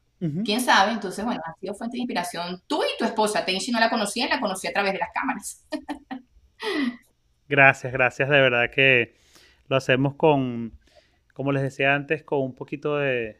¿Quién 0.45 0.61
sabe? 0.61 0.93
Entonces, 0.93 1.25
bueno, 1.25 1.41
ha 1.45 1.53
sido 1.59 1.73
fuente 1.73 1.97
de 1.97 2.03
inspiración. 2.03 2.61
Tú 2.65 2.81
y 2.81 2.97
tu 2.97 3.03
esposa, 3.03 3.43
Tenchi 3.43 3.73
no 3.73 3.79
la 3.81 3.89
conocía, 3.89 4.29
la 4.29 4.39
conocí 4.39 4.67
a 4.67 4.71
través 4.71 4.93
de 4.93 4.99
las 4.99 5.09
cámaras. 5.13 5.67
gracias, 7.49 7.91
gracias, 7.91 8.29
de 8.29 8.39
verdad 8.39 8.71
que 8.73 9.15
lo 9.67 9.75
hacemos 9.75 10.15
con, 10.15 10.71
como 11.33 11.51
les 11.51 11.63
decía 11.63 11.95
antes, 11.95 12.23
con 12.23 12.41
un 12.41 12.55
poquito 12.55 12.97
de 12.97 13.39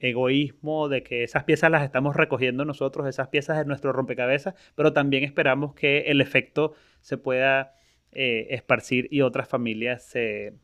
egoísmo 0.00 0.88
de 0.88 1.02
que 1.02 1.22
esas 1.22 1.44
piezas 1.44 1.70
las 1.70 1.84
estamos 1.84 2.16
recogiendo 2.16 2.64
nosotros, 2.64 3.06
esas 3.06 3.28
piezas 3.28 3.58
de 3.58 3.66
nuestro 3.66 3.92
rompecabezas, 3.92 4.54
pero 4.74 4.92
también 4.92 5.24
esperamos 5.24 5.74
que 5.74 6.00
el 6.06 6.20
efecto 6.20 6.74
se 7.00 7.18
pueda 7.18 7.74
eh, 8.12 8.48
esparcir 8.50 9.08
y 9.10 9.20
otras 9.20 9.46
familias 9.48 10.02
se, 10.02 10.54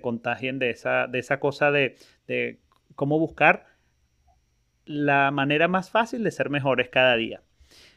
contagien 0.00 0.58
de 0.58 0.70
esa, 0.70 1.06
de 1.06 1.18
esa 1.18 1.38
cosa 1.38 1.70
de, 1.70 1.96
de 2.26 2.58
cómo 2.96 3.18
buscar 3.18 3.66
la 4.84 5.30
manera 5.30 5.68
más 5.68 5.90
fácil 5.90 6.24
de 6.24 6.30
ser 6.30 6.48
mejores 6.50 6.88
cada 6.88 7.16
día. 7.16 7.42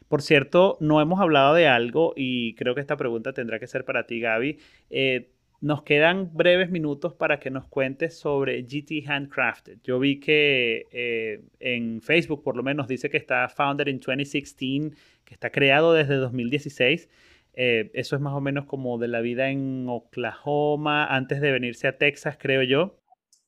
Por 0.07 0.21
cierto, 0.21 0.77
no 0.81 1.01
hemos 1.01 1.19
hablado 1.21 1.53
de 1.53 1.67
algo 1.67 2.13
y 2.15 2.55
creo 2.55 2.75
que 2.75 2.81
esta 2.81 2.97
pregunta 2.97 3.31
tendrá 3.33 3.59
que 3.59 3.67
ser 3.67 3.85
para 3.85 4.05
ti, 4.05 4.19
Gaby. 4.19 4.59
Eh, 4.89 5.31
nos 5.61 5.83
quedan 5.83 6.31
breves 6.33 6.69
minutos 6.69 7.13
para 7.13 7.39
que 7.39 7.49
nos 7.49 7.67
cuentes 7.67 8.17
sobre 8.17 8.63
GT 8.63 9.05
Handcrafted. 9.07 9.79
Yo 9.83 9.99
vi 9.99 10.19
que 10.19 10.87
eh, 10.91 11.43
en 11.59 12.01
Facebook 12.01 12.43
por 12.43 12.55
lo 12.55 12.63
menos 12.63 12.87
dice 12.87 13.09
que 13.09 13.17
está 13.17 13.49
founded 13.49 13.87
in 13.87 13.99
2016, 13.99 14.93
que 15.25 15.33
está 15.33 15.51
creado 15.51 15.93
desde 15.93 16.15
2016. 16.15 17.09
Eh, 17.53 17.91
eso 17.93 18.15
es 18.15 18.21
más 18.21 18.33
o 18.33 18.41
menos 18.41 18.65
como 18.65 18.97
de 18.97 19.09
la 19.09 19.19
vida 19.19 19.49
en 19.49 19.85
Oklahoma 19.89 21.05
antes 21.05 21.41
de 21.41 21.51
venirse 21.51 21.87
a 21.87 21.97
Texas, 21.97 22.37
creo 22.39 22.63
yo. 22.63 22.95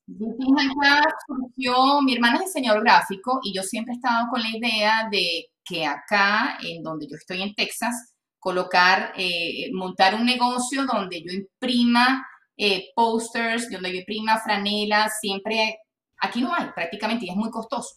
GT 0.08 0.43
Handcraft 0.58 1.15
surgió, 1.28 2.02
mi 2.02 2.15
hermana 2.15 2.39
es 2.39 2.45
diseñador 2.45 2.84
gráfico 2.84 3.39
y 3.43 3.54
yo 3.56 3.63
siempre 3.63 3.93
he 3.93 3.95
estado 3.95 4.28
con 4.30 4.41
la 4.41 4.50
idea 4.50 5.08
de 5.10 5.45
que 5.63 5.86
acá, 5.86 6.58
en 6.62 6.84
donde 6.84 7.08
yo 7.08 7.15
estoy 7.15 7.41
en 7.41 7.56
Texas, 7.56 8.11
colocar, 8.41 9.13
eh, 9.15 9.69
montar 9.71 10.15
un 10.15 10.25
negocio 10.25 10.86
donde 10.86 11.21
yo 11.21 11.32
imprima 11.32 12.27
eh, 12.58 12.89
posters, 12.95 13.69
donde 13.69 13.91
yo 13.93 13.99
imprima 13.99 14.39
franelas, 14.39 15.19
siempre, 15.21 15.77
aquí 16.19 16.41
no 16.41 16.54
hay 16.54 16.65
prácticamente 16.75 17.25
y 17.25 17.30
es 17.30 17.36
muy 17.36 17.51
costoso. 17.51 17.95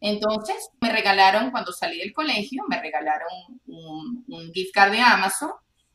Entonces 0.00 0.56
me 0.80 0.90
regalaron, 0.90 1.50
cuando 1.50 1.72
salí 1.72 1.98
del 1.98 2.12
colegio, 2.12 2.62
me 2.68 2.80
regalaron 2.80 3.28
un, 3.66 4.52
gift 4.54 4.72
card 4.72 4.92
de 4.92 5.00
Amazon, 5.00 5.50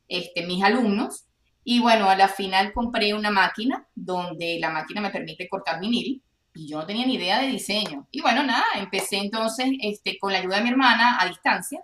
este, 0.08 0.46
mis 0.46 0.64
alumnos, 0.64 1.26
y 1.64 1.80
bueno, 1.80 2.10
a 2.10 2.16
la 2.16 2.28
final 2.28 2.74
compré 2.74 3.14
una 3.14 3.32
máquina 3.32 3.88
donde 3.96 4.58
la 4.60 4.70
máquina 4.70 5.02
me 5.02 5.10
permite 5.10 5.50
cortar 5.50 5.80
vinil 5.80 6.22
y 6.54 6.68
yo 6.68 6.80
no 6.80 6.86
tenía 6.86 7.06
ni 7.06 7.16
idea 7.16 7.42
de 7.42 7.48
diseño. 7.48 8.08
Y 8.12 8.22
bueno, 8.22 8.44
nada, 8.44 8.66
empecé 8.76 9.18
entonces 9.18 9.68
este, 9.82 10.18
con 10.18 10.32
la 10.32 10.40
ayuda 10.40 10.58
de 10.58 10.64
mi 10.64 10.70
hermana 10.70 11.18
a 11.20 11.28
distancia. 11.28 11.82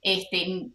Este, 0.00 0.70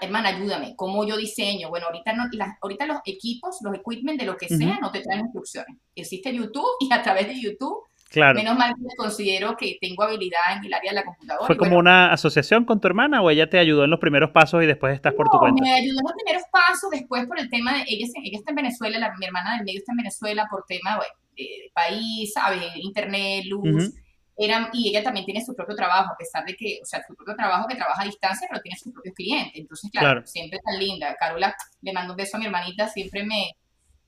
hermana, 0.00 0.30
ayúdame, 0.30 0.74
¿cómo 0.76 1.04
yo 1.06 1.16
diseño? 1.16 1.68
Bueno, 1.68 1.86
ahorita, 1.86 2.12
no, 2.12 2.24
ahorita 2.60 2.86
los 2.86 2.98
equipos, 3.04 3.58
los 3.62 3.74
equipment 3.74 4.18
de 4.18 4.26
lo 4.26 4.36
que 4.36 4.48
sea, 4.48 4.78
no 4.80 4.90
te 4.90 5.00
traen 5.00 5.20
instrucciones. 5.20 5.76
Existe 5.94 6.34
YouTube 6.34 6.66
y 6.80 6.92
a 6.92 7.02
través 7.02 7.28
de 7.28 7.40
YouTube, 7.40 7.84
claro. 8.10 8.34
menos 8.34 8.56
mal 8.56 8.74
que 8.74 8.96
considero 8.96 9.56
que 9.56 9.78
tengo 9.80 10.02
habilidad 10.02 10.56
en 10.56 10.64
el 10.64 10.74
área 10.74 10.90
de 10.90 10.94
la 10.96 11.04
computadora. 11.04 11.46
¿Fue 11.46 11.56
como 11.56 11.78
una 11.78 12.12
asociación 12.12 12.64
con 12.64 12.80
tu 12.80 12.88
hermana 12.88 13.22
o 13.22 13.30
ella 13.30 13.48
te 13.48 13.58
ayudó 13.58 13.84
en 13.84 13.90
los 13.90 14.00
primeros 14.00 14.30
pasos 14.30 14.62
y 14.62 14.66
después 14.66 14.94
estás 14.94 15.14
por 15.14 15.28
tu 15.30 15.38
cuenta? 15.38 15.62
me 15.62 15.72
ayudó 15.72 15.98
en 16.00 16.04
los 16.04 16.12
primeros 16.12 16.42
pasos, 16.50 16.90
después 16.90 17.26
por 17.26 17.38
el 17.38 17.48
tema 17.48 17.74
de, 17.74 17.84
ella, 17.88 18.06
ella 18.24 18.38
está 18.38 18.50
en 18.50 18.56
Venezuela, 18.56 19.14
mi 19.18 19.26
hermana 19.26 19.56
del 19.56 19.64
medio 19.64 19.78
está 19.78 19.92
en 19.92 19.98
Venezuela 19.98 20.46
por 20.50 20.64
tema, 20.66 20.96
bueno, 20.96 21.12
de 21.36 21.70
país, 21.72 22.32
¿sabes? 22.32 22.62
Internet, 22.76 23.44
luz 23.46 23.92
y 24.72 24.88
ella 24.88 25.02
también 25.02 25.26
tiene 25.26 25.44
su 25.44 25.54
propio 25.54 25.74
trabajo, 25.74 26.12
a 26.12 26.16
pesar 26.16 26.44
de 26.44 26.54
que, 26.54 26.78
o 26.80 26.86
sea, 26.86 27.02
su 27.06 27.14
propio 27.14 27.34
trabajo 27.34 27.66
que 27.66 27.74
trabaja 27.74 28.02
a 28.02 28.06
distancia, 28.06 28.46
pero 28.48 28.62
tiene 28.62 28.78
sus 28.78 28.92
propios 28.92 29.14
clientes. 29.14 29.54
Entonces, 29.56 29.90
claro, 29.90 30.24
siempre 30.24 30.60
tan 30.64 30.78
linda. 30.78 31.16
Carola, 31.18 31.54
le 31.82 31.92
mando 31.92 32.12
un 32.12 32.16
beso 32.16 32.36
a 32.36 32.40
mi 32.40 32.46
hermanita, 32.46 32.86
siempre 32.88 33.24
me, 33.24 33.56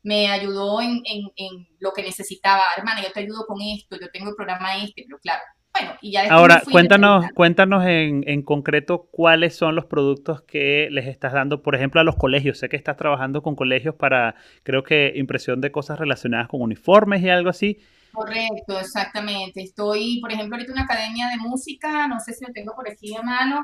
me 0.03 0.31
ayudó 0.31 0.81
en, 0.81 1.03
en, 1.05 1.67
lo 1.81 1.93
que 1.93 2.03
necesitaba. 2.03 2.63
Hermana, 2.77 3.03
yo 3.03 3.13
te 3.13 3.21
ayudo 3.21 3.45
con 3.47 3.61
esto, 3.61 3.97
yo 4.01 4.09
tengo 4.13 4.31
el 4.31 4.37
programa 4.37 4.77
este, 4.77 5.05
pero 5.07 5.19
claro. 5.19 5.43
Bueno, 5.73 5.97
y 6.01 6.13
ya 6.13 6.27
Ahora, 6.31 6.63
cuéntanos, 6.71 7.27
cuéntanos 7.35 7.85
en, 7.87 8.25
en 8.27 8.43
concreto 8.43 9.09
cuáles 9.13 9.55
son 9.55 9.77
los 9.77 9.85
productos 9.85 10.43
que 10.43 10.89
les 10.91 11.07
estás 11.07 11.33
dando, 11.33 11.63
por 11.63 11.77
ejemplo, 11.77 12.01
a 12.01 12.05
los 12.05 12.17
colegios. 12.17 12.59
Sé 12.59 12.69
que 12.69 12.77
estás 12.77 12.97
trabajando 12.97 13.43
con 13.43 13.55
colegios 13.55 13.95
para, 13.95 14.35
creo 14.63 14.83
que, 14.83 15.13
impresión 15.17 15.61
de 15.61 15.71
cosas 15.71 15.99
relacionadas 15.99 16.49
con 16.49 16.61
uniformes 16.61 17.23
y 17.23 17.31
algo 17.31 17.51
así. 17.51 17.79
Correcto, 18.13 18.79
exactamente. 18.79 19.63
Estoy, 19.63 20.21
por 20.21 20.33
ejemplo, 20.33 20.57
ahorita 20.57 20.73
en 20.73 20.79
una 20.79 20.85
academia 20.85 21.29
de 21.29 21.37
música, 21.39 22.09
no 22.09 22.19
sé 22.21 22.35
si 22.35 22.45
lo 22.45 22.53
tengo 22.53 22.75
por 22.75 22.89
aquí 22.89 23.15
a 23.17 23.23
mano. 23.23 23.63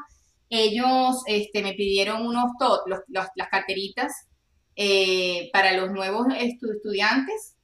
Ellos 0.49 1.23
este, 1.27 1.63
me 1.63 1.73
pidieron 1.73 2.25
unos 2.25 2.53
tot, 2.59 2.83
los, 2.87 3.01
las 3.09 3.49
carteritas 3.49 4.29
eh, 4.77 5.51
para 5.53 5.73
los 5.73 5.91
nuevos 5.91 6.27
estudiantes. 6.39 7.57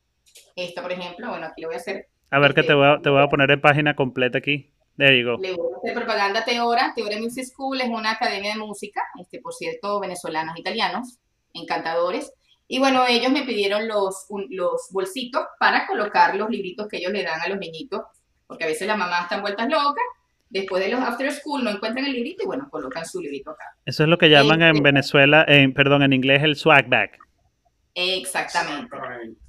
Esto, 0.56 0.82
por 0.82 0.92
ejemplo, 0.92 1.28
bueno, 1.28 1.46
aquí 1.46 1.62
lo 1.62 1.68
voy 1.68 1.76
a 1.76 1.80
hacer. 1.80 2.08
A 2.30 2.38
ver, 2.38 2.54
que 2.54 2.60
este, 2.60 2.72
te 2.72 2.74
voy 2.74 2.86
a, 2.86 3.00
te 3.00 3.10
voy 3.10 3.22
a 3.22 3.28
poner 3.28 3.50
en 3.50 3.60
página 3.60 3.94
completa 3.94 4.38
aquí. 4.38 4.72
There 4.96 5.18
you 5.18 5.26
go. 5.26 5.38
Le 5.40 5.54
voy 5.54 5.72
a 5.72 5.76
hacer 5.78 5.94
propaganda 5.94 6.44
Teora. 6.44 6.92
Teora 6.94 7.18
Music 7.18 7.44
School 7.44 7.80
es 7.80 7.88
una 7.88 8.12
academia 8.12 8.54
de 8.54 8.58
música, 8.58 9.02
este, 9.20 9.40
por 9.40 9.54
cierto, 9.54 10.00
venezolanos, 10.00 10.58
italianos, 10.58 11.18
encantadores. 11.52 12.32
Y 12.72 12.78
bueno, 12.78 13.04
ellos 13.06 13.30
me 13.30 13.42
pidieron 13.42 13.86
los, 13.86 14.24
los 14.48 14.88
bolsitos 14.92 15.42
para 15.60 15.86
colocar 15.86 16.34
los 16.36 16.48
libritos 16.48 16.88
que 16.88 16.96
ellos 16.96 17.12
le 17.12 17.22
dan 17.22 17.38
a 17.42 17.48
los 17.50 17.58
niñitos, 17.58 18.00
porque 18.46 18.64
a 18.64 18.66
veces 18.66 18.88
las 18.88 18.96
mamás 18.96 19.24
están 19.24 19.42
vueltas 19.42 19.68
locas, 19.68 20.02
después 20.48 20.82
de 20.82 20.90
los 20.90 21.00
after 21.02 21.30
school 21.32 21.62
no 21.62 21.68
encuentran 21.68 22.06
el 22.06 22.14
librito 22.14 22.44
y 22.44 22.46
bueno, 22.46 22.70
colocan 22.70 23.04
su 23.04 23.20
librito 23.20 23.50
acá. 23.50 23.76
Eso 23.84 24.04
es 24.04 24.08
lo 24.08 24.16
que 24.16 24.30
llaman 24.30 24.62
en 24.62 24.76
este, 24.76 24.82
Venezuela, 24.82 25.44
en, 25.46 25.74
perdón, 25.74 26.02
en 26.02 26.14
inglés 26.14 26.42
el 26.42 26.56
swag 26.56 26.88
bag. 26.88 27.10
Exactamente. 27.94 28.96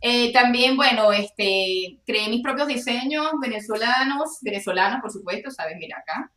Eh, 0.01 0.33
también, 0.33 0.75
bueno, 0.75 1.13
este, 1.13 1.99
creé 2.05 2.27
mis 2.27 2.43
propios 2.43 2.67
diseños 2.67 3.31
venezolanos, 3.41 4.39
venezolanos, 4.41 4.99
por 4.99 5.11
supuesto, 5.11 5.49
sabes, 5.49 5.77
mira 5.79 5.97
acá. 5.97 6.29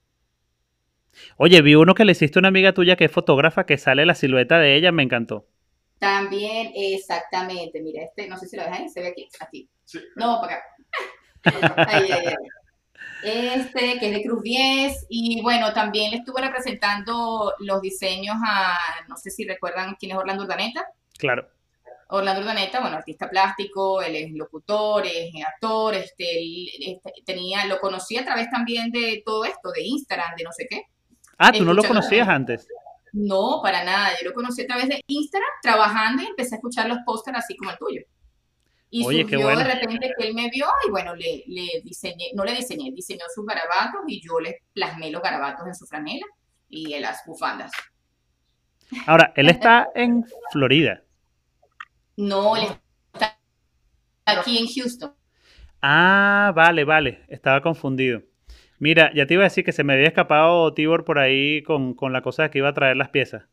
Oye, 1.36 1.60
vi 1.62 1.74
uno 1.74 1.96
que 1.96 2.04
le 2.04 2.12
hiciste 2.12 2.38
a 2.38 2.42
una 2.42 2.48
amiga 2.50 2.74
tuya 2.74 2.94
que 2.94 3.06
es 3.06 3.10
fotógrafa, 3.10 3.66
que 3.66 3.76
sale 3.76 4.06
la 4.06 4.14
silueta 4.14 4.60
de 4.60 4.76
ella, 4.76 4.92
me 4.92 5.02
encantó. 5.02 5.48
También, 5.98 6.72
exactamente. 6.74 7.80
Mira, 7.80 8.04
este, 8.04 8.28
no 8.28 8.36
sé 8.36 8.46
si 8.46 8.56
lo 8.56 8.64
ves 8.64 8.72
ahí, 8.72 8.88
se 8.88 9.00
ve 9.00 9.08
aquí, 9.08 9.28
aquí. 9.40 9.68
No, 10.14 10.40
para 10.40 10.56
acá. 10.56 10.64
ahí, 11.90 12.10
ahí, 12.10 12.26
ahí. 12.26 12.34
Este, 13.22 13.98
que 13.98 14.06
es 14.06 14.12
de 14.12 14.22
Cruz 14.22 14.42
10. 14.42 15.06
Y 15.08 15.42
bueno, 15.42 15.72
también 15.72 16.10
le 16.10 16.18
estuve 16.18 16.40
representando 16.40 17.54
los 17.60 17.80
diseños 17.80 18.36
a, 18.46 18.78
no 19.08 19.16
sé 19.16 19.30
si 19.30 19.44
recuerdan 19.44 19.96
quién 19.98 20.12
es 20.12 20.18
Orlando 20.18 20.44
Urdaneta. 20.44 20.86
Claro. 21.18 21.48
Orlando 22.08 22.42
Urdaneta, 22.42 22.80
bueno, 22.80 22.96
artista 22.96 23.28
plástico, 23.28 24.00
él 24.00 24.14
es 24.14 24.32
locutor, 24.32 25.04
es 25.06 25.32
actor, 25.44 25.94
este, 25.94 26.92
este, 26.92 27.12
tenía, 27.24 27.66
lo 27.66 27.80
conocí 27.80 28.16
a 28.16 28.24
través 28.24 28.48
también 28.48 28.92
de 28.92 29.22
todo 29.26 29.44
esto, 29.44 29.72
de 29.72 29.82
Instagram, 29.82 30.36
de 30.36 30.44
no 30.44 30.52
sé 30.52 30.66
qué. 30.70 30.84
Ah, 31.36 31.50
¿tú 31.50 31.64
no 31.64 31.74
lo 31.74 31.82
conocías 31.82 32.28
antes? 32.28 32.68
No, 33.16 33.60
para 33.62 33.82
nada. 33.82 34.10
Yo 34.20 34.28
lo 34.28 34.34
conocí 34.34 34.60
a 34.60 34.66
través 34.66 34.88
de 34.88 35.02
Instagram, 35.06 35.48
trabajando 35.62 36.22
y 36.22 36.26
empecé 36.26 36.54
a 36.54 36.58
escuchar 36.58 36.86
los 36.86 36.98
pósters 37.06 37.38
así 37.38 37.56
como 37.56 37.70
el 37.70 37.78
tuyo. 37.78 38.02
Y 38.90 39.02
surgió 39.02 39.48
de 39.48 39.64
repente 39.64 40.12
que 40.18 40.26
él 40.28 40.34
me 40.34 40.50
vio 40.50 40.66
y 40.86 40.90
bueno, 40.90 41.14
le, 41.14 41.42
le, 41.46 41.80
diseñé, 41.82 42.26
no 42.34 42.44
le 42.44 42.52
diseñé, 42.52 42.92
diseñó 42.92 43.24
sus 43.34 43.46
garabatos 43.46 44.02
y 44.06 44.20
yo 44.20 44.38
le 44.38 44.60
plasmé 44.74 45.10
los 45.10 45.22
garabatos 45.22 45.66
en 45.66 45.74
su 45.74 45.86
franela 45.86 46.26
y 46.68 46.92
en 46.92 47.02
las 47.02 47.22
bufandas. 47.24 47.72
Ahora, 49.06 49.32
él 49.34 49.48
está 49.48 49.88
en 49.94 50.22
Florida. 50.52 51.02
No, 52.16 52.54
él 52.54 52.68
está 53.14 53.38
aquí 54.26 54.58
en 54.58 54.66
Houston. 54.66 55.14
Ah, 55.80 56.52
vale, 56.54 56.84
vale, 56.84 57.24
estaba 57.28 57.62
confundido. 57.62 58.20
Mira, 58.78 59.12
ya 59.14 59.26
te 59.26 59.34
iba 59.34 59.42
a 59.42 59.44
decir 59.44 59.64
que 59.64 59.72
se 59.72 59.84
me 59.84 59.94
había 59.94 60.08
escapado 60.08 60.74
Tibor 60.74 61.04
por 61.04 61.18
ahí 61.18 61.62
con, 61.62 61.94
con 61.94 62.12
la 62.12 62.22
cosa 62.22 62.44
de 62.44 62.50
que 62.50 62.58
iba 62.58 62.68
a 62.68 62.74
traer 62.74 62.96
las 62.96 63.08
piezas. 63.08 63.48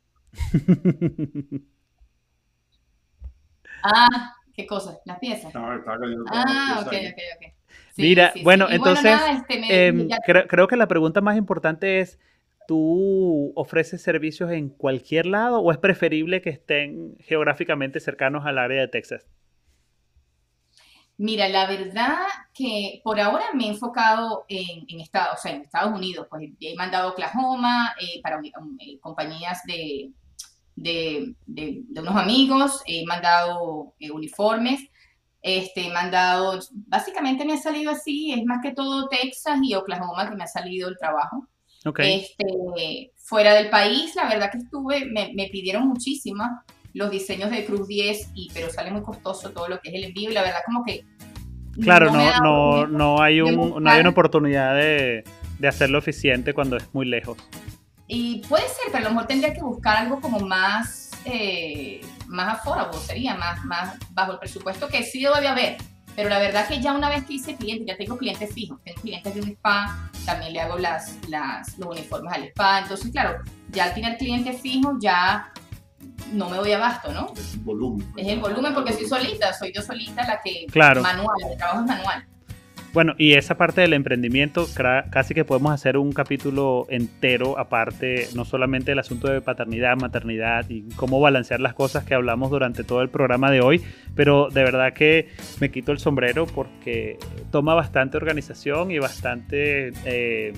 ah, 3.84 4.36
¿qué 4.54 4.66
cosa? 4.66 5.00
¿Las 5.06 5.20
piezas? 5.20 5.54
No, 5.54 5.76
está 5.76 5.94
Ah, 6.28 6.82
ok, 6.82 6.88
ok, 6.88 7.22
ok. 7.38 7.54
Mira, 7.98 8.34
bueno, 8.44 8.68
entonces 8.70 9.20
este, 9.32 9.88
em, 9.88 10.10
creo, 10.48 10.68
que 10.68 10.76
la 10.76 10.88
pregunta 10.88 11.22
más 11.22 11.38
importante 11.38 12.00
es, 12.00 12.20
¿tú 12.68 13.54
ofreces 13.56 14.02
servicios 14.02 14.52
en 14.52 14.70
cualquier 14.70 15.28
lado 15.28 15.60
o 15.60 15.72
es 15.72 15.78
preferible 15.78 16.42
que 16.42 16.50
estén 16.50 17.16
geográficamente 17.20 18.00
cercanos 18.00 18.46
al 18.46 18.58
área 18.58 18.82
de 18.82 18.88
Texas? 18.88 19.28
Mira, 21.24 21.48
la 21.48 21.66
verdad 21.68 22.18
que 22.54 23.00
por 23.02 23.18
ahora 23.18 23.46
me 23.54 23.64
he 23.64 23.70
enfocado 23.70 24.44
en, 24.50 25.00
Estados, 25.00 25.46
en 25.46 25.62
Estados 25.62 25.98
Unidos. 25.98 26.28
Pues 26.30 26.50
he 26.60 26.76
mandado 26.76 27.08
a 27.08 27.12
Oklahoma 27.14 27.96
eh, 27.98 28.20
para 28.22 28.42
eh, 28.42 29.00
compañías 29.00 29.62
de, 29.64 30.12
de, 30.76 31.34
unos 31.96 32.16
amigos, 32.18 32.82
he 32.86 33.06
mandado 33.06 33.94
eh, 34.02 34.12
uniformes, 34.12 34.82
este, 35.42 35.88
he 35.88 35.94
mandado, 35.94 36.60
básicamente 36.74 37.46
me 37.46 37.54
ha 37.54 37.58
salido 37.58 37.92
así, 37.92 38.34
es 38.34 38.44
más 38.44 38.60
que 38.62 38.74
todo 38.74 39.08
Texas 39.08 39.60
y 39.64 39.76
Oklahoma 39.76 40.30
que 40.30 40.36
me 40.36 40.44
ha 40.44 40.48
salido 40.48 40.90
el 40.90 40.98
trabajo. 40.98 41.48
Este, 42.00 43.14
fuera 43.16 43.54
del 43.54 43.70
país, 43.70 44.14
la 44.16 44.28
verdad 44.28 44.52
que 44.52 44.58
estuve, 44.58 45.06
me, 45.06 45.32
me 45.34 45.48
pidieron 45.48 45.88
muchísimas 45.88 46.50
los 46.94 47.10
diseños 47.10 47.52
de 47.52 47.66
Cruz 47.66 47.88
10, 47.88 48.32
y, 48.36 48.50
pero 48.54 48.70
sale 48.70 48.92
muy 48.92 49.02
costoso 49.02 49.52
todo 49.52 49.68
lo 49.68 49.80
que 49.80 49.90
es 49.90 49.96
el 49.96 50.04
envío 50.06 50.30
y 50.30 50.34
la 50.34 50.44
verdad 50.44 50.62
como 50.66 50.84
que... 50.84 51.06
Claro, 51.82 52.12
no, 52.12 52.40
no, 52.40 52.88
no, 52.88 53.22
hay, 53.22 53.42
un, 53.42 53.84
no 53.84 53.90
hay 53.90 54.02
una 54.02 54.10
oportunidad 54.10 54.76
de, 54.76 55.24
de 55.60 55.68
hacerlo 55.68 55.98
eficiente 55.98 56.54
cuando 56.54 56.78
es 56.78 56.88
muy 56.94 57.06
lejos. 57.06 57.38
Y 58.08 58.40
puede 58.48 58.64
ser, 58.64 58.92
pero 58.92 59.06
a 59.06 59.10
lo 59.10 59.10
mejor 59.12 59.28
tendría 59.28 59.54
que 59.54 59.62
buscar 59.62 59.98
algo 59.98 60.20
como 60.20 60.40
más, 60.40 61.12
eh, 61.26 62.02
más 62.28 62.60
affordable, 62.60 62.98
sería 63.00 63.36
más, 63.36 63.64
más 63.66 63.96
bajo 64.12 64.34
el 64.34 64.40
presupuesto 64.40 64.88
que 64.88 65.04
sí 65.04 65.24
debe 65.24 65.48
haber. 65.48 65.78
Pero 66.16 66.30
la 66.30 66.38
verdad 66.38 66.68
que 66.68 66.80
ya 66.80 66.94
una 66.94 67.10
vez 67.10 67.24
que 67.24 67.34
hice 67.34 67.56
clientes, 67.56 67.88
ya 67.88 67.98
tengo 67.98 68.18
clientes 68.18 68.54
fijos, 68.54 68.80
tengo 68.84 69.02
clientes 69.02 69.34
de 69.34 69.42
un 69.42 69.48
spa, 69.50 70.12
también 70.26 70.54
le 70.54 70.62
hago 70.62 70.78
las, 70.78 71.18
las, 71.28 71.78
los 71.80 71.90
uniformes 71.90 72.34
al 72.34 72.44
spa. 72.44 72.80
Entonces, 72.82 73.12
claro, 73.12 73.42
ya 73.72 73.86
al 73.86 73.94
tener 73.96 74.18
clientes 74.18 74.62
fijos, 74.62 74.96
ya 75.00 75.52
no 76.34 76.50
me 76.50 76.58
doy 76.58 76.72
abasto, 76.72 77.12
¿no? 77.12 77.32
Es 77.36 77.54
el 77.54 77.60
volumen. 77.62 78.08
Es 78.18 78.28
el 78.28 78.40
volumen 78.40 78.74
porque 78.74 78.94
soy 78.94 79.06
solita, 79.06 79.54
soy 79.54 79.72
yo 79.74 79.82
solita 79.82 80.26
la 80.26 80.42
que 80.44 80.66
claro. 80.72 81.02
manual, 81.02 81.38
el 81.52 81.58
trabajo 81.58 81.82
es 81.82 81.88
manual. 81.88 82.26
Bueno, 82.94 83.16
y 83.18 83.34
esa 83.34 83.58
parte 83.58 83.82
del 83.82 83.94
emprendimiento, 83.94 84.68
casi 85.10 85.34
que 85.34 85.44
podemos 85.44 85.74
hacer 85.74 85.98
un 85.98 86.12
capítulo 86.12 86.86
entero 86.90 87.58
aparte, 87.58 88.28
no 88.36 88.46
solamente 88.46 88.92
del 88.92 89.00
asunto 89.00 89.30
de 89.30 89.42
paternidad, 89.42 89.98
maternidad 89.98 90.70
y 90.70 90.84
cómo 90.96 91.20
balancear 91.20 91.60
las 91.60 91.74
cosas 91.74 92.04
que 92.04 92.14
hablamos 92.14 92.52
durante 92.52 92.84
todo 92.84 93.02
el 93.02 93.10
programa 93.10 93.50
de 93.50 93.62
hoy, 93.62 93.84
pero 94.14 94.50
de 94.50 94.64
verdad 94.64 94.94
que 94.94 95.30
me 95.60 95.72
quito 95.72 95.92
el 95.92 95.98
sombrero 95.98 96.46
porque 96.46 97.18
toma 97.52 97.74
bastante 97.74 98.18
organización 98.18 98.92
y 98.92 99.00
bastante... 99.00 99.92
Eh, 100.06 100.54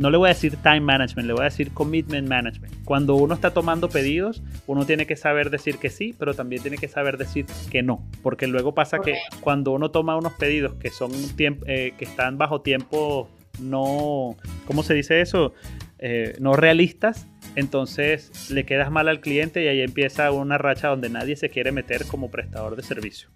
no 0.00 0.08
le 0.08 0.16
voy 0.16 0.30
a 0.30 0.32
decir 0.32 0.56
time 0.56 0.80
management, 0.80 1.26
le 1.26 1.34
voy 1.34 1.42
a 1.42 1.44
decir 1.44 1.74
commitment 1.74 2.26
management. 2.26 2.74
Cuando 2.86 3.16
uno 3.16 3.34
está 3.34 3.52
tomando 3.52 3.90
pedidos, 3.90 4.42
uno 4.66 4.86
tiene 4.86 5.06
que 5.06 5.14
saber 5.14 5.50
decir 5.50 5.76
que 5.76 5.90
sí, 5.90 6.16
pero 6.18 6.32
también 6.32 6.62
tiene 6.62 6.78
que 6.78 6.88
saber 6.88 7.18
decir 7.18 7.44
que 7.70 7.82
no, 7.82 8.08
porque 8.22 8.46
luego 8.46 8.72
pasa 8.72 9.00
que 9.00 9.18
cuando 9.42 9.72
uno 9.72 9.90
toma 9.90 10.16
unos 10.16 10.32
pedidos 10.32 10.76
que 10.76 10.88
son 10.88 11.10
eh, 11.12 11.92
que 11.98 12.04
están 12.06 12.38
bajo 12.38 12.62
tiempo 12.62 13.28
no, 13.58 14.38
¿cómo 14.66 14.82
se 14.82 14.94
dice 14.94 15.20
eso? 15.20 15.52
Eh, 15.98 16.34
no 16.40 16.54
realistas, 16.54 17.26
entonces 17.54 18.50
le 18.50 18.64
quedas 18.64 18.90
mal 18.90 19.06
al 19.06 19.20
cliente 19.20 19.62
y 19.62 19.68
ahí 19.68 19.82
empieza 19.82 20.30
una 20.32 20.56
racha 20.56 20.88
donde 20.88 21.10
nadie 21.10 21.36
se 21.36 21.50
quiere 21.50 21.72
meter 21.72 22.06
como 22.06 22.30
prestador 22.30 22.74
de 22.74 22.82
servicio. 22.82 23.28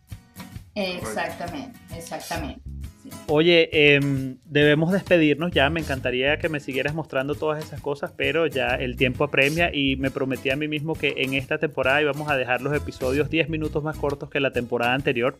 Exactamente, 0.74 1.78
exactamente. 1.94 2.62
Oye, 3.26 3.70
em, 3.72 4.36
debemos 4.44 4.92
despedirnos 4.92 5.50
ya. 5.50 5.70
Me 5.70 5.80
encantaría 5.80 6.38
que 6.38 6.48
me 6.48 6.60
siguieras 6.60 6.94
mostrando 6.94 7.34
todas 7.34 7.64
esas 7.64 7.80
cosas, 7.80 8.12
pero 8.16 8.46
ya 8.46 8.74
el 8.74 8.96
tiempo 8.96 9.24
apremia 9.24 9.74
y 9.74 9.96
me 9.96 10.10
prometí 10.10 10.50
a 10.50 10.56
mí 10.56 10.68
mismo 10.68 10.94
que 10.94 11.14
en 11.18 11.34
esta 11.34 11.58
temporada 11.58 12.02
íbamos 12.02 12.28
a 12.30 12.36
dejar 12.36 12.60
los 12.60 12.74
episodios 12.76 13.30
10 13.30 13.48
minutos 13.48 13.82
más 13.82 13.96
cortos 13.96 14.28
que 14.28 14.40
la 14.40 14.52
temporada 14.52 14.94
anterior. 14.94 15.38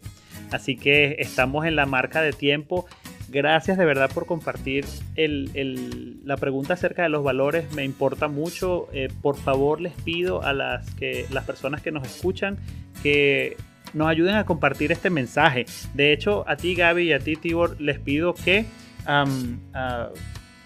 Así 0.50 0.76
que 0.76 1.16
estamos 1.18 1.66
en 1.66 1.76
la 1.76 1.84
marca 1.84 2.22
de 2.22 2.32
tiempo. 2.32 2.86
Gracias 3.28 3.76
de 3.78 3.84
verdad 3.84 4.10
por 4.12 4.26
compartir 4.26 4.84
la 5.16 6.36
pregunta 6.36 6.74
acerca 6.74 7.02
de 7.02 7.08
los 7.08 7.24
valores. 7.24 7.70
Me 7.72 7.84
importa 7.84 8.28
mucho. 8.28 8.88
Eh, 8.92 9.08
por 9.22 9.36
favor, 9.36 9.80
les 9.80 9.92
pido 9.92 10.42
a 10.42 10.52
las, 10.52 10.90
que, 10.94 11.26
las 11.30 11.44
personas 11.44 11.82
que 11.82 11.90
nos 11.90 12.06
escuchan 12.06 12.58
que 13.02 13.56
nos 13.94 14.08
ayuden 14.08 14.34
a 14.34 14.44
compartir 14.44 14.92
este 14.92 15.10
mensaje. 15.10 15.66
De 15.94 16.12
hecho, 16.12 16.44
a 16.48 16.56
ti 16.56 16.74
Gaby 16.74 17.04
y 17.04 17.12
a 17.12 17.18
ti 17.20 17.36
Tibor 17.36 17.80
les 17.80 17.98
pido 17.98 18.34
que 18.34 18.66
ah, 19.06 19.24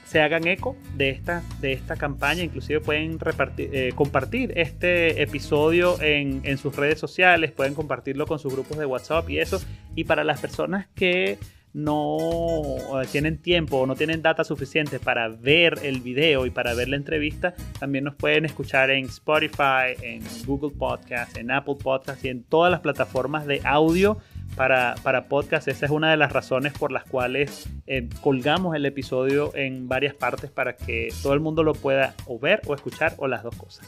se 0.08 0.22
hagan 0.22 0.46
eco 0.48 0.74
de 0.96 1.10
esta, 1.10 1.42
de 1.60 1.74
esta 1.74 1.96
campaña, 1.96 2.42
inclusive 2.42 2.80
pueden 2.80 3.18
eh, 3.58 3.92
compartir 3.94 4.54
este 4.56 5.22
episodio 5.22 6.00
en, 6.00 6.40
en 6.44 6.56
sus 6.56 6.74
redes 6.74 6.98
sociales, 6.98 7.52
pueden 7.52 7.74
compartirlo 7.74 8.26
con 8.26 8.38
sus 8.38 8.52
grupos 8.52 8.78
de 8.78 8.86
WhatsApp 8.86 9.28
y 9.28 9.38
eso. 9.38 9.60
Y 9.94 10.04
para 10.04 10.24
las 10.24 10.40
personas 10.40 10.86
que 10.94 11.38
no 11.72 12.62
tienen 13.10 13.38
tiempo 13.38 13.78
o 13.78 13.86
no 13.86 13.94
tienen 13.94 14.22
data 14.22 14.44
suficiente 14.44 14.98
para 14.98 15.28
ver 15.28 15.80
el 15.82 16.00
video 16.00 16.46
y 16.46 16.50
para 16.50 16.74
ver 16.74 16.88
la 16.88 16.96
entrevista, 16.96 17.54
también 17.78 18.04
nos 18.04 18.14
pueden 18.14 18.44
escuchar 18.44 18.90
en 18.90 19.06
Spotify, 19.06 19.94
en 20.02 20.22
Google 20.46 20.76
Podcast, 20.76 21.36
en 21.36 21.50
Apple 21.50 21.76
Podcast 21.82 22.24
y 22.24 22.28
en 22.28 22.42
todas 22.42 22.70
las 22.70 22.80
plataformas 22.80 23.46
de 23.46 23.60
audio 23.64 24.18
para, 24.56 24.94
para 25.02 25.28
podcast. 25.28 25.68
Esa 25.68 25.86
es 25.86 25.92
una 25.92 26.10
de 26.10 26.16
las 26.16 26.32
razones 26.32 26.72
por 26.72 26.92
las 26.92 27.04
cuales 27.04 27.68
eh, 27.86 28.08
colgamos 28.20 28.74
el 28.74 28.86
episodio 28.86 29.54
en 29.54 29.88
varias 29.88 30.14
partes 30.14 30.50
para 30.50 30.76
que 30.76 31.08
todo 31.22 31.34
el 31.34 31.40
mundo 31.40 31.62
lo 31.62 31.74
pueda 31.74 32.14
o 32.26 32.38
ver 32.38 32.62
o 32.66 32.74
escuchar 32.74 33.14
o 33.18 33.28
las 33.28 33.42
dos 33.42 33.56
cosas. 33.56 33.86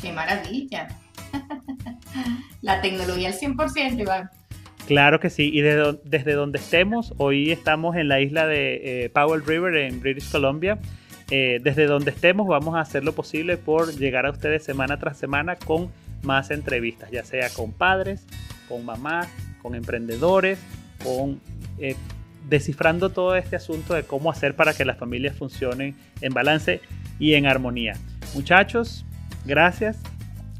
¡Qué 0.00 0.12
maravilla! 0.12 0.88
La 2.62 2.80
tecnología 2.80 3.28
al 3.28 3.34
100%, 3.34 4.00
Iván. 4.00 4.30
Claro 4.86 5.18
que 5.18 5.30
sí, 5.30 5.50
y 5.52 5.62
desde, 5.62 6.32
donde 6.32 6.58
estemos, 6.58 7.14
hoy 7.16 7.50
estamos 7.50 7.96
en 7.96 8.08
la 8.08 8.20
isla 8.20 8.46
de 8.46 9.04
eh, 9.04 9.10
Powell 9.10 9.44
River 9.44 9.76
en 9.76 10.00
British 10.00 10.30
Columbia. 10.30 10.78
Eh, 11.30 11.58
desde 11.62 11.86
donde 11.86 12.10
estemos 12.10 12.46
vamos 12.46 12.74
a 12.76 12.80
hacer 12.80 13.02
lo 13.02 13.14
posible 13.14 13.56
por 13.56 13.96
llegar 13.96 14.26
a 14.26 14.30
ustedes 14.30 14.62
semana 14.62 14.98
tras 14.98 15.16
semana 15.16 15.56
con 15.56 15.90
más 16.22 16.50
entrevistas, 16.50 17.10
ya 17.10 17.24
sea 17.24 17.48
con 17.48 17.72
padres, 17.72 18.26
con 18.68 18.84
mamás, 18.84 19.28
con 19.62 19.74
emprendedores, 19.74 20.58
con 21.02 21.40
eh, 21.78 21.96
descifrando 22.48 23.08
todo 23.08 23.36
este 23.36 23.56
asunto 23.56 23.94
de 23.94 24.02
cómo 24.02 24.30
hacer 24.30 24.54
para 24.54 24.74
que 24.74 24.84
las 24.84 24.98
familias 24.98 25.34
funcionen 25.34 25.96
en 26.20 26.34
balance 26.34 26.82
y 27.18 27.34
en 27.34 27.46
armonía. 27.46 27.94
Muchachos, 28.34 29.06
gracias. 29.46 29.98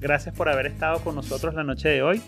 Gracias 0.00 0.34
por 0.34 0.48
haber 0.48 0.66
estado 0.66 1.00
con 1.00 1.14
nosotros 1.14 1.54
la 1.54 1.62
noche 1.62 1.88
de 1.88 2.02
hoy. 2.02 2.22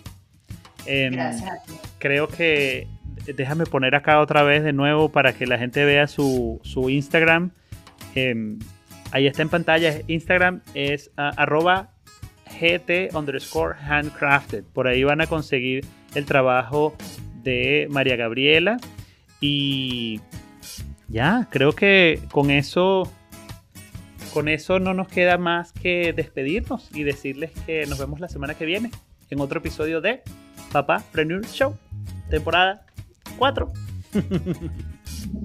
Em, 0.86 1.12
Gracias. 1.12 1.60
Creo 1.98 2.28
que 2.28 2.88
déjame 3.34 3.66
poner 3.66 3.94
acá 3.94 4.20
otra 4.20 4.42
vez 4.42 4.62
de 4.62 4.72
nuevo 4.72 5.10
para 5.10 5.32
que 5.32 5.46
la 5.46 5.58
gente 5.58 5.84
vea 5.84 6.06
su, 6.06 6.60
Instagram. 6.88 7.50
Em, 8.14 8.58
ahí 9.12 9.26
está 9.26 9.42
en 9.42 9.48
pantalla. 9.48 10.00
Instagram 10.06 10.62
es 10.74 11.10
arroba 11.16 11.90
GT 12.60 13.10
underscore 13.14 13.76
handcrafted. 13.78 14.64
Por 14.72 14.86
ahí 14.86 15.04
van 15.04 15.20
a 15.20 15.26
conseguir 15.26 15.84
el 16.14 16.24
trabajo 16.24 16.94
de 17.42 17.86
María 17.90 18.16
Gabriela. 18.16 18.78
Y 19.40 20.20
ya, 21.08 21.48
creo 21.50 21.72
que 21.72 22.20
con 22.30 22.50
eso, 22.50 23.10
con 24.32 24.48
eso 24.48 24.78
no 24.78 24.94
nos 24.94 25.08
queda 25.08 25.38
más 25.38 25.72
que 25.72 26.12
despedirnos 26.12 26.90
y 26.94 27.02
decirles 27.02 27.50
que 27.66 27.86
nos 27.86 27.98
vemos 27.98 28.20
la 28.20 28.28
semana 28.28 28.54
que 28.54 28.64
viene 28.64 28.90
en 29.30 29.40
otro 29.40 29.60
episodio 29.60 30.00
de 30.00 30.22
Papá 30.72 31.02
Preneur 31.12 31.44
Show, 31.46 31.76
temporada 32.30 32.82
4. 33.38 33.72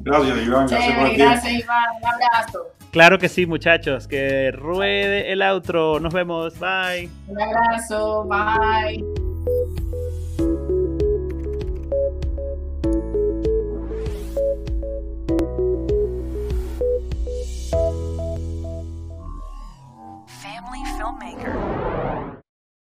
Gracias, 0.04 0.38
Iván. 0.46 0.70
Sí, 0.70 0.76
gracias, 1.18 1.54
Iván. 1.54 1.86
Un 2.02 2.10
abrazo. 2.10 2.68
Claro 2.92 3.20
que 3.20 3.30
sí, 3.30 3.46
muchachos. 3.46 4.08
Que 4.08 4.52
ruede 4.52 5.32
el 5.32 5.42
outro. 5.42 6.00
Nos 6.00 6.14
vemos. 6.14 6.60
Bye. 6.60 7.10
Un 7.28 7.42
abrazo. 7.42 8.26
Bye. 8.26 9.04
Family 20.28 20.84
filmmaker. 20.98 21.71